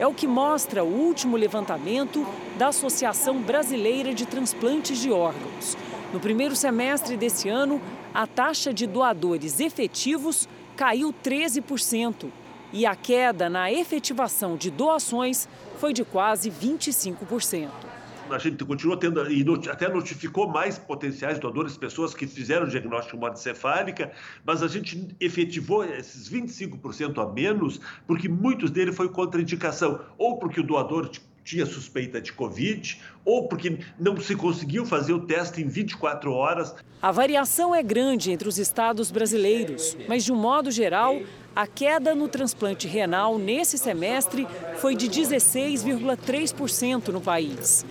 É 0.00 0.04
o 0.04 0.12
que 0.12 0.26
mostra 0.26 0.82
o 0.82 0.88
último 0.88 1.36
levantamento 1.36 2.26
da 2.58 2.68
Associação 2.68 3.40
Brasileira 3.40 4.12
de 4.12 4.26
Transplantes 4.26 4.98
de 4.98 5.12
Órgãos. 5.12 5.76
No 6.12 6.18
primeiro 6.18 6.56
semestre 6.56 7.16
desse 7.16 7.48
ano, 7.48 7.80
a 8.12 8.26
taxa 8.26 8.74
de 8.74 8.84
doadores 8.84 9.60
efetivos 9.60 10.48
caiu 10.76 11.14
13% 11.22 12.32
e 12.72 12.84
a 12.84 12.96
queda 12.96 13.48
na 13.48 13.70
efetivação 13.70 14.56
de 14.56 14.72
doações 14.72 15.48
foi 15.78 15.92
de 15.92 16.04
quase 16.04 16.50
25% 16.50 17.93
a 18.30 18.38
gente 18.38 18.64
continua 18.64 18.96
tendo 18.96 19.30
e 19.30 19.44
até 19.70 19.88
notificou 19.88 20.48
mais 20.48 20.78
potenciais 20.78 21.38
doadores, 21.38 21.76
pessoas 21.76 22.14
que 22.14 22.26
fizeram 22.26 22.66
diagnóstico 22.66 23.16
monoencefálica, 23.16 24.12
mas 24.44 24.62
a 24.62 24.68
gente 24.68 25.14
efetivou 25.20 25.84
esses 25.84 26.30
25% 26.30 27.22
a 27.22 27.32
menos 27.32 27.80
porque 28.06 28.28
muitos 28.28 28.70
deles 28.70 28.96
foi 28.96 29.08
contraindicação, 29.08 30.00
ou 30.16 30.38
porque 30.38 30.60
o 30.60 30.62
doador 30.62 31.10
tinha 31.44 31.66
suspeita 31.66 32.20
de 32.20 32.32
Covid, 32.32 33.00
ou 33.24 33.46
porque 33.46 33.78
não 34.00 34.16
se 34.16 34.34
conseguiu 34.34 34.86
fazer 34.86 35.12
o 35.12 35.26
teste 35.26 35.60
em 35.60 35.68
24 35.68 36.32
horas. 36.32 36.74
A 37.02 37.12
variação 37.12 37.74
é 37.74 37.82
grande 37.82 38.32
entre 38.32 38.48
os 38.48 38.58
estados 38.58 39.10
brasileiros, 39.10 39.96
mas 40.08 40.24
de 40.24 40.32
um 40.32 40.36
modo 40.36 40.70
geral, 40.70 41.20
a 41.54 41.66
queda 41.66 42.14
no 42.14 42.28
transplante 42.28 42.88
renal 42.88 43.38
nesse 43.38 43.76
semestre 43.76 44.46
foi 44.78 44.96
de 44.96 45.08
16,3% 45.08 47.08
no 47.08 47.20
país. 47.20 47.84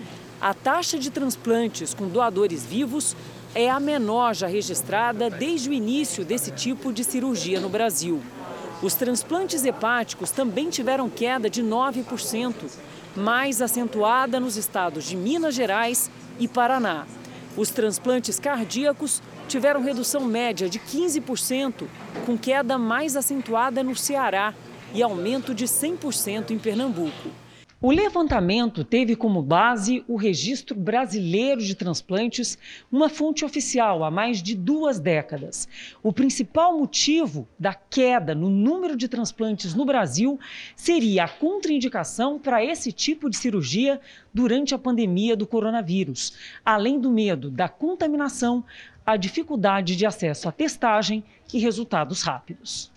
A 0.43 0.53
taxa 0.53 0.99
de 0.99 1.09
transplantes 1.09 1.93
com 1.93 2.05
doadores 2.09 2.65
vivos 2.65 3.15
é 3.55 3.69
a 3.69 3.79
menor 3.79 4.35
já 4.35 4.45
registrada 4.45 5.29
desde 5.29 5.69
o 5.69 5.73
início 5.73 6.25
desse 6.25 6.51
tipo 6.51 6.91
de 6.91 7.01
cirurgia 7.01 7.61
no 7.61 7.69
Brasil. 7.69 8.21
Os 8.81 8.93
transplantes 8.93 9.63
hepáticos 9.63 10.31
também 10.31 10.69
tiveram 10.69 11.09
queda 11.09 11.49
de 11.49 11.63
9%, 11.63 12.55
mais 13.15 13.61
acentuada 13.61 14.37
nos 14.37 14.57
estados 14.57 15.05
de 15.05 15.15
Minas 15.15 15.55
Gerais 15.55 16.11
e 16.37 16.45
Paraná. 16.45 17.07
Os 17.55 17.69
transplantes 17.69 18.37
cardíacos 18.37 19.21
tiveram 19.47 19.81
redução 19.81 20.25
média 20.25 20.67
de 20.67 20.77
15%, 20.77 21.87
com 22.25 22.37
queda 22.37 22.77
mais 22.77 23.15
acentuada 23.15 23.81
no 23.81 23.95
Ceará 23.95 24.53
e 24.93 25.01
aumento 25.01 25.55
de 25.55 25.63
100% 25.63 26.51
em 26.51 26.59
Pernambuco. 26.59 27.42
O 27.85 27.91
levantamento 27.91 28.81
teve 28.85 29.13
como 29.13 29.41
base 29.41 30.05
o 30.07 30.15
Registro 30.15 30.73
Brasileiro 30.73 31.59
de 31.59 31.75
Transplantes, 31.75 32.57
uma 32.89 33.09
fonte 33.09 33.43
oficial 33.43 34.05
há 34.05 34.09
mais 34.09 34.41
de 34.41 34.55
duas 34.55 35.01
décadas. 35.01 35.67
O 36.01 36.13
principal 36.13 36.79
motivo 36.79 37.45
da 37.59 37.73
queda 37.73 38.33
no 38.33 38.49
número 38.49 38.95
de 38.95 39.09
transplantes 39.09 39.73
no 39.73 39.83
Brasil 39.83 40.39
seria 40.77 41.25
a 41.25 41.27
contraindicação 41.27 42.39
para 42.39 42.63
esse 42.63 42.89
tipo 42.93 43.29
de 43.29 43.35
cirurgia 43.35 43.99
durante 44.33 44.73
a 44.73 44.79
pandemia 44.79 45.35
do 45.35 45.45
coronavírus, 45.45 46.37
além 46.63 46.97
do 46.97 47.11
medo 47.11 47.51
da 47.51 47.67
contaminação, 47.67 48.63
a 49.05 49.17
dificuldade 49.17 49.97
de 49.97 50.05
acesso 50.05 50.47
à 50.47 50.53
testagem 50.53 51.21
e 51.53 51.59
resultados 51.59 52.21
rápidos. 52.21 52.92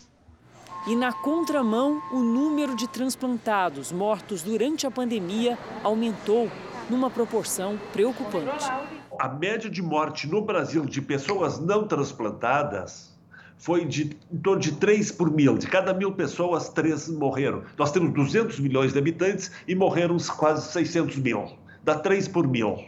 E 0.86 0.94
na 0.94 1.12
contramão, 1.12 2.00
o 2.12 2.20
número 2.20 2.76
de 2.76 2.86
transplantados 2.86 3.90
mortos 3.90 4.40
durante 4.40 4.86
a 4.86 4.90
pandemia 4.90 5.58
aumentou 5.82 6.48
numa 6.88 7.10
proporção 7.10 7.76
preocupante. 7.92 8.70
A 9.18 9.28
média 9.28 9.68
de 9.68 9.82
morte 9.82 10.28
no 10.28 10.40
Brasil 10.40 10.86
de 10.86 11.02
pessoas 11.02 11.58
não 11.58 11.88
transplantadas 11.88 13.12
foi 13.58 13.84
de 13.84 14.16
em 14.32 14.38
torno 14.38 14.60
de 14.60 14.76
3 14.76 15.10
por 15.10 15.28
mil. 15.28 15.58
De 15.58 15.66
cada 15.66 15.92
mil 15.92 16.12
pessoas, 16.12 16.68
3 16.68 17.08
morreram. 17.08 17.64
Nós 17.76 17.90
temos 17.90 18.14
200 18.14 18.60
milhões 18.60 18.92
de 18.92 18.98
habitantes 19.00 19.50
e 19.66 19.74
morreram 19.74 20.16
quase 20.36 20.70
600 20.70 21.16
mil. 21.16 21.50
Dá 21.82 21.98
3 21.98 22.28
por 22.28 22.46
mil. 22.46 22.78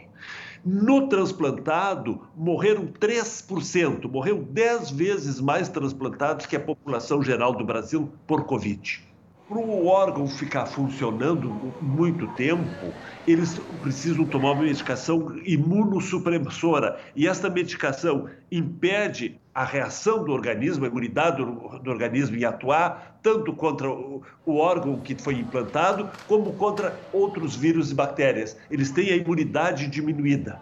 No 0.65 1.07
transplantado, 1.07 2.21
morreram 2.35 2.87
3%, 2.87 4.09
morreram 4.11 4.43
10 4.43 4.91
vezes 4.91 5.39
mais 5.39 5.69
transplantados 5.69 6.45
que 6.45 6.55
a 6.55 6.59
população 6.59 7.23
geral 7.23 7.53
do 7.55 7.65
Brasil 7.65 8.11
por 8.27 8.43
Covid. 8.45 9.07
Para 9.47 9.57
o 9.57 9.87
órgão 9.87 10.27
ficar 10.27 10.67
funcionando 10.67 11.73
muito 11.81 12.27
tempo, 12.35 12.93
eles 13.25 13.57
precisam 13.81 14.25
tomar 14.25 14.51
uma 14.51 14.63
medicação 14.63 15.35
imunossupressora. 15.43 16.99
E 17.15 17.27
esta 17.27 17.49
medicação 17.49 18.27
impede 18.51 19.39
a 19.59 19.65
reação 19.65 20.23
do 20.23 20.31
organismo, 20.31 20.85
a 20.85 20.87
imunidade 20.87 21.43
do, 21.43 21.79
do 21.79 21.91
organismo 21.91 22.37
em 22.37 22.45
atuar, 22.45 23.19
tanto 23.21 23.51
contra 23.51 23.91
o, 23.91 24.23
o, 24.45 24.55
órgão 24.55 24.97
que 25.01 25.13
foi 25.13 25.33
implantado, 25.33 26.09
como 26.29 26.53
contra 26.53 26.97
outros 27.11 27.57
vírus 27.57 27.91
e 27.91 27.93
bactérias. 27.93 28.55
Eles 28.71 28.89
têm 28.89 29.11
a 29.11 29.17
imunidade 29.17 29.85
diminuída. 29.87 30.61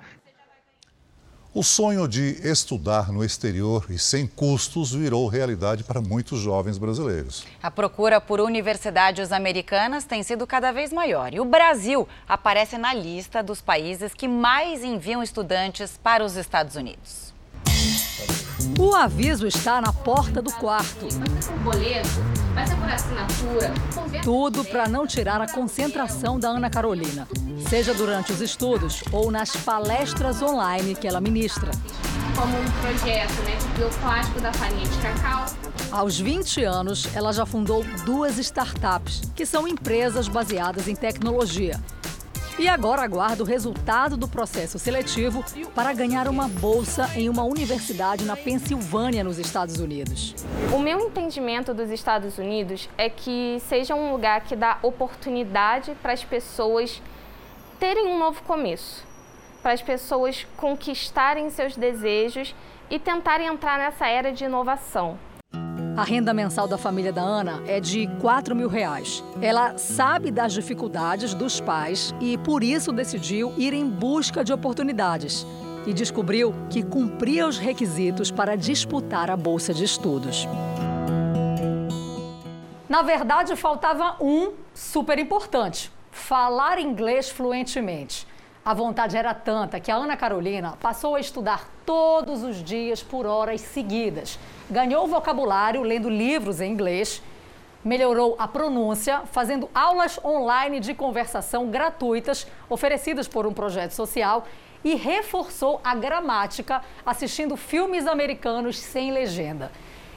O 1.53 1.61
sonho 1.61 2.07
de 2.07 2.39
estudar 2.43 3.11
no 3.11 3.23
exterior 3.23 3.85
e 3.87 3.99
sem 3.99 4.25
custos 4.25 4.91
virou 4.91 5.27
realidade 5.27 5.83
para 5.83 6.01
muitos 6.01 6.39
jovens 6.39 6.79
brasileiros. 6.79 7.45
A 7.61 7.69
procura 7.69 8.19
por 8.19 8.39
universidades 8.39 9.31
americanas 9.31 10.05
tem 10.05 10.23
sido 10.23 10.47
cada 10.47 10.71
vez 10.71 10.91
maior 10.91 11.35
e 11.35 11.39
o 11.39 11.45
Brasil 11.45 12.07
aparece 12.27 12.79
na 12.79 12.95
lista 12.95 13.43
dos 13.43 13.61
países 13.61 14.15
que 14.15 14.27
mais 14.27 14.83
enviam 14.83 15.21
estudantes 15.21 15.99
para 16.01 16.25
os 16.25 16.35
Estados 16.35 16.75
Unidos. 16.75 17.26
O 18.79 18.93
aviso 18.93 19.47
está 19.47 19.81
na 19.81 19.91
porta 19.91 20.39
do 20.39 20.51
quarto. 20.51 21.07
Um 21.07 21.63
boleto, 21.63 22.09
vai 22.53 22.67
ser 22.67 22.75
por 22.75 22.87
assinatura. 22.87 23.73
Tudo 24.23 24.63
para 24.63 24.87
não 24.87 25.07
tirar 25.07 25.41
a 25.41 25.51
concentração 25.51 26.39
da 26.39 26.49
Ana 26.49 26.69
Carolina, 26.69 27.27
seja 27.67 27.95
durante 27.95 28.31
os 28.31 28.39
estudos 28.39 29.03
ou 29.11 29.31
nas 29.31 29.55
palestras 29.55 30.43
online 30.43 30.93
que 30.93 31.07
ela 31.07 31.19
ministra. 31.19 31.71
Como 32.35 32.55
um 32.55 32.71
projeto 32.81 33.41
né, 33.45 33.55
de 33.55 33.79
bioplástico 33.79 34.41
da 34.41 34.53
farinha 34.53 34.85
de 34.85 34.97
cacau. 34.99 35.45
Aos 35.91 36.19
20 36.19 36.63
anos, 36.63 37.07
ela 37.15 37.33
já 37.33 37.47
fundou 37.47 37.83
duas 38.05 38.37
startups, 38.37 39.23
que 39.35 39.43
são 39.43 39.67
empresas 39.67 40.27
baseadas 40.27 40.87
em 40.87 40.95
tecnologia 40.95 41.79
e 42.59 42.67
agora 42.67 43.03
aguarda 43.03 43.43
o 43.43 43.45
resultado 43.45 44.17
do 44.17 44.27
processo 44.27 44.79
seletivo 44.79 45.43
para 45.75 45.93
ganhar 45.93 46.27
uma 46.27 46.47
bolsa 46.47 47.09
em 47.15 47.29
uma 47.29 47.43
universidade 47.43 48.25
na 48.25 48.35
Pensilvânia, 48.35 49.23
nos 49.23 49.37
Estados 49.37 49.79
Unidos. 49.79 50.33
O 50.73 50.79
meu 50.79 50.99
entendimento 50.99 51.73
dos 51.73 51.91
Estados 51.91 52.37
Unidos 52.37 52.89
é 52.97 53.09
que 53.09 53.61
seja 53.67 53.93
um 53.93 54.11
lugar 54.11 54.41
que 54.41 54.55
dá 54.55 54.79
oportunidade 54.81 55.95
para 56.01 56.13
as 56.13 56.23
pessoas 56.23 57.01
terem 57.79 58.07
um 58.07 58.17
novo 58.17 58.41
começo, 58.41 59.05
para 59.61 59.73
as 59.73 59.81
pessoas 59.81 60.47
conquistarem 60.57 61.49
seus 61.51 61.75
desejos 61.75 62.55
e 62.89 62.97
tentarem 62.97 63.47
entrar 63.47 63.77
nessa 63.77 64.07
era 64.07 64.31
de 64.31 64.45
inovação. 64.45 65.19
A 65.97 66.03
renda 66.03 66.31
mensal 66.31 66.67
da 66.67 66.77
família 66.77 67.11
da 67.11 67.23
Ana 67.23 67.63
é 67.65 67.79
de 67.79 68.05
4 68.21 68.55
mil 68.55 68.67
reais. 68.67 69.23
Ela 69.41 69.79
sabe 69.79 70.29
das 70.29 70.53
dificuldades 70.53 71.33
dos 71.33 71.59
pais 71.59 72.13
e, 72.21 72.37
por 72.37 72.63
isso, 72.63 72.93
decidiu 72.93 73.51
ir 73.57 73.73
em 73.73 73.89
busca 73.89 74.43
de 74.43 74.53
oportunidades. 74.53 75.43
E 75.87 75.93
descobriu 75.95 76.53
que 76.69 76.83
cumpria 76.83 77.47
os 77.47 77.57
requisitos 77.57 78.29
para 78.29 78.55
disputar 78.55 79.31
a 79.31 79.35
bolsa 79.35 79.73
de 79.73 79.85
estudos. 79.85 80.47
Na 82.87 83.01
verdade, 83.01 83.55
faltava 83.55 84.17
um 84.21 84.51
super 84.75 85.17
importante: 85.17 85.91
falar 86.11 86.77
inglês 86.77 87.27
fluentemente. 87.27 88.27
A 88.67 88.73
vontade 88.73 89.15
era 89.15 89.33
tanta 89.33 89.79
que 89.79 89.89
a 89.89 89.95
Ana 89.95 90.17
Carolina 90.17 90.73
passou 90.81 91.15
a 91.15 91.21
estudar 91.21 91.71
todos 91.85 92.43
os 92.43 92.61
dias 92.61 93.01
por 93.01 93.25
horas 93.25 93.61
seguidas. 93.61 94.37
Ganhou 94.69 95.07
vocabulário 95.07 95.81
lendo 95.83 96.09
livros 96.09 96.59
em 96.59 96.73
inglês, 96.73 97.23
melhorou 97.81 98.35
a 98.37 98.45
pronúncia 98.45 99.21
fazendo 99.31 99.69
aulas 99.73 100.19
online 100.21 100.81
de 100.81 100.93
conversação 100.93 101.71
gratuitas 101.71 102.45
oferecidas 102.69 103.25
por 103.25 103.47
um 103.47 103.53
projeto 103.53 103.91
social 103.91 104.45
e 104.83 104.95
reforçou 104.95 105.79
a 105.81 105.95
gramática 105.95 106.81
assistindo 107.05 107.55
filmes 107.55 108.05
americanos 108.05 108.77
sem 108.77 109.13
legenda. 109.13 109.71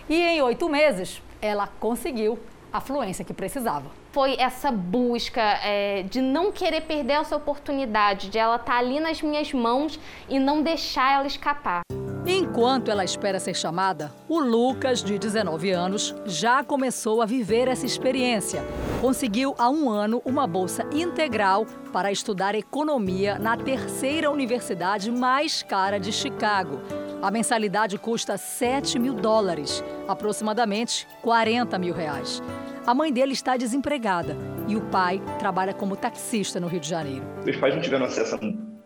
E 0.08 0.20
em 0.20 0.42
oito 0.42 0.68
meses, 0.68 1.22
ela 1.40 1.68
conseguiu 1.78 2.36
a 2.72 2.80
fluência 2.80 3.24
que 3.24 3.32
precisava 3.32 3.99
foi 4.12 4.36
essa 4.38 4.70
busca 4.70 5.40
é, 5.40 6.02
de 6.02 6.20
não 6.20 6.50
querer 6.50 6.82
perder 6.82 7.14
essa 7.14 7.36
oportunidade, 7.36 8.28
de 8.28 8.38
ela 8.38 8.56
estar 8.56 8.72
tá 8.72 8.78
ali 8.78 9.00
nas 9.00 9.22
minhas 9.22 9.52
mãos 9.52 9.98
e 10.28 10.38
não 10.38 10.62
deixar 10.62 11.14
ela 11.14 11.26
escapar. 11.26 11.82
Enquanto 12.26 12.90
ela 12.90 13.02
espera 13.02 13.40
ser 13.40 13.54
chamada, 13.54 14.12
o 14.28 14.38
Lucas, 14.38 15.02
de 15.02 15.18
19 15.18 15.70
anos, 15.70 16.14
já 16.26 16.62
começou 16.62 17.22
a 17.22 17.26
viver 17.26 17.66
essa 17.66 17.86
experiência. 17.86 18.62
Conseguiu 19.00 19.54
há 19.58 19.70
um 19.70 19.88
ano 19.88 20.20
uma 20.24 20.46
bolsa 20.46 20.86
integral 20.92 21.66
para 21.92 22.12
estudar 22.12 22.54
economia 22.54 23.38
na 23.38 23.56
terceira 23.56 24.30
universidade 24.30 25.10
mais 25.10 25.62
cara 25.62 25.98
de 25.98 26.12
Chicago. 26.12 26.80
A 27.22 27.30
mensalidade 27.30 27.98
custa 27.98 28.36
7 28.36 28.98
mil 28.98 29.14
dólares, 29.14 29.82
aproximadamente 30.06 31.08
40 31.22 31.78
mil 31.78 31.94
reais. 31.94 32.42
A 32.86 32.94
mãe 32.94 33.12
dele 33.12 33.32
está 33.32 33.56
desempregada 33.56 34.36
e 34.66 34.74
o 34.74 34.80
pai 34.80 35.20
trabalha 35.38 35.74
como 35.74 35.96
taxista 35.96 36.58
no 36.58 36.66
Rio 36.66 36.80
de 36.80 36.88
Janeiro. 36.88 37.24
Meus 37.44 37.56
pais 37.58 37.74
não 37.74 37.82
tiveram 37.82 38.06
acesso 38.06 38.36
a 38.36 38.40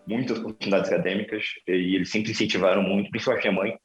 muitas 0.07 0.38
oportunidades 0.38 0.92
acadêmicas 0.92 1.45
e 1.68 1.95
eles 1.95 2.11
sempre 2.11 2.32
incentivaram 2.32 2.82
muito, 2.82 3.09
principalmente 3.11 3.49
a 3.49 3.53
minha 3.53 3.62
mãe, 3.62 3.78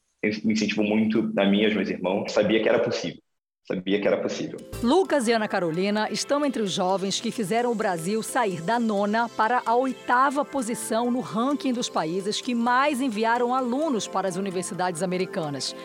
me 0.43 0.53
incentivou 0.53 0.83
muito 0.83 1.31
na 1.33 1.45
minha 1.45 1.69
e 1.69 1.75
meus 1.75 1.89
irmãos, 1.89 2.31
sabia 2.31 2.61
que 2.61 2.67
era 2.67 2.79
possível. 2.79 3.21
Sabia 3.67 4.01
que 4.01 4.07
era 4.07 4.19
possível. 4.19 4.57
Lucas 4.81 5.27
e 5.27 5.31
Ana 5.31 5.47
Carolina 5.47 6.09
estão 6.09 6.43
entre 6.43 6.63
os 6.63 6.71
jovens 6.71 7.21
que 7.21 7.29
fizeram 7.29 7.71
o 7.71 7.75
Brasil 7.75 8.23
sair 8.23 8.61
da 8.61 8.79
nona 8.79 9.29
para 9.29 9.61
a 9.63 9.75
oitava 9.75 10.43
posição 10.43 11.11
no 11.11 11.19
ranking 11.19 11.71
dos 11.71 11.87
países 11.87 12.41
que 12.41 12.55
mais 12.55 12.99
enviaram 12.99 13.53
alunos 13.53 14.07
para 14.07 14.27
as 14.27 14.37
universidades 14.37 15.03
americanas. 15.03 15.75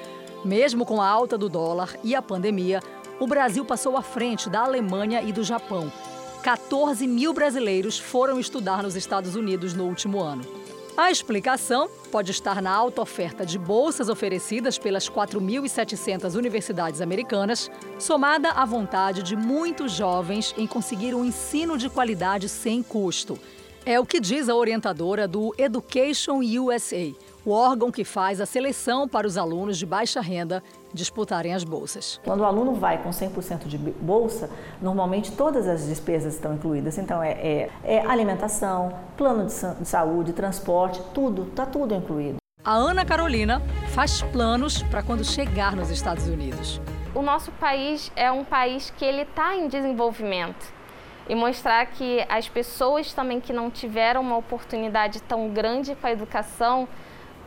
Mesmo 0.43 0.87
com 0.87 1.01
a 1.01 1.07
alta 1.07 1.37
do 1.37 1.49
dólar 1.49 1.95
e 2.03 2.15
a 2.15 2.23
pandemia, 2.23 2.81
o 3.21 3.27
Brasil 3.27 3.65
passou 3.65 3.97
à 3.97 4.03
frente 4.03 4.51
da 4.51 4.61
Alemanha 4.61 5.23
e 5.23 5.33
do 5.33 5.45
Japão. 5.45 5.93
14 6.43 7.07
mil 7.07 7.33
brasileiros 7.33 7.99
foram 7.99 8.39
estudar 8.39 8.83
nos 8.83 8.97
Estados 8.97 9.35
Unidos 9.35 9.73
no 9.73 9.85
último 9.85 10.21
ano. 10.21 10.45
A 10.97 11.11
explicação 11.11 11.89
pode 12.13 12.31
estar 12.31 12.63
na 12.63 12.71
alta 12.71 13.03
oferta 13.03 13.45
de 13.45 13.59
bolsas 13.59 14.09
oferecidas 14.09 14.79
pelas 14.79 15.09
4.700 15.09 16.37
universidades 16.37 17.01
americanas, 17.01 17.69
somada 17.99 18.51
à 18.51 18.65
vontade 18.65 19.23
de 19.23 19.35
muitos 19.35 19.93
jovens 19.93 20.55
em 20.57 20.69
conseguir 20.69 21.15
um 21.15 21.25
ensino 21.25 21.77
de 21.77 21.91
qualidade 21.91 22.49
sem 22.49 22.81
custo. 22.81 23.37
É 23.85 23.99
o 23.99 24.07
que 24.07 24.21
diz 24.21 24.49
a 24.49 24.55
orientadora 24.55 25.27
do 25.27 25.53
Education 25.59 26.41
USA, 26.41 27.13
o 27.45 27.51
órgão 27.51 27.91
que 27.91 28.05
faz 28.05 28.41
a 28.41 28.47
seleção 28.47 29.09
para 29.09 29.27
os 29.27 29.37
alunos 29.37 29.77
de 29.77 29.85
baixa 29.85 30.21
renda 30.21 30.63
disputarem 30.95 31.53
as 31.53 31.65
bolsas. 31.65 32.21
Quando 32.25 32.41
o 32.41 32.45
aluno 32.45 32.75
vai 32.75 33.03
com 33.03 33.11
100% 33.11 33.67
de 33.67 33.77
bolsa, 33.77 34.49
normalmente 34.81 35.33
todas 35.33 35.67
as 35.67 35.87
despesas 35.87 36.35
estão 36.35 36.55
incluídas. 36.55 36.97
Então, 36.97 37.23
é, 37.23 37.33
é, 37.33 37.71
é 37.83 38.07
alimentação, 38.07 38.95
plano 39.17 39.47
de, 39.47 39.55
de 39.81 39.89
saúde, 39.89 40.33
transporte, 40.33 41.03
tudo, 41.13 41.49
está 41.49 41.67
tudo 41.67 41.95
incluído. 41.95 42.37
A 42.65 42.73
Ana 42.73 43.05
Carolina 43.05 43.61
faz 43.89 44.23
planos 44.23 44.83
para 44.85 45.03
quando 45.03 45.25
chegar 45.25 45.77
nos 45.77 45.91
Estados 45.91 46.27
Unidos. 46.29 46.81
O 47.15 47.21
nosso 47.21 47.53
país 47.53 48.11
é 48.17 48.31
um 48.31 48.45
país 48.45 48.91
que 48.97 49.05
ele 49.05 49.23
está 49.23 49.55
em 49.55 49.69
desenvolvimento 49.69 50.73
e 51.29 51.35
mostrar 51.35 51.85
que 51.87 52.25
as 52.29 52.49
pessoas 52.49 53.13
também 53.13 53.41
que 53.41 53.53
não 53.53 53.71
tiveram 53.71 54.21
uma 54.21 54.37
oportunidade 54.37 55.21
tão 55.23 55.51
grande 55.51 55.95
com 55.95 56.07
a 56.07 56.13
educação 56.13 56.89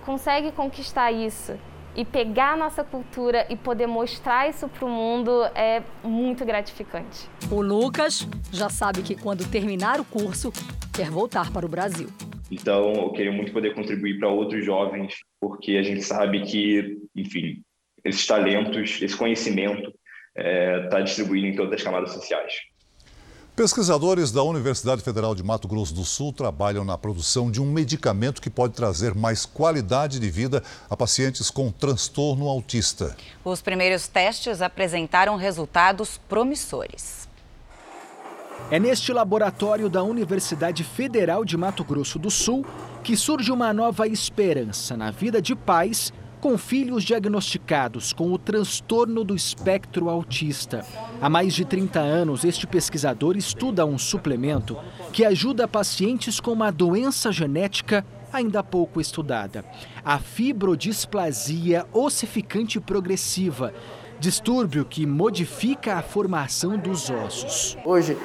consegue 0.06 0.52
conquistar 0.52 1.12
isso 1.12 1.58
e 1.98 2.06
pegar 2.06 2.54
a 2.54 2.56
nossa 2.56 2.84
cultura 2.84 3.48
e 3.50 3.56
poder 3.56 3.88
mostrar 3.88 4.48
isso 4.48 4.70
para 4.70 4.86
o 4.86 4.90
mundo 4.90 5.44
é 5.56 5.82
muito 6.04 6.46
gratificante. 6.46 7.28
O 7.50 7.60
Lucas 7.60 8.28
já 8.54 8.70
sabe 8.70 9.02
que 9.02 9.16
quando 9.16 9.50
terminar 9.50 10.00
o 10.00 10.06
curso, 10.06 10.54
quer 10.96 11.10
voltar 11.10 11.52
para 11.52 11.66
o 11.66 11.70
Brasil. 11.70 12.08
Então, 12.52 12.94
eu 12.94 13.12
queria 13.12 13.32
muito 13.32 13.52
poder 13.52 13.74
contribuir 13.74 14.20
para 14.20 14.30
outros 14.30 14.64
jovens, 14.64 15.16
porque 15.42 15.72
a 15.72 15.82
gente 15.82 16.04
sabe 16.04 16.42
que, 16.42 16.98
enfim, 17.16 17.64
esses 18.06 18.26
talentos, 18.28 19.02
esse 19.02 19.18
conhecimento 19.18 19.88
está 19.88 19.96
é, 20.36 20.88
tá 20.88 21.02
distribuído 21.02 21.48
em 21.48 21.56
todas 21.56 21.74
as 21.74 21.84
camadas 21.84 22.12
sociais. 22.12 22.54
Pesquisadores 23.58 24.32
da 24.32 24.44
Universidade 24.44 25.02
Federal 25.02 25.34
de 25.34 25.42
Mato 25.42 25.68
Grosso 25.68 25.92
do 25.92 26.06
Sul 26.06 26.32
trabalham 26.32 26.86
na 26.86 26.96
produção 26.96 27.50
de 27.50 27.60
um 27.60 27.66
medicamento 27.66 28.40
que 28.40 28.52
pode 28.52 28.76
trazer 28.76 29.16
mais 29.16 29.48
qualidade 29.48 30.20
de 30.20 30.30
vida 30.30 30.62
a 30.88 30.96
pacientes 30.96 31.50
com 31.50 31.72
transtorno 31.72 32.48
autista. 32.48 33.18
Os 33.44 33.60
primeiros 33.60 34.08
testes 34.08 34.62
apresentaram 34.62 35.36
resultados 35.38 36.22
promissores. 36.30 37.28
É 38.70 38.78
neste 38.78 39.12
laboratório 39.12 39.90
da 39.90 40.04
Universidade 40.04 40.84
Federal 40.84 41.44
de 41.44 41.58
Mato 41.58 41.84
Grosso 41.84 42.20
do 42.20 42.30
Sul 42.30 42.64
que 43.04 43.18
surge 43.18 43.52
uma 43.52 43.74
nova 43.74 44.08
esperança 44.08 44.96
na 44.96 45.10
vida 45.10 45.42
de 45.42 45.56
pais 45.56 46.14
com 46.40 46.58
filhos 46.58 47.04
diagnosticados 47.04 48.14
com 48.14 48.32
o 48.32 48.38
transtorno 48.38 49.24
do 49.24 49.36
espectro 49.36 50.10
autista. 50.10 50.86
Há 51.22 51.30
mais 51.30 51.54
de 51.54 51.66
30 51.66 52.00
anos, 52.00 52.44
este 52.44 52.68
pesquisador 52.68 53.36
estuda 53.36 53.86
um 53.86 53.98
suplemento 53.98 54.78
que 55.12 55.26
ajuda 55.26 55.68
pacientes 55.68 56.40
com 56.40 56.52
uma 56.52 56.72
doença 56.72 57.32
genética 57.32 58.06
ainda 58.32 58.64
pouco 58.64 59.00
estudada, 59.00 59.64
a 60.04 60.20
fibrodisplasia 60.20 61.86
ossificante 61.94 62.80
progressiva, 62.80 63.74
distúrbio 64.20 64.86
que 64.86 65.06
modifica 65.06 65.96
a 65.96 66.02
formação 66.02 66.78
dos 66.78 67.10
ossos. 67.10 67.78
Hoje, 67.86 68.18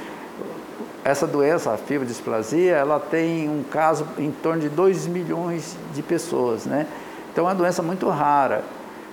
essa 1.05 1.27
doença, 1.27 1.73
a 1.73 1.77
fibrodisplasia, 1.77 2.77
ela 2.77 3.01
tem 3.01 3.49
um 3.49 3.63
caso 3.63 4.07
em 4.19 4.31
torno 4.31 4.63
de 4.63 4.69
2 4.69 5.07
milhões 5.07 5.77
de 5.95 6.03
pessoas, 6.03 6.65
né? 6.65 6.87
Então 7.33 7.45
é 7.45 7.49
uma 7.49 7.55
doença 7.55 7.83
muito 7.83 8.09
rara. 8.11 8.63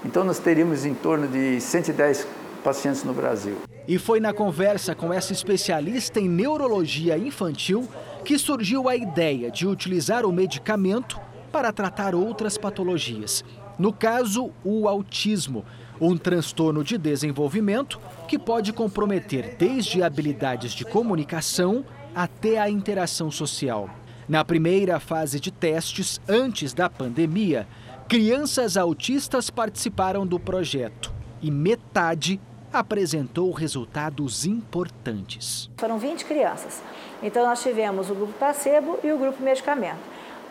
Então 0.04 0.26
nós 0.26 0.40
teríamos 0.40 0.86
em 0.86 0.94
torno 0.94 1.28
de 1.28 1.60
110 1.62 2.28
pacientes 2.64 3.04
no 3.06 3.14
Brasil. 3.14 3.56
E 3.88 3.98
foi 3.98 4.20
na 4.20 4.34
conversa 4.34 4.94
com 4.94 5.14
essa 5.14 5.32
especialista 5.32 6.20
em 6.20 6.28
neurologia 6.28 7.18
infantil 7.18 7.88
que 8.26 8.38
surgiu 8.38 8.90
a 8.90 8.96
ideia 8.96 9.50
de 9.50 9.66
utilizar 9.66 10.26
o 10.26 10.34
medicamento 10.34 11.20
para 11.50 11.72
tratar 11.72 12.14
outras 12.14 12.58
patologias. 12.58 13.44
No 13.80 13.94
caso, 13.94 14.52
o 14.66 14.90
autismo, 14.90 15.64
um 16.00 16.18
transtorno 16.18 16.84
de 16.84 16.98
desenvolvimento 16.98 18.00
que 18.28 18.38
pode 18.38 18.74
comprometer 18.74 19.56
desde 19.58 20.04
habilidades 20.04 20.74
de 20.74 20.84
comunicação 20.84 21.86
até 22.14 22.60
a 22.60 22.70
interação 22.70 23.32
social. 23.32 23.90
Na 24.28 24.46
primeira 24.46 25.00
fase 25.00 25.40
de 25.40 25.50
testes, 25.50 26.22
antes 26.28 26.74
da 26.74 26.88
pandemia, 26.88 27.68
Crianças 28.10 28.76
autistas 28.76 29.52
participaram 29.52 30.26
do 30.26 30.40
projeto 30.40 31.14
e 31.44 31.52
metade 31.52 32.42
apresentou 32.74 33.52
resultados 33.52 34.48
importantes. 34.48 35.70
Foram 35.78 36.00
20 36.00 36.26
crianças. 36.26 36.82
Então 37.22 37.46
nós 37.46 37.62
tivemos 37.62 38.10
o 38.10 38.16
grupo 38.16 38.34
placebo 38.34 38.98
e 39.04 39.12
o 39.12 39.18
grupo 39.20 39.44
medicamento. 39.44 40.00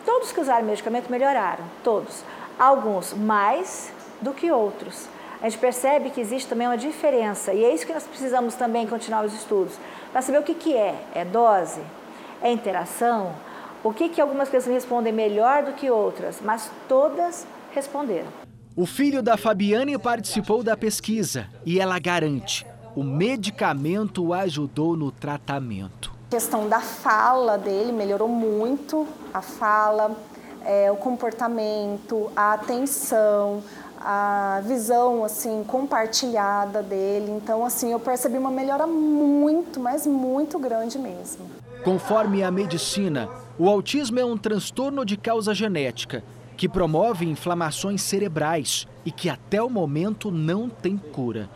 Todos 0.05 0.31
que 0.31 0.39
usaram 0.39 0.65
medicamento 0.65 1.11
melhoraram, 1.11 1.65
todos. 1.83 2.23
Alguns 2.57 3.13
mais 3.13 3.91
do 4.21 4.31
que 4.31 4.49
outros. 4.49 5.09
A 5.41 5.49
gente 5.49 5.59
percebe 5.59 6.11
que 6.11 6.21
existe 6.21 6.47
também 6.47 6.65
uma 6.65 6.77
diferença 6.77 7.53
e 7.53 7.65
é 7.65 7.75
isso 7.75 7.85
que 7.85 7.93
nós 7.93 8.07
precisamos 8.07 8.55
também 8.55 8.87
continuar 8.87 9.25
os 9.25 9.33
estudos 9.33 9.73
para 10.13 10.21
saber 10.21 10.39
o 10.39 10.43
que, 10.43 10.53
que 10.53 10.77
é. 10.77 10.95
É 11.13 11.25
dose? 11.25 11.81
É 12.41 12.49
interação? 12.49 13.35
O 13.83 13.93
que, 13.93 14.09
que 14.09 14.19
algumas 14.19 14.49
pessoas 14.49 14.73
respondem 14.73 15.13
melhor 15.13 15.63
do 15.63 15.71
que 15.71 15.89
outras, 15.89 16.39
mas 16.43 16.69
todas 16.87 17.47
responderam. 17.71 18.27
O 18.75 18.85
filho 18.85 19.23
da 19.23 19.37
Fabiane 19.37 19.97
participou 19.97 20.63
da 20.63 20.75
pesquisa 20.75 21.47
e 21.65 21.79
ela 21.79 21.97
garante: 21.99 22.65
o 22.95 23.03
medicamento 23.03 24.33
ajudou 24.33 24.97
no 24.97 25.11
tratamento. 25.11 26.11
A 26.27 26.31
questão 26.31 26.67
da 26.67 26.79
fala 26.79 27.57
dele 27.57 27.91
melhorou 27.91 28.27
muito, 28.27 29.07
a 29.33 29.41
fala, 29.41 30.15
é, 30.63 30.91
o 30.91 30.95
comportamento, 30.95 32.29
a 32.35 32.53
atenção, 32.53 33.63
a 33.99 34.61
visão 34.65 35.23
assim 35.23 35.63
compartilhada 35.65 36.83
dele. 36.83 37.31
Então 37.31 37.65
assim, 37.65 37.91
eu 37.91 37.99
percebi 37.99 38.37
uma 38.37 38.51
melhora 38.51 38.85
muito, 38.85 39.79
mas 39.79 40.05
muito 40.05 40.59
grande 40.59 40.99
mesmo. 40.99 41.49
Conforme 41.83 42.43
a 42.43 42.51
medicina, 42.51 43.29
o 43.59 43.67
autismo 43.67 44.17
é 44.17 44.23
um 44.23 44.37
transtorno 44.37 45.03
de 45.03 45.17
causa 45.17 45.53
genética 45.53 46.23
que 46.55 46.69
promove 46.69 47.25
inflamações 47.25 48.01
cerebrais 48.01 48.87
e 49.05 49.11
que 49.11 49.29
até 49.29 49.61
o 49.61 49.69
momento 49.69 50.31
não 50.31 50.69
tem 50.69 50.95
cura. 50.95 51.49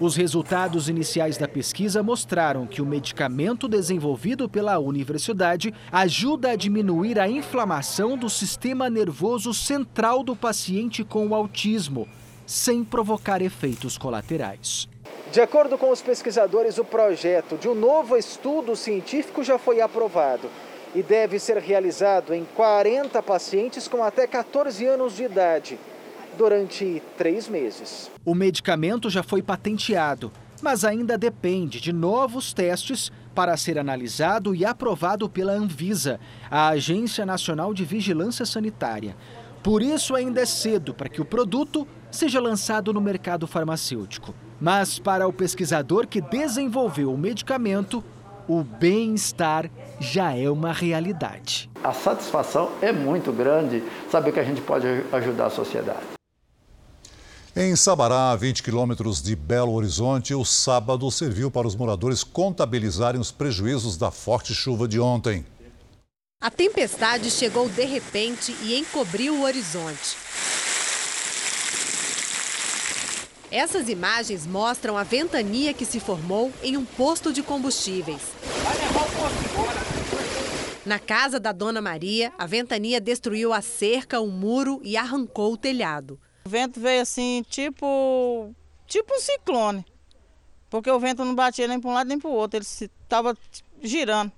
Os 0.00 0.16
resultados 0.16 0.88
iniciais 0.88 1.36
da 1.36 1.46
pesquisa 1.46 2.02
mostraram 2.02 2.66
que 2.66 2.80
o 2.80 2.86
medicamento 2.86 3.68
desenvolvido 3.68 4.48
pela 4.48 4.78
universidade 4.78 5.74
ajuda 5.92 6.52
a 6.52 6.56
diminuir 6.56 7.20
a 7.20 7.28
inflamação 7.28 8.16
do 8.16 8.30
sistema 8.30 8.88
nervoso 8.88 9.52
central 9.52 10.24
do 10.24 10.34
paciente 10.34 11.04
com 11.04 11.34
autismo, 11.34 12.08
sem 12.46 12.82
provocar 12.82 13.42
efeitos 13.42 13.98
colaterais. 13.98 14.88
De 15.30 15.40
acordo 15.42 15.76
com 15.76 15.90
os 15.90 16.00
pesquisadores, 16.00 16.78
o 16.78 16.84
projeto 16.84 17.58
de 17.58 17.68
um 17.68 17.74
novo 17.74 18.16
estudo 18.16 18.74
científico 18.74 19.44
já 19.44 19.58
foi 19.58 19.82
aprovado 19.82 20.48
e 20.94 21.02
deve 21.02 21.38
ser 21.38 21.58
realizado 21.58 22.34
em 22.34 22.44
40 22.54 23.22
pacientes 23.22 23.88
com 23.88 24.02
até 24.02 24.26
14 24.26 24.84
anos 24.86 25.16
de 25.16 25.24
idade, 25.24 25.78
durante 26.36 27.02
três 27.16 27.48
meses. 27.48 28.10
O 28.24 28.34
medicamento 28.34 29.08
já 29.08 29.22
foi 29.22 29.42
patenteado, 29.42 30.30
mas 30.60 30.84
ainda 30.84 31.18
depende 31.18 31.80
de 31.80 31.92
novos 31.92 32.52
testes 32.52 33.10
para 33.34 33.56
ser 33.56 33.78
analisado 33.78 34.54
e 34.54 34.64
aprovado 34.64 35.28
pela 35.28 35.52
Anvisa, 35.52 36.20
a 36.50 36.68
Agência 36.68 37.24
Nacional 37.24 37.72
de 37.72 37.84
Vigilância 37.84 38.44
Sanitária. 38.44 39.16
Por 39.62 39.80
isso, 39.80 40.14
ainda 40.14 40.40
é 40.40 40.46
cedo 40.46 40.92
para 40.92 41.08
que 41.08 41.20
o 41.20 41.24
produto 41.24 41.86
seja 42.10 42.40
lançado 42.40 42.92
no 42.92 43.00
mercado 43.00 43.46
farmacêutico. 43.46 44.34
Mas 44.60 44.98
para 44.98 45.26
o 45.26 45.32
pesquisador 45.32 46.06
que 46.06 46.20
desenvolveu 46.20 47.12
o 47.12 47.18
medicamento, 47.18 48.04
o 48.46 48.62
bem-estar 48.62 49.70
já 50.02 50.36
é 50.36 50.50
uma 50.50 50.72
realidade. 50.72 51.70
A 51.82 51.92
satisfação 51.92 52.72
é 52.82 52.92
muito 52.92 53.32
grande 53.32 53.82
saber 54.10 54.32
que 54.32 54.40
a 54.40 54.44
gente 54.44 54.60
pode 54.60 54.86
ajudar 55.12 55.46
a 55.46 55.50
sociedade. 55.50 56.00
Em 57.54 57.76
Sabará, 57.76 58.30
a 58.30 58.36
20 58.36 58.62
quilômetros 58.62 59.22
de 59.22 59.36
Belo 59.36 59.72
Horizonte, 59.74 60.34
o 60.34 60.44
sábado 60.44 61.10
serviu 61.10 61.50
para 61.50 61.66
os 61.66 61.76
moradores 61.76 62.24
contabilizarem 62.24 63.20
os 63.20 63.30
prejuízos 63.30 63.96
da 63.96 64.10
forte 64.10 64.54
chuva 64.54 64.88
de 64.88 64.98
ontem. 64.98 65.44
A 66.40 66.50
tempestade 66.50 67.30
chegou 67.30 67.68
de 67.68 67.84
repente 67.84 68.56
e 68.62 68.76
encobriu 68.76 69.34
o 69.34 69.42
horizonte. 69.42 70.16
Essas 73.50 73.86
imagens 73.90 74.46
mostram 74.46 74.96
a 74.96 75.02
ventania 75.02 75.74
que 75.74 75.84
se 75.84 76.00
formou 76.00 76.50
em 76.62 76.78
um 76.78 76.86
posto 76.86 77.34
de 77.34 77.42
combustíveis. 77.42 78.22
Na 80.84 80.98
casa 80.98 81.38
da 81.38 81.52
Dona 81.52 81.80
Maria, 81.80 82.32
a 82.36 82.44
ventania 82.44 83.00
destruiu 83.00 83.52
a 83.52 83.62
cerca, 83.62 84.18
o 84.20 84.26
muro 84.26 84.80
e 84.82 84.96
arrancou 84.96 85.52
o 85.52 85.56
telhado. 85.56 86.18
O 86.44 86.48
vento 86.48 86.80
veio 86.80 87.02
assim, 87.02 87.44
tipo, 87.48 88.52
tipo 88.86 89.14
um 89.14 89.20
ciclone. 89.20 89.86
Porque 90.68 90.90
o 90.90 90.98
vento 90.98 91.24
não 91.24 91.36
batia 91.36 91.68
nem 91.68 91.78
para 91.78 91.90
um 91.90 91.94
lado 91.94 92.08
nem 92.08 92.18
para 92.18 92.30
o 92.30 92.34
outro, 92.34 92.58
ele 92.58 92.64
estava 92.64 93.36
girando, 93.80 94.32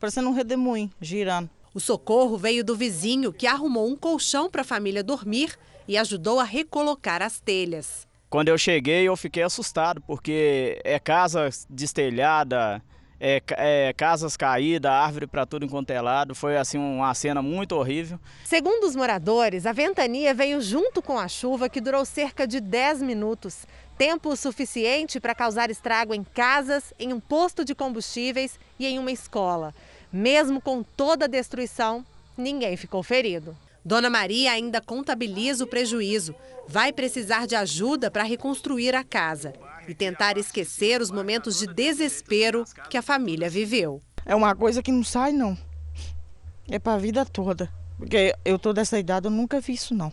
parecendo 0.00 0.28
um 0.28 0.32
redemoinho, 0.32 0.90
girando. 1.00 1.48
O 1.72 1.78
socorro 1.78 2.36
veio 2.36 2.64
do 2.64 2.74
vizinho 2.74 3.32
que 3.32 3.46
arrumou 3.46 3.86
um 3.86 3.94
colchão 3.94 4.50
para 4.50 4.62
a 4.62 4.64
família 4.64 5.04
dormir 5.04 5.56
e 5.86 5.96
ajudou 5.96 6.40
a 6.40 6.44
recolocar 6.44 7.22
as 7.22 7.38
telhas. 7.38 8.08
Quando 8.28 8.48
eu 8.48 8.58
cheguei, 8.58 9.04
eu 9.04 9.16
fiquei 9.16 9.44
assustado, 9.44 10.00
porque 10.00 10.80
é 10.82 10.98
casa 10.98 11.48
destelhada, 11.70 12.82
é, 13.20 13.42
é, 13.50 13.92
casas 13.92 14.36
caídas, 14.36 14.90
árvore 14.90 15.26
para 15.26 15.46
tudo 15.46 15.64
enquanto 15.64 15.90
é 15.90 16.00
lado. 16.00 16.34
Foi 16.34 16.56
assim 16.56 16.78
uma 16.78 17.12
cena 17.14 17.42
muito 17.42 17.72
horrível. 17.72 18.18
Segundo 18.44 18.84
os 18.84 18.94
moradores, 18.94 19.66
a 19.66 19.72
ventania 19.72 20.34
veio 20.34 20.60
junto 20.60 21.00
com 21.00 21.18
a 21.18 21.28
chuva 21.28 21.68
que 21.68 21.80
durou 21.80 22.04
cerca 22.04 22.46
de 22.46 22.60
10 22.60 23.02
minutos. 23.02 23.66
Tempo 23.96 24.36
suficiente 24.36 25.18
para 25.18 25.34
causar 25.34 25.70
estrago 25.70 26.14
em 26.14 26.22
casas, 26.22 26.92
em 26.98 27.12
um 27.12 27.20
posto 27.20 27.64
de 27.64 27.74
combustíveis 27.74 28.58
e 28.78 28.86
em 28.86 28.98
uma 28.98 29.10
escola. 29.10 29.74
Mesmo 30.12 30.60
com 30.60 30.82
toda 30.82 31.24
a 31.24 31.28
destruição, 31.28 32.04
ninguém 32.36 32.76
ficou 32.76 33.02
ferido. 33.02 33.56
Dona 33.86 34.10
Maria 34.10 34.50
ainda 34.50 34.80
contabiliza 34.80 35.62
o 35.62 35.66
prejuízo. 35.68 36.34
Vai 36.66 36.92
precisar 36.92 37.46
de 37.46 37.54
ajuda 37.54 38.10
para 38.10 38.24
reconstruir 38.24 38.96
a 38.96 39.04
casa 39.04 39.52
e 39.86 39.94
tentar 39.94 40.36
esquecer 40.36 41.00
os 41.00 41.12
momentos 41.12 41.56
de 41.56 41.68
desespero 41.68 42.64
que 42.90 42.98
a 42.98 43.02
família 43.02 43.48
viveu. 43.48 44.00
É 44.24 44.34
uma 44.34 44.56
coisa 44.56 44.82
que 44.82 44.90
não 44.90 45.04
sai, 45.04 45.30
não. 45.30 45.56
É 46.68 46.80
para 46.80 46.94
a 46.94 46.98
vida 46.98 47.24
toda. 47.24 47.72
Porque 47.96 48.34
eu 48.44 48.58
tô 48.58 48.72
dessa 48.72 48.98
idade, 48.98 49.28
eu 49.28 49.30
nunca 49.30 49.60
vi 49.60 49.74
isso, 49.74 49.94
não. 49.94 50.12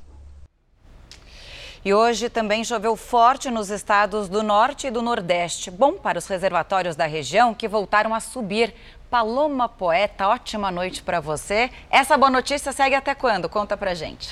E 1.84 1.94
hoje 1.94 2.30
também 2.30 2.64
choveu 2.64 2.96
forte 2.96 3.50
nos 3.50 3.72
estados 3.72 4.30
do 4.30 4.44
norte 4.44 4.86
e 4.86 4.92
do 4.92 5.02
nordeste. 5.02 5.72
Bom 5.72 5.94
para 5.94 6.20
os 6.20 6.28
reservatórios 6.28 6.96
da 6.96 7.08
região 7.08 7.56
que 7.56 7.68
voltaram 7.68 8.14
a 8.14 8.20
subir. 8.20 8.74
Paloma 9.14 9.70
Poeta, 9.70 10.28
ótima 10.28 10.72
noite 10.72 11.04
para 11.04 11.20
você. 11.20 11.70
Essa 11.92 12.18
boa 12.18 12.32
notícia 12.32 12.72
segue 12.72 12.96
até 12.96 13.14
quando? 13.14 13.48
Conta 13.48 13.78
pra 13.78 13.94
gente. 13.94 14.28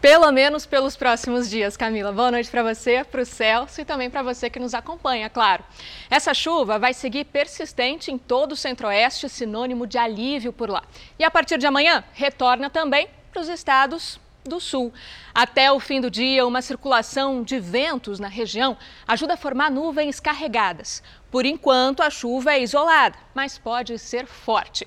Pelo 0.00 0.30
menos 0.30 0.64
pelos 0.64 0.96
próximos 0.96 1.50
dias, 1.50 1.76
Camila. 1.76 2.12
Boa 2.12 2.30
noite 2.30 2.48
para 2.48 2.62
você, 2.62 3.02
para 3.02 3.22
o 3.22 3.26
Celso 3.26 3.80
e 3.80 3.84
também 3.84 4.08
para 4.08 4.22
você 4.22 4.48
que 4.48 4.60
nos 4.60 4.72
acompanha, 4.72 5.28
claro. 5.28 5.64
Essa 6.08 6.32
chuva 6.32 6.78
vai 6.78 6.94
seguir 6.94 7.24
persistente 7.24 8.12
em 8.12 8.18
todo 8.18 8.52
o 8.52 8.56
centro-oeste, 8.56 9.28
sinônimo 9.28 9.84
de 9.84 9.98
alívio 9.98 10.52
por 10.52 10.70
lá. 10.70 10.84
E 11.18 11.24
a 11.24 11.30
partir 11.32 11.58
de 11.58 11.66
amanhã, 11.66 12.04
retorna 12.12 12.70
também 12.70 13.08
para 13.32 13.42
os 13.42 13.48
estados 13.48 14.20
do 14.44 14.60
sul. 14.60 14.92
Até 15.34 15.70
o 15.70 15.80
fim 15.80 16.00
do 16.00 16.10
dia, 16.10 16.46
uma 16.46 16.62
circulação 16.62 17.42
de 17.42 17.58
ventos 17.58 18.18
na 18.18 18.28
região 18.28 18.76
ajuda 19.06 19.34
a 19.34 19.36
formar 19.36 19.70
nuvens 19.70 20.20
carregadas. 20.20 21.02
Por 21.30 21.46
enquanto, 21.46 22.02
a 22.02 22.10
chuva 22.10 22.52
é 22.54 22.62
isolada, 22.62 23.16
mas 23.34 23.58
pode 23.58 23.98
ser 23.98 24.26
forte. 24.26 24.86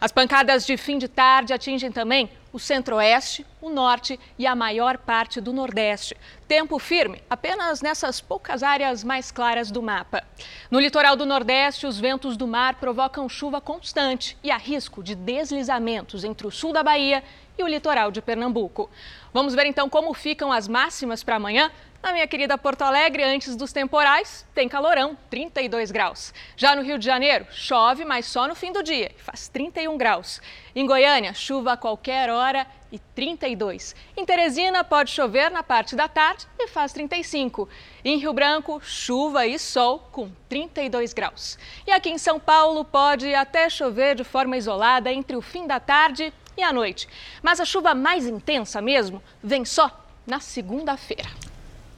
As 0.00 0.10
pancadas 0.10 0.64
de 0.64 0.78
fim 0.78 0.96
de 0.96 1.08
tarde 1.08 1.52
atingem 1.52 1.92
também 1.92 2.30
o 2.52 2.58
centro-oeste, 2.58 3.46
o 3.60 3.68
norte 3.68 4.18
e 4.38 4.46
a 4.46 4.56
maior 4.56 4.96
parte 4.96 5.42
do 5.42 5.52
nordeste. 5.52 6.16
Tempo 6.48 6.78
firme 6.78 7.22
apenas 7.28 7.82
nessas 7.82 8.18
poucas 8.18 8.62
áreas 8.62 9.04
mais 9.04 9.30
claras 9.30 9.70
do 9.70 9.82
mapa. 9.82 10.24
No 10.70 10.80
litoral 10.80 11.16
do 11.16 11.26
nordeste, 11.26 11.86
os 11.86 12.00
ventos 12.00 12.36
do 12.36 12.46
mar 12.46 12.76
provocam 12.76 13.28
chuva 13.28 13.60
constante 13.60 14.38
e 14.42 14.50
há 14.50 14.56
risco 14.56 15.02
de 15.02 15.14
deslizamentos 15.14 16.24
entre 16.24 16.46
o 16.46 16.50
sul 16.50 16.72
da 16.72 16.82
Bahia 16.82 17.22
e 17.60 17.62
o 17.62 17.68
litoral 17.68 18.10
de 18.10 18.22
Pernambuco. 18.22 18.90
Vamos 19.32 19.54
ver 19.54 19.66
então 19.66 19.88
como 19.88 20.12
ficam 20.14 20.50
as 20.50 20.66
máximas 20.66 21.22
para 21.22 21.36
amanhã. 21.36 21.70
Na 22.02 22.12
minha 22.12 22.26
querida 22.26 22.56
Porto 22.56 22.82
Alegre, 22.82 23.22
antes 23.22 23.54
dos 23.54 23.72
temporais, 23.72 24.46
tem 24.54 24.66
calorão, 24.66 25.16
32 25.28 25.90
graus. 25.90 26.32
Já 26.56 26.74
no 26.74 26.82
Rio 26.82 26.98
de 26.98 27.04
Janeiro, 27.04 27.46
chove, 27.52 28.06
mas 28.06 28.24
só 28.24 28.48
no 28.48 28.54
fim 28.54 28.72
do 28.72 28.82
dia, 28.82 29.12
faz 29.18 29.48
31 29.48 29.98
graus. 29.98 30.40
Em 30.74 30.86
Goiânia, 30.86 31.34
chuva 31.34 31.72
a 31.72 31.76
qualquer 31.76 32.30
hora 32.30 32.66
e 32.90 32.98
32. 32.98 33.94
Em 34.16 34.24
Teresina, 34.24 34.82
pode 34.82 35.10
chover 35.10 35.50
na 35.50 35.62
parte 35.62 35.94
da 35.94 36.08
tarde 36.08 36.46
e 36.58 36.66
faz 36.66 36.92
35. 36.92 37.68
Em 38.02 38.18
Rio 38.18 38.32
Branco, 38.32 38.80
chuva 38.82 39.46
e 39.46 39.58
sol 39.58 39.98
com 40.10 40.30
32 40.48 41.12
graus. 41.12 41.58
E 41.86 41.92
aqui 41.92 42.08
em 42.08 42.18
São 42.18 42.40
Paulo, 42.40 42.84
pode 42.84 43.32
até 43.34 43.68
chover 43.68 44.16
de 44.16 44.24
forma 44.24 44.56
isolada 44.56 45.12
entre 45.12 45.36
o 45.36 45.42
fim 45.42 45.66
da 45.66 45.78
tarde 45.78 46.32
e 46.60 46.62
a 46.62 46.72
noite. 46.72 47.08
Mas 47.42 47.58
a 47.58 47.64
chuva 47.64 47.94
mais 47.94 48.26
intensa 48.26 48.80
mesmo 48.80 49.22
vem 49.42 49.64
só 49.64 49.90
na 50.26 50.38
segunda-feira. 50.40 51.28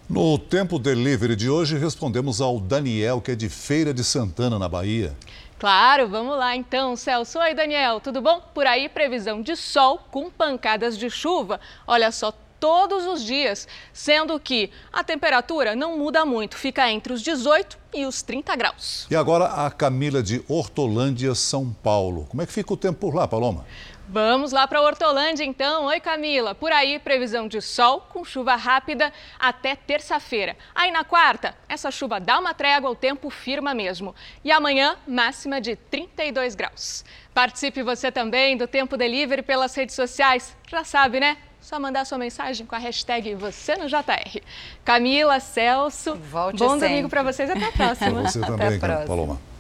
No 0.08 0.38
Tempo 0.38 0.78
Delivery 0.78 1.36
de 1.36 1.48
hoje, 1.48 1.78
respondemos 1.78 2.40
ao 2.40 2.58
Daniel, 2.60 3.20
que 3.20 3.32
é 3.32 3.34
de 3.34 3.48
Feira 3.48 3.92
de 3.94 4.04
Santana, 4.04 4.58
na 4.58 4.68
Bahia. 4.68 5.16
Claro, 5.58 6.08
vamos 6.08 6.36
lá 6.36 6.56
então, 6.56 6.96
Celso. 6.96 7.38
Oi, 7.38 7.54
Daniel, 7.54 8.00
tudo 8.00 8.20
bom? 8.20 8.42
Por 8.52 8.66
aí, 8.66 8.88
previsão 8.88 9.40
de 9.40 9.56
sol 9.56 10.00
com 10.10 10.28
pancadas 10.30 10.98
de 10.98 11.08
chuva. 11.08 11.60
Olha 11.86 12.10
só, 12.10 12.32
todos 12.62 13.04
os 13.06 13.24
dias, 13.24 13.66
sendo 13.92 14.38
que 14.38 14.70
a 14.92 15.02
temperatura 15.02 15.74
não 15.74 15.98
muda 15.98 16.24
muito, 16.24 16.56
fica 16.56 16.88
entre 16.90 17.12
os 17.12 17.20
18 17.20 17.76
e 17.92 18.06
os 18.06 18.22
30 18.22 18.54
graus. 18.54 19.06
E 19.10 19.16
agora 19.16 19.46
a 19.46 19.68
Camila 19.68 20.22
de 20.22 20.44
Hortolândia, 20.46 21.34
São 21.34 21.72
Paulo. 21.82 22.26
Como 22.28 22.40
é 22.40 22.46
que 22.46 22.52
fica 22.52 22.72
o 22.72 22.76
tempo 22.76 23.00
por 23.00 23.14
lá, 23.16 23.26
Paloma? 23.26 23.64
Vamos 24.12 24.52
lá 24.52 24.68
para 24.68 24.82
Hortolândia 24.82 25.42
então. 25.42 25.86
Oi, 25.86 25.98
Camila. 25.98 26.54
Por 26.54 26.70
aí, 26.70 26.98
previsão 26.98 27.48
de 27.48 27.62
sol 27.62 28.02
com 28.10 28.22
chuva 28.22 28.54
rápida 28.56 29.10
até 29.40 29.74
terça-feira. 29.74 30.54
Aí 30.74 30.92
na 30.92 31.02
quarta, 31.02 31.56
essa 31.66 31.90
chuva 31.90 32.20
dá 32.20 32.38
uma 32.38 32.52
trégua, 32.52 32.90
o 32.90 32.94
tempo 32.94 33.30
firma 33.30 33.72
mesmo. 33.72 34.14
E 34.44 34.52
amanhã, 34.52 34.96
máxima 35.08 35.62
de 35.62 35.76
32 35.76 36.54
graus. 36.54 37.06
Participe 37.32 37.82
você 37.82 38.12
também 38.12 38.54
do 38.54 38.66
Tempo 38.66 38.98
Delivery 38.98 39.40
pelas 39.40 39.74
redes 39.74 39.96
sociais. 39.96 40.54
Já 40.68 40.84
sabe, 40.84 41.18
né? 41.18 41.38
Só 41.58 41.80
mandar 41.80 42.04
sua 42.04 42.18
mensagem 42.18 42.66
com 42.66 42.74
a 42.74 42.78
hashtag 42.78 43.34
você 43.34 43.76
no 43.76 43.88
JR. 43.88 44.42
Camila, 44.84 45.40
Celso, 45.40 46.16
Volte 46.16 46.58
bom 46.58 46.72
sempre. 46.72 46.88
domingo 46.88 47.08
para 47.08 47.22
vocês 47.22 47.48
até 47.48 47.64
a 47.64 47.72
próxima. 47.72 48.22
Você 48.24 48.40
até 48.40 48.46
também, 48.46 48.76
a 48.76 48.78
próxima. 48.78 49.06
Paloma. 49.06 49.51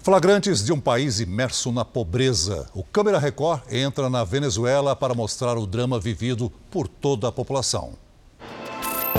Flagrantes 0.00 0.64
de 0.64 0.72
um 0.72 0.80
país 0.80 1.20
imerso 1.20 1.72
na 1.72 1.84
pobreza. 1.84 2.66
O 2.72 2.82
Câmera 2.82 3.18
Record 3.18 3.60
entra 3.70 4.08
na 4.08 4.24
Venezuela 4.24 4.94
para 4.94 5.12
mostrar 5.12 5.58
o 5.58 5.66
drama 5.66 5.98
vivido 5.98 6.50
por 6.70 6.86
toda 6.86 7.28
a 7.28 7.32
população. 7.32 7.92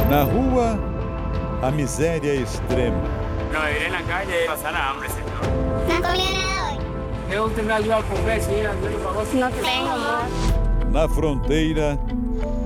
Na 0.10 0.24
rua, 0.24 0.80
a 1.62 1.70
miséria 1.70 2.32
é 2.32 2.42
extrema. 2.42 2.98
En 3.52 3.92
la 3.92 4.02
calle 4.04 4.48
hambre, 4.48 5.10
señor. 5.10 5.40
No 5.88 6.02
comía 6.02 6.32
nada 6.32 6.70
hoy. 6.70 7.40
¿Usted 7.40 7.56
tendrá 7.56 7.76
ayuda 7.76 7.98
a 7.98 8.04
comer, 8.04 8.42
señora? 8.42 8.74
No 8.74 9.50
tengo, 9.62 9.90
amor. 9.90 10.92
Na 10.92 11.10
fronteira, 11.10 12.00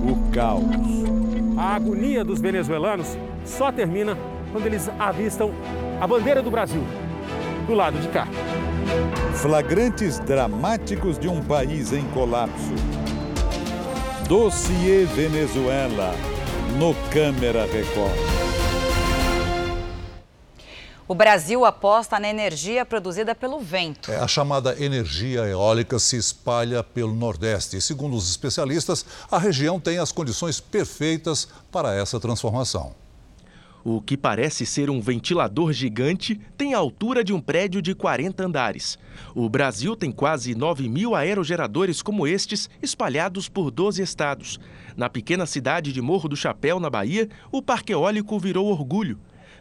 o 0.08 0.30
caos. 0.32 0.64
A 1.58 1.74
agonia 1.74 2.24
dos 2.24 2.40
venezuelanos 2.40 3.08
só 3.44 3.72
termina 3.72 4.16
quando 4.52 4.66
eles 4.66 4.88
avistam 4.98 5.50
a 6.00 6.06
bandeira 6.06 6.42
do 6.42 6.50
Brasil 6.50 6.82
do 7.64 7.74
lado 7.74 7.98
de 7.98 8.08
cá. 8.08 8.26
Flagrantes 9.34 10.18
dramáticos 10.18 11.18
de 11.18 11.28
um 11.28 11.42
país 11.42 11.92
em 11.92 12.06
colapso. 12.08 12.74
Dossiê 14.28 15.04
Venezuela, 15.04 16.14
no 16.78 16.94
Câmera 17.10 17.66
Record. 17.66 18.34
O 21.06 21.14
Brasil 21.14 21.66
aposta 21.66 22.18
na 22.18 22.30
energia 22.30 22.86
produzida 22.86 23.34
pelo 23.34 23.60
vento. 23.60 24.10
É, 24.10 24.16
a 24.16 24.26
chamada 24.26 24.74
energia 24.82 25.42
eólica 25.42 25.98
se 25.98 26.16
espalha 26.16 26.82
pelo 26.82 27.14
Nordeste. 27.14 27.76
E, 27.76 27.80
segundo 27.82 28.16
os 28.16 28.30
especialistas, 28.30 29.04
a 29.30 29.38
região 29.38 29.78
tem 29.78 29.98
as 29.98 30.10
condições 30.10 30.60
perfeitas 30.60 31.46
para 31.70 31.94
essa 31.94 32.18
transformação. 32.18 33.03
O 33.86 34.00
que 34.00 34.16
parece 34.16 34.64
ser 34.64 34.88
um 34.88 34.98
ventilador 34.98 35.70
gigante 35.70 36.40
tem 36.56 36.72
a 36.72 36.78
altura 36.78 37.22
de 37.22 37.34
um 37.34 37.40
prédio 37.40 37.82
de 37.82 37.94
40 37.94 38.42
andares. 38.42 38.98
O 39.34 39.46
Brasil 39.46 39.94
tem 39.94 40.10
quase 40.10 40.54
9 40.54 40.88
mil 40.88 41.14
aerogeradores 41.14 42.00
como 42.00 42.26
estes 42.26 42.70
espalhados 42.80 43.46
por 43.46 43.70
12 43.70 44.00
estados. 44.00 44.58
Na 44.96 45.10
pequena 45.10 45.44
cidade 45.44 45.92
de 45.92 46.00
Morro 46.00 46.30
do 46.30 46.36
Chapéu, 46.36 46.80
na 46.80 46.88
Bahia, 46.88 47.28
o 47.52 47.60
parque 47.60 47.92
eólico 47.92 48.38
virou 48.38 48.68
orgulho. 48.68 49.18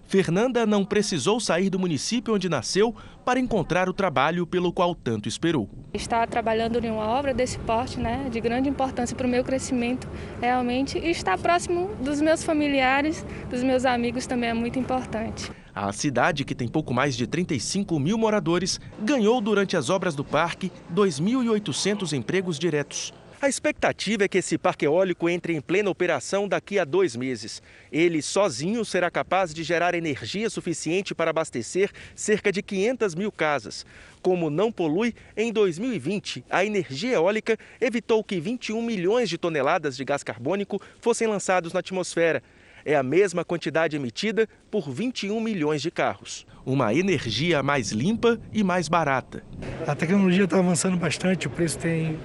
Fernanda 0.07 0.65
não 0.65 0.85
precisou 0.85 1.39
sair 1.39 1.69
do 1.69 1.79
município 1.79 2.33
onde 2.33 2.47
nasceu 2.47 2.95
para 3.25 3.39
encontrar 3.39 3.89
o 3.89 3.93
trabalho 3.93 4.45
pelo 4.45 4.71
qual 4.71 4.93
tanto 4.93 5.27
esperou. 5.27 5.69
Estar 5.93 6.27
trabalhando 6.27 6.83
em 6.83 6.91
uma 6.91 7.07
obra 7.07 7.33
desse 7.33 7.57
porte, 7.59 7.99
né, 7.99 8.27
de 8.31 8.39
grande 8.39 8.69
importância 8.69 9.15
para 9.15 9.25
o 9.25 9.29
meu 9.29 9.43
crescimento, 9.43 10.07
realmente, 10.39 10.97
e 10.99 11.09
estar 11.09 11.37
próximo 11.37 11.89
dos 12.01 12.21
meus 12.21 12.43
familiares, 12.43 13.25
dos 13.49 13.63
meus 13.63 13.85
amigos 13.85 14.27
também 14.27 14.49
é 14.49 14.53
muito 14.53 14.77
importante. 14.77 15.51
A 15.75 15.91
cidade, 15.91 16.45
que 16.45 16.53
tem 16.53 16.67
pouco 16.67 16.93
mais 16.93 17.15
de 17.15 17.25
35 17.25 17.99
mil 17.99 18.15
moradores, 18.15 18.79
ganhou 18.99 19.41
durante 19.41 19.75
as 19.75 19.89
obras 19.89 20.13
do 20.13 20.23
parque 20.23 20.71
2.800 20.93 22.13
empregos 22.13 22.59
diretos. 22.59 23.11
A 23.43 23.49
expectativa 23.49 24.23
é 24.23 24.27
que 24.29 24.37
esse 24.37 24.57
parque 24.57 24.85
eólico 24.85 25.27
entre 25.27 25.53
em 25.53 25.59
plena 25.59 25.89
operação 25.89 26.47
daqui 26.47 26.79
a 26.79 26.85
dois 26.85 27.13
meses. 27.13 27.61
Ele 27.91 28.21
sozinho 28.21 28.85
será 28.85 29.11
capaz 29.11 29.53
de 29.53 29.63
gerar 29.63 29.93
energia 29.93 30.49
suficiente 30.49 31.13
para 31.13 31.31
abastecer 31.31 31.91
cerca 32.15 32.53
de 32.53 32.63
500 32.63 33.15
mil 33.15 33.29
casas. 33.33 33.85
Como 34.21 34.49
não 34.49 34.71
polui, 34.71 35.13
em 35.35 35.51
2020, 35.51 36.45
a 36.49 36.63
energia 36.63 37.15
eólica 37.15 37.59
evitou 37.81 38.23
que 38.23 38.39
21 38.39 38.81
milhões 38.81 39.29
de 39.29 39.37
toneladas 39.37 39.97
de 39.97 40.05
gás 40.05 40.23
carbônico 40.23 40.81
fossem 41.01 41.27
lançados 41.27 41.73
na 41.73 41.81
atmosfera. 41.81 42.41
É 42.85 42.95
a 42.95 43.03
mesma 43.03 43.43
quantidade 43.43 43.97
emitida 43.97 44.47
por 44.71 44.89
21 44.89 45.41
milhões 45.41 45.81
de 45.81 45.91
carros. 45.91 46.47
Uma 46.65 46.93
energia 46.93 47.61
mais 47.61 47.91
limpa 47.91 48.39
e 48.53 48.63
mais 48.63 48.87
barata. 48.87 49.43
A 49.85 49.93
tecnologia 49.93 50.45
está 50.45 50.59
avançando 50.59 50.95
bastante, 50.95 51.47
o 51.47 51.49
preço 51.49 51.77
tem 51.77 52.17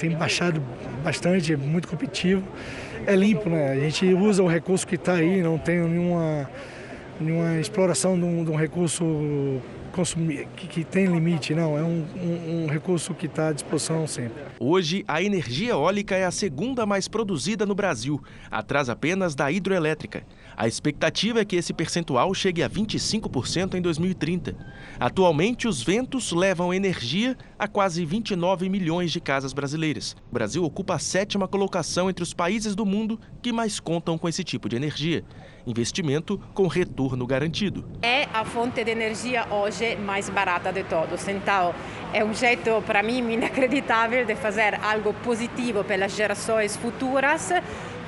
tem 0.00 0.10
baixado 0.10 0.62
bastante, 1.04 1.52
é 1.52 1.56
muito 1.56 1.86
competitivo. 1.86 2.42
É 3.06 3.14
limpo, 3.14 3.50
né? 3.50 3.72
A 3.72 3.76
gente 3.76 4.06
usa 4.14 4.42
o 4.42 4.48
recurso 4.48 4.86
que 4.86 4.94
está 4.94 5.14
aí, 5.14 5.42
não 5.42 5.58
tem 5.58 5.78
nenhuma, 5.80 6.50
nenhuma 7.20 7.58
exploração 7.58 8.18
de 8.18 8.24
um, 8.24 8.44
de 8.44 8.50
um 8.50 8.56
recurso 8.56 9.04
consumir, 9.92 10.46
que, 10.56 10.66
que, 10.66 10.84
tem 10.84 11.06
limite, 11.06 11.54
não. 11.54 11.76
É 11.76 11.82
um, 11.82 12.06
um, 12.16 12.64
um 12.64 12.66
recurso 12.66 13.12
que 13.12 13.26
está 13.26 13.48
à 13.48 13.52
disposição 13.52 14.06
sempre. 14.06 14.42
Hoje, 14.58 15.04
a 15.06 15.22
energia 15.22 15.70
eólica 15.70 16.14
é 16.14 16.24
a 16.24 16.30
segunda 16.30 16.86
mais 16.86 17.08
produzida 17.08 17.66
no 17.66 17.74
Brasil, 17.74 18.22
atrás 18.50 18.88
apenas 18.88 19.34
da 19.34 19.50
hidroelétrica. 19.50 20.22
A 20.60 20.68
expectativa 20.68 21.40
é 21.40 21.44
que 21.46 21.56
esse 21.56 21.72
percentual 21.72 22.34
chegue 22.34 22.62
a 22.62 22.68
25% 22.68 23.76
em 23.76 23.80
2030. 23.80 24.54
Atualmente, 25.00 25.66
os 25.66 25.82
ventos 25.82 26.32
levam 26.32 26.74
energia 26.74 27.34
a 27.58 27.66
quase 27.66 28.04
29 28.04 28.68
milhões 28.68 29.10
de 29.10 29.22
casas 29.22 29.54
brasileiras. 29.54 30.14
O 30.30 30.34
Brasil 30.34 30.62
ocupa 30.62 30.96
a 30.96 30.98
sétima 30.98 31.48
colocação 31.48 32.10
entre 32.10 32.22
os 32.22 32.34
países 32.34 32.74
do 32.74 32.84
mundo 32.84 33.18
que 33.40 33.54
mais 33.54 33.80
contam 33.80 34.18
com 34.18 34.28
esse 34.28 34.44
tipo 34.44 34.68
de 34.68 34.76
energia. 34.76 35.24
Investimento 35.66 36.38
com 36.52 36.66
retorno 36.66 37.26
garantido. 37.26 37.88
É 38.02 38.24
a 38.24 38.44
fonte 38.44 38.84
de 38.84 38.90
energia 38.90 39.46
hoje 39.50 39.96
mais 39.96 40.28
barata 40.28 40.70
de 40.70 40.84
todos. 40.84 41.26
Então, 41.26 41.74
é 42.12 42.22
um 42.22 42.34
jeito, 42.34 42.82
para 42.82 43.02
mim, 43.02 43.32
inacreditável 43.32 44.26
de 44.26 44.36
fazer 44.36 44.78
algo 44.84 45.14
positivo 45.24 45.82
pelas 45.82 46.14
gerações 46.14 46.76
futuras 46.76 47.50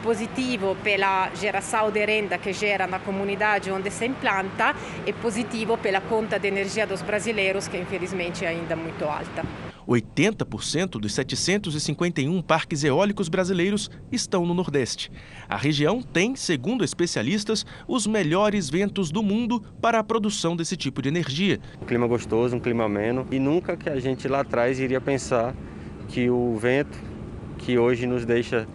positivo 0.03 0.77
pela 0.83 1.31
geração 1.35 1.91
de 1.91 2.05
renda 2.05 2.37
que 2.37 2.53
gera 2.53 2.87
na 2.87 2.99
comunidade 2.99 3.71
onde 3.71 3.91
se 3.91 4.07
implanta 4.07 4.75
e 5.07 5.13
positivo 5.13 5.79
pela 5.79 6.01
conta 6.01 6.39
de 6.39 6.49
energia 6.49 6.87
dos 6.87 7.03
brasileiros, 7.03 7.69
que 7.69 7.79
infelizmente 7.79 8.45
é 8.45 8.49
ainda 8.49 8.75
muito 8.75 9.05
alta. 9.05 9.45
80% 9.87 11.01
dos 11.01 11.13
751 11.15 12.41
parques 12.43 12.85
eólicos 12.85 13.29
brasileiros 13.29 13.91
estão 14.11 14.47
no 14.47 14.55
Nordeste. 14.55 15.11
A 15.49 15.57
região 15.57 16.03
tem, 16.03 16.37
segundo 16.37 16.85
especialistas, 16.85 17.67
os 17.87 18.07
melhores 18.07 18.71
ventos 18.71 19.11
do 19.11 19.23
mundo 19.23 19.63
para 19.81 19.99
a 19.99 20.05
produção 20.05 20.57
desse 20.57 20.77
tipo 20.77 21.03
de 21.03 21.09
energia. 21.09 21.59
Um 21.81 21.87
clima 21.87 22.07
gostoso, 22.07 22.57
um 22.57 22.61
clima 22.61 22.85
ameno 22.85 23.27
e 23.31 23.39
nunca 23.39 23.77
que 23.77 23.89
a 23.89 23.99
gente 23.99 24.29
lá 24.29 24.41
atrás 24.41 24.79
iria 24.79 25.01
pensar 25.01 25.55
que 26.09 26.31
o 26.31 26.57
vento 26.57 26.99
que 27.59 27.79
hoje 27.79 28.07
nos 28.07 28.25
deixa 28.25 28.67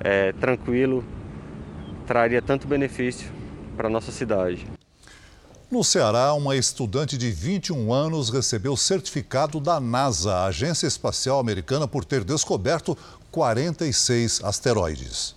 é, 0.00 0.32
tranquilo, 0.32 1.04
traria 2.06 2.40
tanto 2.40 2.66
benefício 2.66 3.30
para 3.76 3.88
a 3.88 3.90
nossa 3.90 4.10
cidade. 4.10 4.66
No 5.70 5.84
Ceará, 5.84 6.32
uma 6.32 6.56
estudante 6.56 7.18
de 7.18 7.30
21 7.30 7.92
anos 7.92 8.30
recebeu 8.30 8.74
certificado 8.74 9.60
da 9.60 9.78
NASA, 9.78 10.34
a 10.34 10.46
Agência 10.46 10.86
Espacial 10.86 11.38
Americana, 11.38 11.86
por 11.86 12.06
ter 12.06 12.24
descoberto 12.24 12.96
46 13.30 14.42
asteroides. 14.42 15.36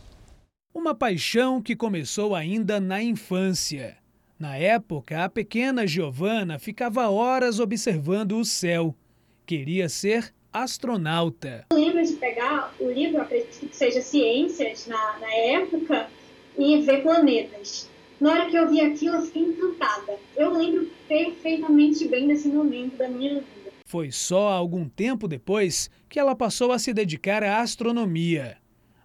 Uma 0.73 0.95
paixão 0.95 1.61
que 1.61 1.75
começou 1.75 2.33
ainda 2.33 2.79
na 2.79 3.03
infância. 3.03 3.97
Na 4.39 4.55
época, 4.55 5.25
a 5.25 5.29
pequena 5.29 5.85
Giovana 5.85 6.57
ficava 6.57 7.09
horas 7.09 7.59
observando 7.59 8.37
o 8.37 8.45
céu. 8.45 8.95
Queria 9.45 9.89
ser 9.89 10.33
astronauta. 10.53 11.65
Eu 11.71 11.77
lembro 11.77 12.05
de 12.05 12.13
pegar 12.13 12.73
o 12.79 12.89
livro, 12.89 13.21
acredito 13.21 13.60
seja 13.81 13.99
Ciências, 13.99 14.85
na, 14.85 15.17
na 15.17 15.33
época, 15.33 16.07
e 16.55 16.81
ver 16.81 17.01
planetas. 17.01 17.89
Na 18.19 18.31
hora 18.31 18.45
que 18.47 18.55
eu 18.55 18.69
vi 18.69 18.79
aquilo, 18.79 19.15
eu 19.15 19.21
fiquei 19.23 19.41
encantada. 19.41 20.19
Eu 20.37 20.55
lembro 20.55 20.87
perfeitamente 21.07 22.07
bem 22.07 22.27
desse 22.27 22.47
momento 22.47 22.95
da 22.97 23.09
minha 23.09 23.39
vida. 23.39 23.71
Foi 23.83 24.11
só 24.11 24.49
algum 24.49 24.87
tempo 24.87 25.27
depois 25.27 25.89
que 26.07 26.19
ela 26.19 26.35
passou 26.35 26.71
a 26.71 26.77
se 26.77 26.93
dedicar 26.93 27.43
à 27.43 27.59
astronomia. 27.59 28.57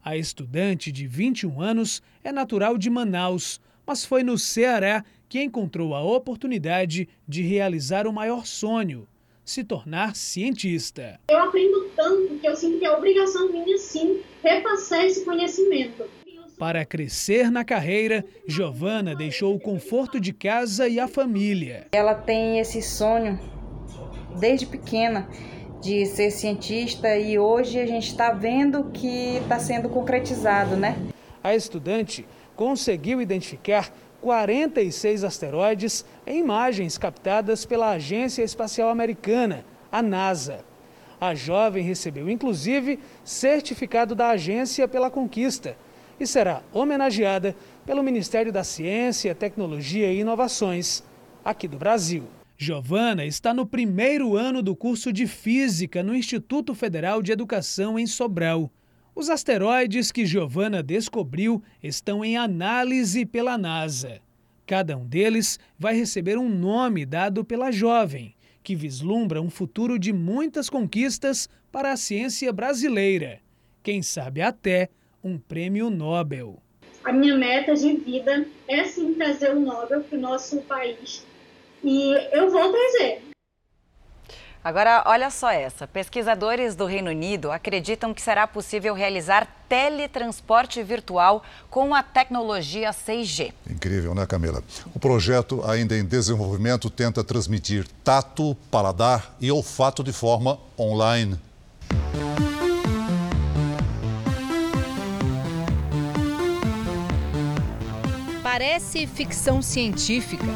A 0.04 0.14
estudante 0.14 0.92
de 0.92 1.06
21 1.06 1.58
anos 1.58 2.02
é 2.22 2.30
natural 2.30 2.76
de 2.76 2.90
Manaus, 2.90 3.58
mas 3.86 4.04
foi 4.04 4.22
no 4.22 4.36
Ceará 4.36 5.02
que 5.26 5.42
encontrou 5.42 5.94
a 5.94 6.02
oportunidade 6.02 7.08
de 7.26 7.40
realizar 7.40 8.06
o 8.06 8.12
maior 8.12 8.44
sonho, 8.44 9.08
se 9.46 9.62
tornar 9.62 10.16
cientista. 10.16 11.20
Eu 11.28 11.38
aprendo 11.38 11.88
tanto 11.94 12.34
que 12.34 12.46
eu 12.46 12.56
sinto 12.56 12.80
que 12.80 12.84
é 12.84 12.90
obrigação 12.90 13.50
minha, 13.52 13.78
sim, 13.78 14.20
repassar 14.42 15.04
esse 15.04 15.24
conhecimento. 15.24 16.04
Para 16.58 16.84
crescer 16.84 17.48
na 17.48 17.64
carreira, 17.64 18.24
Giovana 18.48 19.14
deixou 19.14 19.54
o 19.54 19.60
conforto 19.60 20.18
de 20.18 20.32
casa 20.32 20.88
e 20.88 20.98
a 20.98 21.06
família. 21.06 21.86
Ela 21.92 22.14
tem 22.14 22.58
esse 22.58 22.82
sonho 22.82 23.38
desde 24.40 24.66
pequena 24.66 25.28
de 25.80 26.04
ser 26.06 26.30
cientista 26.32 27.16
e 27.16 27.38
hoje 27.38 27.78
a 27.78 27.86
gente 27.86 28.08
está 28.08 28.32
vendo 28.32 28.90
que 28.90 29.36
está 29.36 29.60
sendo 29.60 29.88
concretizado, 29.88 30.74
né? 30.76 30.96
A 31.44 31.54
estudante 31.54 32.26
conseguiu 32.56 33.20
identificar 33.20 33.92
46 34.26 35.22
asteroides 35.22 36.04
em 36.26 36.40
imagens 36.40 36.98
captadas 36.98 37.64
pela 37.64 37.90
Agência 37.90 38.42
Espacial 38.42 38.88
Americana, 38.90 39.64
a 39.90 40.02
NASA. 40.02 40.64
A 41.20 41.32
jovem 41.32 41.84
recebeu 41.84 42.28
inclusive 42.28 42.98
certificado 43.22 44.16
da 44.16 44.30
agência 44.30 44.88
pela 44.88 45.12
conquista 45.12 45.76
e 46.18 46.26
será 46.26 46.60
homenageada 46.72 47.54
pelo 47.86 48.02
Ministério 48.02 48.50
da 48.50 48.64
Ciência, 48.64 49.32
Tecnologia 49.32 50.12
e 50.12 50.18
Inovações, 50.18 51.04
aqui 51.44 51.68
do 51.68 51.78
Brasil. 51.78 52.24
Giovana 52.58 53.24
está 53.24 53.54
no 53.54 53.64
primeiro 53.64 54.36
ano 54.36 54.60
do 54.60 54.74
curso 54.74 55.12
de 55.12 55.28
Física 55.28 56.02
no 56.02 56.16
Instituto 56.16 56.74
Federal 56.74 57.22
de 57.22 57.30
Educação 57.30 57.96
em 57.96 58.08
Sobral. 58.08 58.72
Os 59.16 59.30
asteroides 59.30 60.12
que 60.12 60.26
Giovana 60.26 60.82
descobriu 60.82 61.62
estão 61.82 62.22
em 62.22 62.36
análise 62.36 63.24
pela 63.24 63.56
NASA. 63.56 64.20
Cada 64.66 64.94
um 64.94 65.06
deles 65.06 65.58
vai 65.78 65.96
receber 65.96 66.36
um 66.36 66.50
nome 66.50 67.06
dado 67.06 67.42
pela 67.42 67.70
jovem, 67.70 68.34
que 68.62 68.76
vislumbra 68.76 69.40
um 69.40 69.48
futuro 69.48 69.98
de 69.98 70.12
muitas 70.12 70.68
conquistas 70.68 71.48
para 71.72 71.92
a 71.92 71.96
ciência 71.96 72.52
brasileira. 72.52 73.40
Quem 73.82 74.02
sabe 74.02 74.42
até 74.42 74.90
um 75.24 75.38
prêmio 75.38 75.88
Nobel. 75.88 76.62
A 77.02 77.10
minha 77.10 77.38
meta 77.38 77.74
de 77.74 77.96
vida 77.96 78.46
é 78.68 78.84
sim 78.84 79.14
trazer 79.14 79.56
o 79.56 79.60
Nobel 79.60 80.02
para 80.02 80.18
o 80.18 80.20
nosso 80.20 80.58
país. 80.64 81.24
E 81.82 82.12
eu 82.32 82.50
vou 82.50 82.70
trazer. 82.70 83.22
Agora, 84.66 85.04
olha 85.06 85.30
só 85.30 85.48
essa. 85.52 85.86
Pesquisadores 85.86 86.74
do 86.74 86.86
Reino 86.86 87.08
Unido 87.08 87.52
acreditam 87.52 88.12
que 88.12 88.20
será 88.20 88.48
possível 88.48 88.94
realizar 88.94 89.46
teletransporte 89.68 90.82
virtual 90.82 91.44
com 91.70 91.94
a 91.94 92.02
tecnologia 92.02 92.90
6G. 92.90 93.52
Incrível, 93.70 94.12
né, 94.12 94.26
Camila? 94.26 94.64
O 94.92 94.98
projeto, 94.98 95.62
ainda 95.64 95.96
em 95.96 96.04
desenvolvimento, 96.04 96.90
tenta 96.90 97.22
transmitir 97.22 97.86
tato, 98.02 98.56
paladar 98.68 99.36
e 99.40 99.52
olfato 99.52 100.02
de 100.02 100.12
forma 100.12 100.58
online. 100.76 101.38
parece 108.42 109.06
ficção 109.06 109.60
científica. 109.60 110.46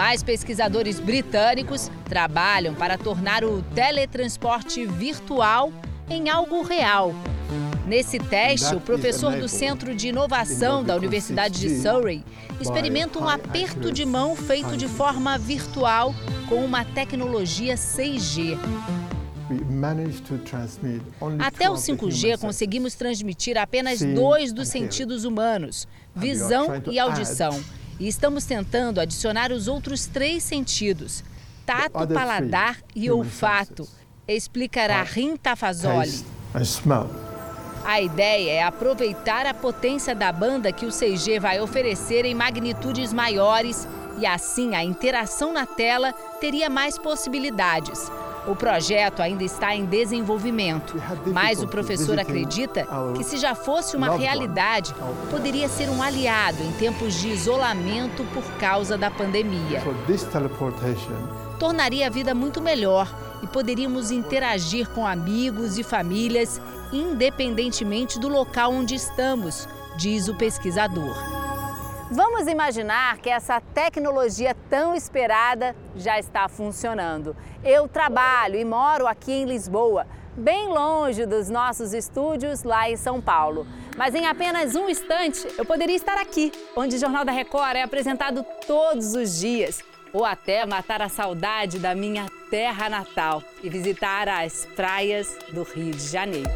Mas 0.00 0.22
pesquisadores 0.22 0.98
britânicos 0.98 1.90
trabalham 2.06 2.74
para 2.74 2.96
tornar 2.96 3.44
o 3.44 3.60
teletransporte 3.74 4.86
virtual 4.86 5.70
em 6.08 6.30
algo 6.30 6.62
real. 6.62 7.14
Nesse 7.86 8.18
teste, 8.18 8.74
o 8.74 8.80
professor 8.80 9.36
do 9.36 9.46
Centro 9.46 9.94
de 9.94 10.08
Inovação 10.08 10.82
da 10.82 10.96
Universidade 10.96 11.60
de 11.60 11.82
Surrey 11.82 12.24
experimenta 12.58 13.18
um 13.18 13.28
aperto 13.28 13.92
de 13.92 14.06
mão 14.06 14.34
feito 14.34 14.74
de 14.74 14.88
forma 14.88 15.36
virtual 15.36 16.14
com 16.48 16.64
uma 16.64 16.82
tecnologia 16.82 17.74
6G. 17.74 18.58
Até 21.38 21.68
o 21.68 21.74
5G 21.74 22.38
conseguimos 22.38 22.94
transmitir 22.94 23.58
apenas 23.58 24.00
dois 24.00 24.50
dos 24.50 24.68
sentidos 24.68 25.26
humanos, 25.26 25.86
visão 26.16 26.82
e 26.90 26.98
audição. 26.98 27.60
E 28.00 28.08
estamos 28.08 28.46
tentando 28.46 28.98
adicionar 28.98 29.52
os 29.52 29.68
outros 29.68 30.06
três 30.06 30.42
sentidos: 30.42 31.22
tato, 31.66 32.08
paladar 32.08 32.78
e 32.96 33.10
olfato, 33.10 33.86
explicará 34.26 35.02
Rim 35.02 35.36
Tafazoli. 35.36 36.24
A 37.84 38.00
ideia 38.00 38.52
é 38.52 38.62
aproveitar 38.62 39.44
a 39.44 39.52
potência 39.52 40.14
da 40.14 40.32
banda 40.32 40.72
que 40.72 40.86
o 40.86 40.90
6G 40.90 41.38
vai 41.38 41.60
oferecer 41.60 42.24
em 42.24 42.34
magnitudes 42.34 43.12
maiores 43.12 43.86
e 44.18 44.24
assim 44.24 44.74
a 44.74 44.82
interação 44.82 45.52
na 45.52 45.66
tela 45.66 46.12
teria 46.40 46.70
mais 46.70 46.98
possibilidades. 46.98 48.10
O 48.46 48.56
projeto 48.56 49.20
ainda 49.20 49.44
está 49.44 49.74
em 49.74 49.84
desenvolvimento, 49.84 50.96
mas 51.32 51.62
o 51.62 51.68
professor 51.68 52.18
acredita 52.18 52.86
que, 53.16 53.22
se 53.22 53.36
já 53.36 53.54
fosse 53.54 53.96
uma 53.96 54.16
realidade, 54.16 54.94
poderia 55.30 55.68
ser 55.68 55.88
um 55.90 56.02
aliado 56.02 56.62
em 56.62 56.72
tempos 56.72 57.14
de 57.14 57.28
isolamento 57.28 58.24
por 58.32 58.44
causa 58.58 58.96
da 58.96 59.10
pandemia. 59.10 59.82
Tornaria 61.58 62.06
a 62.06 62.10
vida 62.10 62.34
muito 62.34 62.60
melhor 62.62 63.12
e 63.42 63.46
poderíamos 63.46 64.10
interagir 64.10 64.88
com 64.88 65.06
amigos 65.06 65.78
e 65.78 65.82
famílias, 65.82 66.60
independentemente 66.92 68.18
do 68.18 68.28
local 68.28 68.72
onde 68.72 68.94
estamos, 68.94 69.68
diz 69.96 70.28
o 70.28 70.34
pesquisador. 70.34 71.39
Vamos 72.12 72.48
imaginar 72.48 73.18
que 73.18 73.30
essa 73.30 73.60
tecnologia 73.60 74.52
tão 74.68 74.96
esperada 74.96 75.76
já 75.94 76.18
está 76.18 76.48
funcionando. 76.48 77.36
Eu 77.62 77.86
trabalho 77.86 78.56
e 78.56 78.64
moro 78.64 79.06
aqui 79.06 79.30
em 79.30 79.44
Lisboa, 79.44 80.08
bem 80.36 80.66
longe 80.66 81.24
dos 81.24 81.48
nossos 81.48 81.94
estúdios 81.94 82.64
lá 82.64 82.90
em 82.90 82.96
São 82.96 83.20
Paulo. 83.20 83.64
Mas 83.96 84.12
em 84.12 84.26
apenas 84.26 84.74
um 84.74 84.88
instante 84.88 85.46
eu 85.56 85.64
poderia 85.64 85.94
estar 85.94 86.18
aqui, 86.18 86.50
onde 86.74 86.96
o 86.96 86.98
Jornal 86.98 87.24
da 87.24 87.30
Record 87.30 87.76
é 87.76 87.82
apresentado 87.84 88.44
todos 88.66 89.14
os 89.14 89.38
dias. 89.38 89.80
Ou 90.12 90.24
até 90.24 90.66
matar 90.66 91.00
a 91.00 91.08
saudade 91.08 91.78
da 91.78 91.94
minha 91.94 92.26
terra 92.50 92.88
natal 92.88 93.40
e 93.62 93.70
visitar 93.70 94.28
as 94.28 94.66
praias 94.74 95.38
do 95.52 95.62
Rio 95.62 95.92
de 95.92 96.08
Janeiro. 96.08 96.50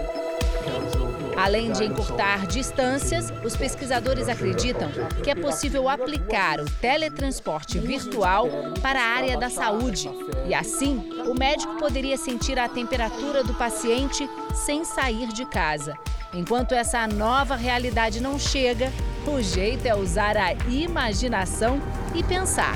Além 1.37 1.73
de 1.73 1.85
encurtar 1.85 2.47
distâncias, 2.47 3.33
os 3.45 3.57
pesquisadores 3.57 4.29
acreditam 4.29 4.91
que 5.23 5.31
é 5.31 5.35
possível 5.35 5.89
aplicar 5.89 6.61
o 6.61 6.65
teletransporte 6.65 7.79
virtual 7.79 8.49
para 8.81 9.01
a 9.01 9.17
área 9.17 9.37
da 9.37 9.51
saúde. 9.51 10.11
E 10.47 10.55
assim, 10.55 11.11
o 11.27 11.35
médico 11.35 11.77
poderia 11.77 12.17
sentir 12.17 12.59
a 12.59 12.69
temperatura 12.69 13.43
do 13.43 13.55
paciente 13.55 14.29
sem 14.55 14.85
sair 14.85 15.29
de 15.29 15.45
casa. 15.47 15.95
Enquanto 16.33 16.73
essa 16.73 17.07
nova 17.07 17.57
realidade 17.57 18.21
não 18.21 18.39
chega, 18.39 18.91
o 19.27 19.41
jeito 19.41 19.87
é 19.87 19.95
usar 19.95 20.37
a 20.37 20.53
imaginação 20.69 21.81
e 22.15 22.23
pensar 22.23 22.75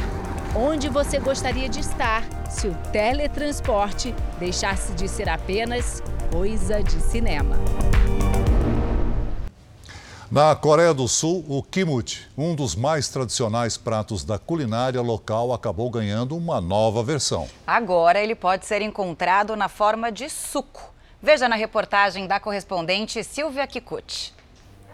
onde 0.55 0.89
você 0.89 1.19
gostaria 1.19 1.69
de 1.69 1.81
estar 1.81 2.25
se 2.49 2.69
o 2.69 2.75
teletransporte 2.91 4.15
deixasse 4.39 4.93
de 4.95 5.09
ser 5.09 5.29
apenas 5.29 6.03
coisa 6.33 6.83
de 6.83 7.01
cinema. 7.01 7.57
Na 10.31 10.55
Coreia 10.55 10.93
do 10.93 11.09
Sul, 11.09 11.43
o 11.49 11.63
kimchi, 11.63 12.27
um 12.37 12.55
dos 12.55 12.77
mais 12.77 13.09
tradicionais 13.09 13.79
pratos 13.79 14.25
da 14.25 14.39
culinária 14.39 15.01
local, 15.01 15.55
acabou 15.55 15.89
ganhando 15.89 16.37
uma 16.37 16.61
nova 16.61 17.03
versão. 17.03 17.49
Agora 17.67 18.23
ele 18.23 18.35
pode 18.35 18.67
ser 18.67 18.83
encontrado 18.83 19.57
na 19.57 19.71
forma 19.71 20.13
de 20.13 20.29
suco. 20.29 20.93
Veja 21.23 21.49
na 21.49 21.57
reportagem 21.57 22.27
da 22.27 22.39
correspondente 22.39 23.25
Silvia 23.25 23.67
Kikuchi. 23.67 24.35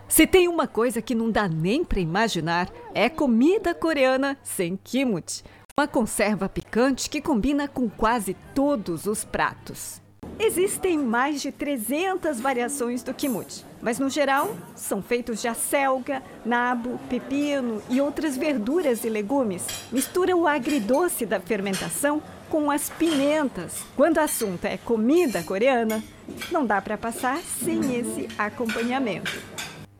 Se 0.06 0.24
tem 0.24 0.46
uma 0.46 0.68
coisa 0.68 1.02
que 1.02 1.16
não 1.16 1.28
dá 1.28 1.48
nem 1.48 1.84
para 1.84 1.98
imaginar, 1.98 2.70
é 2.94 3.08
comida 3.08 3.74
coreana 3.74 4.38
sem 4.40 4.76
kimchi. 4.76 5.42
Uma 5.76 5.88
conserva 5.88 6.48
picante 6.48 7.10
que 7.10 7.20
combina 7.20 7.66
com 7.66 7.90
quase 7.90 8.34
todos 8.54 9.04
os 9.04 9.24
pratos. 9.24 10.00
Existem 10.38 10.96
mais 10.96 11.42
de 11.42 11.50
300 11.50 12.40
variações 12.40 13.02
do 13.02 13.12
kimchi, 13.12 13.64
mas 13.84 13.98
no 13.98 14.08
geral 14.08 14.56
são 14.74 15.02
feitos 15.02 15.42
de 15.42 15.46
acelga, 15.46 16.22
nabo, 16.42 16.98
pepino 17.08 17.82
e 17.90 18.00
outras 18.00 18.34
verduras 18.34 19.04
e 19.04 19.10
legumes. 19.10 19.62
Mistura 19.92 20.34
o 20.34 20.48
agridoce 20.48 21.26
da 21.26 21.38
fermentação 21.38 22.22
com 22.48 22.70
as 22.70 22.88
pimentas. 22.88 23.82
Quando 23.94 24.16
o 24.16 24.20
assunto 24.20 24.64
é 24.64 24.78
comida 24.78 25.42
coreana, 25.42 26.02
não 26.50 26.64
dá 26.64 26.80
para 26.80 26.96
passar 26.96 27.38
sem 27.42 27.94
esse 27.94 28.26
acompanhamento. 28.38 29.30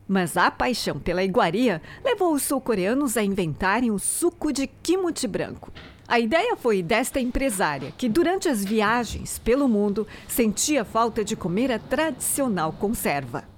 Mas 0.07 0.35
a 0.35 0.49
paixão 0.49 0.99
pela 0.99 1.23
iguaria 1.23 1.79
levou 2.03 2.33
os 2.33 2.41
sul-coreanos 2.41 3.15
a 3.17 3.23
inventarem 3.23 3.91
o 3.91 3.99
suco 3.99 4.51
de 4.51 4.65
kimchi 4.65 5.27
branco. 5.27 5.71
A 6.07 6.19
ideia 6.19 6.55
foi 6.55 6.81
desta 6.81 7.19
empresária, 7.19 7.91
que 7.95 8.09
durante 8.09 8.49
as 8.49 8.65
viagens 8.65 9.37
pelo 9.37 9.67
mundo 9.67 10.07
sentia 10.27 10.83
falta 10.83 11.23
de 11.23 11.35
comer 11.35 11.71
a 11.71 11.77
tradicional 11.77 12.73
conserva. 12.73 13.54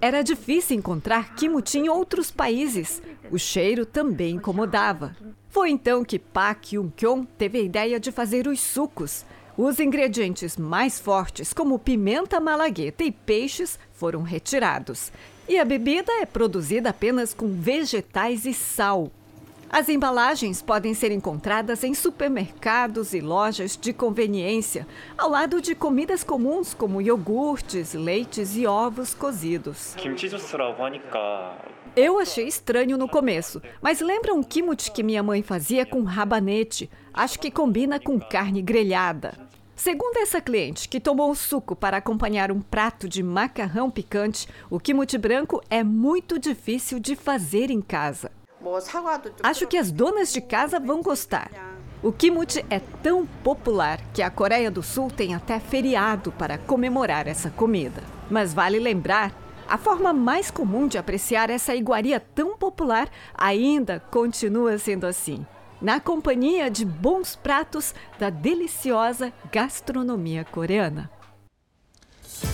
Era 0.00 0.22
difícil 0.22 0.76
encontrar 0.76 1.34
kimchi 1.34 1.78
em 1.78 1.88
outros 1.88 2.30
países. 2.30 3.02
O 3.30 3.38
cheiro 3.38 3.84
também 3.84 4.36
incomodava. 4.36 5.16
Foi 5.48 5.70
então 5.70 6.04
que 6.04 6.18
Park 6.18 6.72
Yun-kyung 6.72 7.26
teve 7.36 7.58
a 7.58 7.62
ideia 7.62 8.00
de 8.00 8.12
fazer 8.12 8.46
os 8.46 8.60
sucos. 8.60 9.24
Os 9.56 9.80
ingredientes 9.80 10.56
mais 10.56 11.00
fortes, 11.00 11.52
como 11.52 11.78
pimenta 11.78 12.38
malagueta 12.38 13.02
e 13.02 13.10
peixes, 13.10 13.78
foram 13.92 14.22
retirados. 14.22 15.10
E 15.48 15.58
a 15.58 15.64
bebida 15.64 16.12
é 16.20 16.26
produzida 16.26 16.90
apenas 16.90 17.34
com 17.34 17.48
vegetais 17.48 18.44
e 18.44 18.54
sal. 18.54 19.10
As 19.70 19.88
embalagens 19.90 20.62
podem 20.62 20.94
ser 20.94 21.12
encontradas 21.12 21.84
em 21.84 21.92
supermercados 21.92 23.12
e 23.12 23.20
lojas 23.20 23.76
de 23.76 23.92
conveniência, 23.92 24.86
ao 25.16 25.28
lado 25.28 25.60
de 25.60 25.74
comidas 25.74 26.24
comuns 26.24 26.72
como 26.72 27.02
iogurtes, 27.02 27.92
leites 27.92 28.56
e 28.56 28.66
ovos 28.66 29.12
cozidos. 29.12 29.94
Eu 31.94 32.18
achei 32.18 32.46
estranho 32.46 32.96
no 32.96 33.08
começo, 33.08 33.60
mas 33.82 34.00
lembra 34.00 34.32
um 34.32 34.42
kimchi 34.42 34.90
que 34.90 35.02
minha 35.02 35.22
mãe 35.22 35.42
fazia 35.42 35.84
com 35.84 36.02
rabanete. 36.02 36.88
Acho 37.12 37.38
que 37.38 37.50
combina 37.50 38.00
com 38.00 38.18
carne 38.18 38.62
grelhada. 38.62 39.34
Segundo 39.76 40.16
essa 40.16 40.40
cliente, 40.40 40.88
que 40.88 40.98
tomou 40.98 41.30
o 41.30 41.36
suco 41.36 41.76
para 41.76 41.98
acompanhar 41.98 42.50
um 42.50 42.60
prato 42.60 43.06
de 43.06 43.22
macarrão 43.22 43.90
picante, 43.90 44.48
o 44.70 44.80
kimchi 44.80 45.18
branco 45.18 45.62
é 45.68 45.84
muito 45.84 46.38
difícil 46.38 46.98
de 46.98 47.14
fazer 47.14 47.70
em 47.70 47.82
casa. 47.82 48.37
Acho 49.42 49.66
que 49.66 49.76
as 49.76 49.90
donas 49.90 50.32
de 50.32 50.40
casa 50.40 50.80
vão 50.80 51.02
gostar. 51.02 51.50
O 52.02 52.12
kimchi 52.12 52.64
é 52.70 52.78
tão 52.78 53.26
popular 53.26 54.00
que 54.12 54.22
a 54.22 54.30
Coreia 54.30 54.70
do 54.70 54.82
Sul 54.82 55.10
tem 55.10 55.34
até 55.34 55.58
feriado 55.58 56.30
para 56.32 56.56
comemorar 56.58 57.26
essa 57.26 57.50
comida. 57.50 58.02
Mas 58.30 58.54
vale 58.54 58.78
lembrar, 58.78 59.32
a 59.68 59.76
forma 59.76 60.12
mais 60.12 60.50
comum 60.50 60.86
de 60.86 60.96
apreciar 60.96 61.50
essa 61.50 61.74
iguaria 61.74 62.20
tão 62.20 62.56
popular 62.56 63.08
ainda 63.34 64.00
continua 64.10 64.78
sendo 64.78 65.06
assim 65.06 65.44
na 65.80 66.00
companhia 66.00 66.70
de 66.70 66.84
bons 66.84 67.36
pratos 67.36 67.94
da 68.18 68.30
deliciosa 68.30 69.32
gastronomia 69.52 70.44
coreana. 70.44 71.10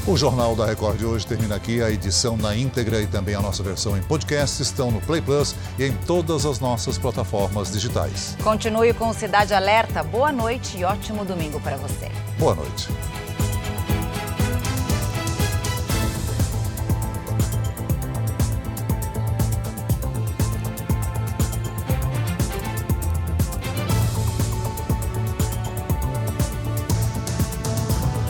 O 0.07 0.17
Jornal 0.17 0.55
da 0.55 0.67
Record 0.67 0.99
de 0.99 1.05
hoje 1.05 1.27
termina 1.27 1.57
aqui. 1.57 1.83
A 1.83 1.91
edição 1.91 2.37
na 2.37 2.55
íntegra 2.55 3.01
e 3.01 3.07
também 3.07 3.35
a 3.35 3.41
nossa 3.41 3.63
versão 3.63 3.97
em 3.97 4.03
podcast 4.03 4.63
estão 4.63 4.91
no 4.91 5.01
Play 5.01 5.21
Plus 5.21 5.55
e 5.79 5.85
em 5.85 5.93
todas 6.07 6.45
as 6.45 6.61
nossas 6.61 6.99
plataformas 6.99 7.73
digitais. 7.73 8.37
Continue 8.43 8.93
com 8.93 9.13
Cidade 9.13 9.55
Alerta. 9.55 10.03
Boa 10.03 10.31
noite 10.31 10.79
e 10.79 10.85
ótimo 10.85 11.25
domingo 11.25 11.59
para 11.61 11.77
você. 11.77 12.11
Boa 12.39 12.55
noite. 12.55 12.89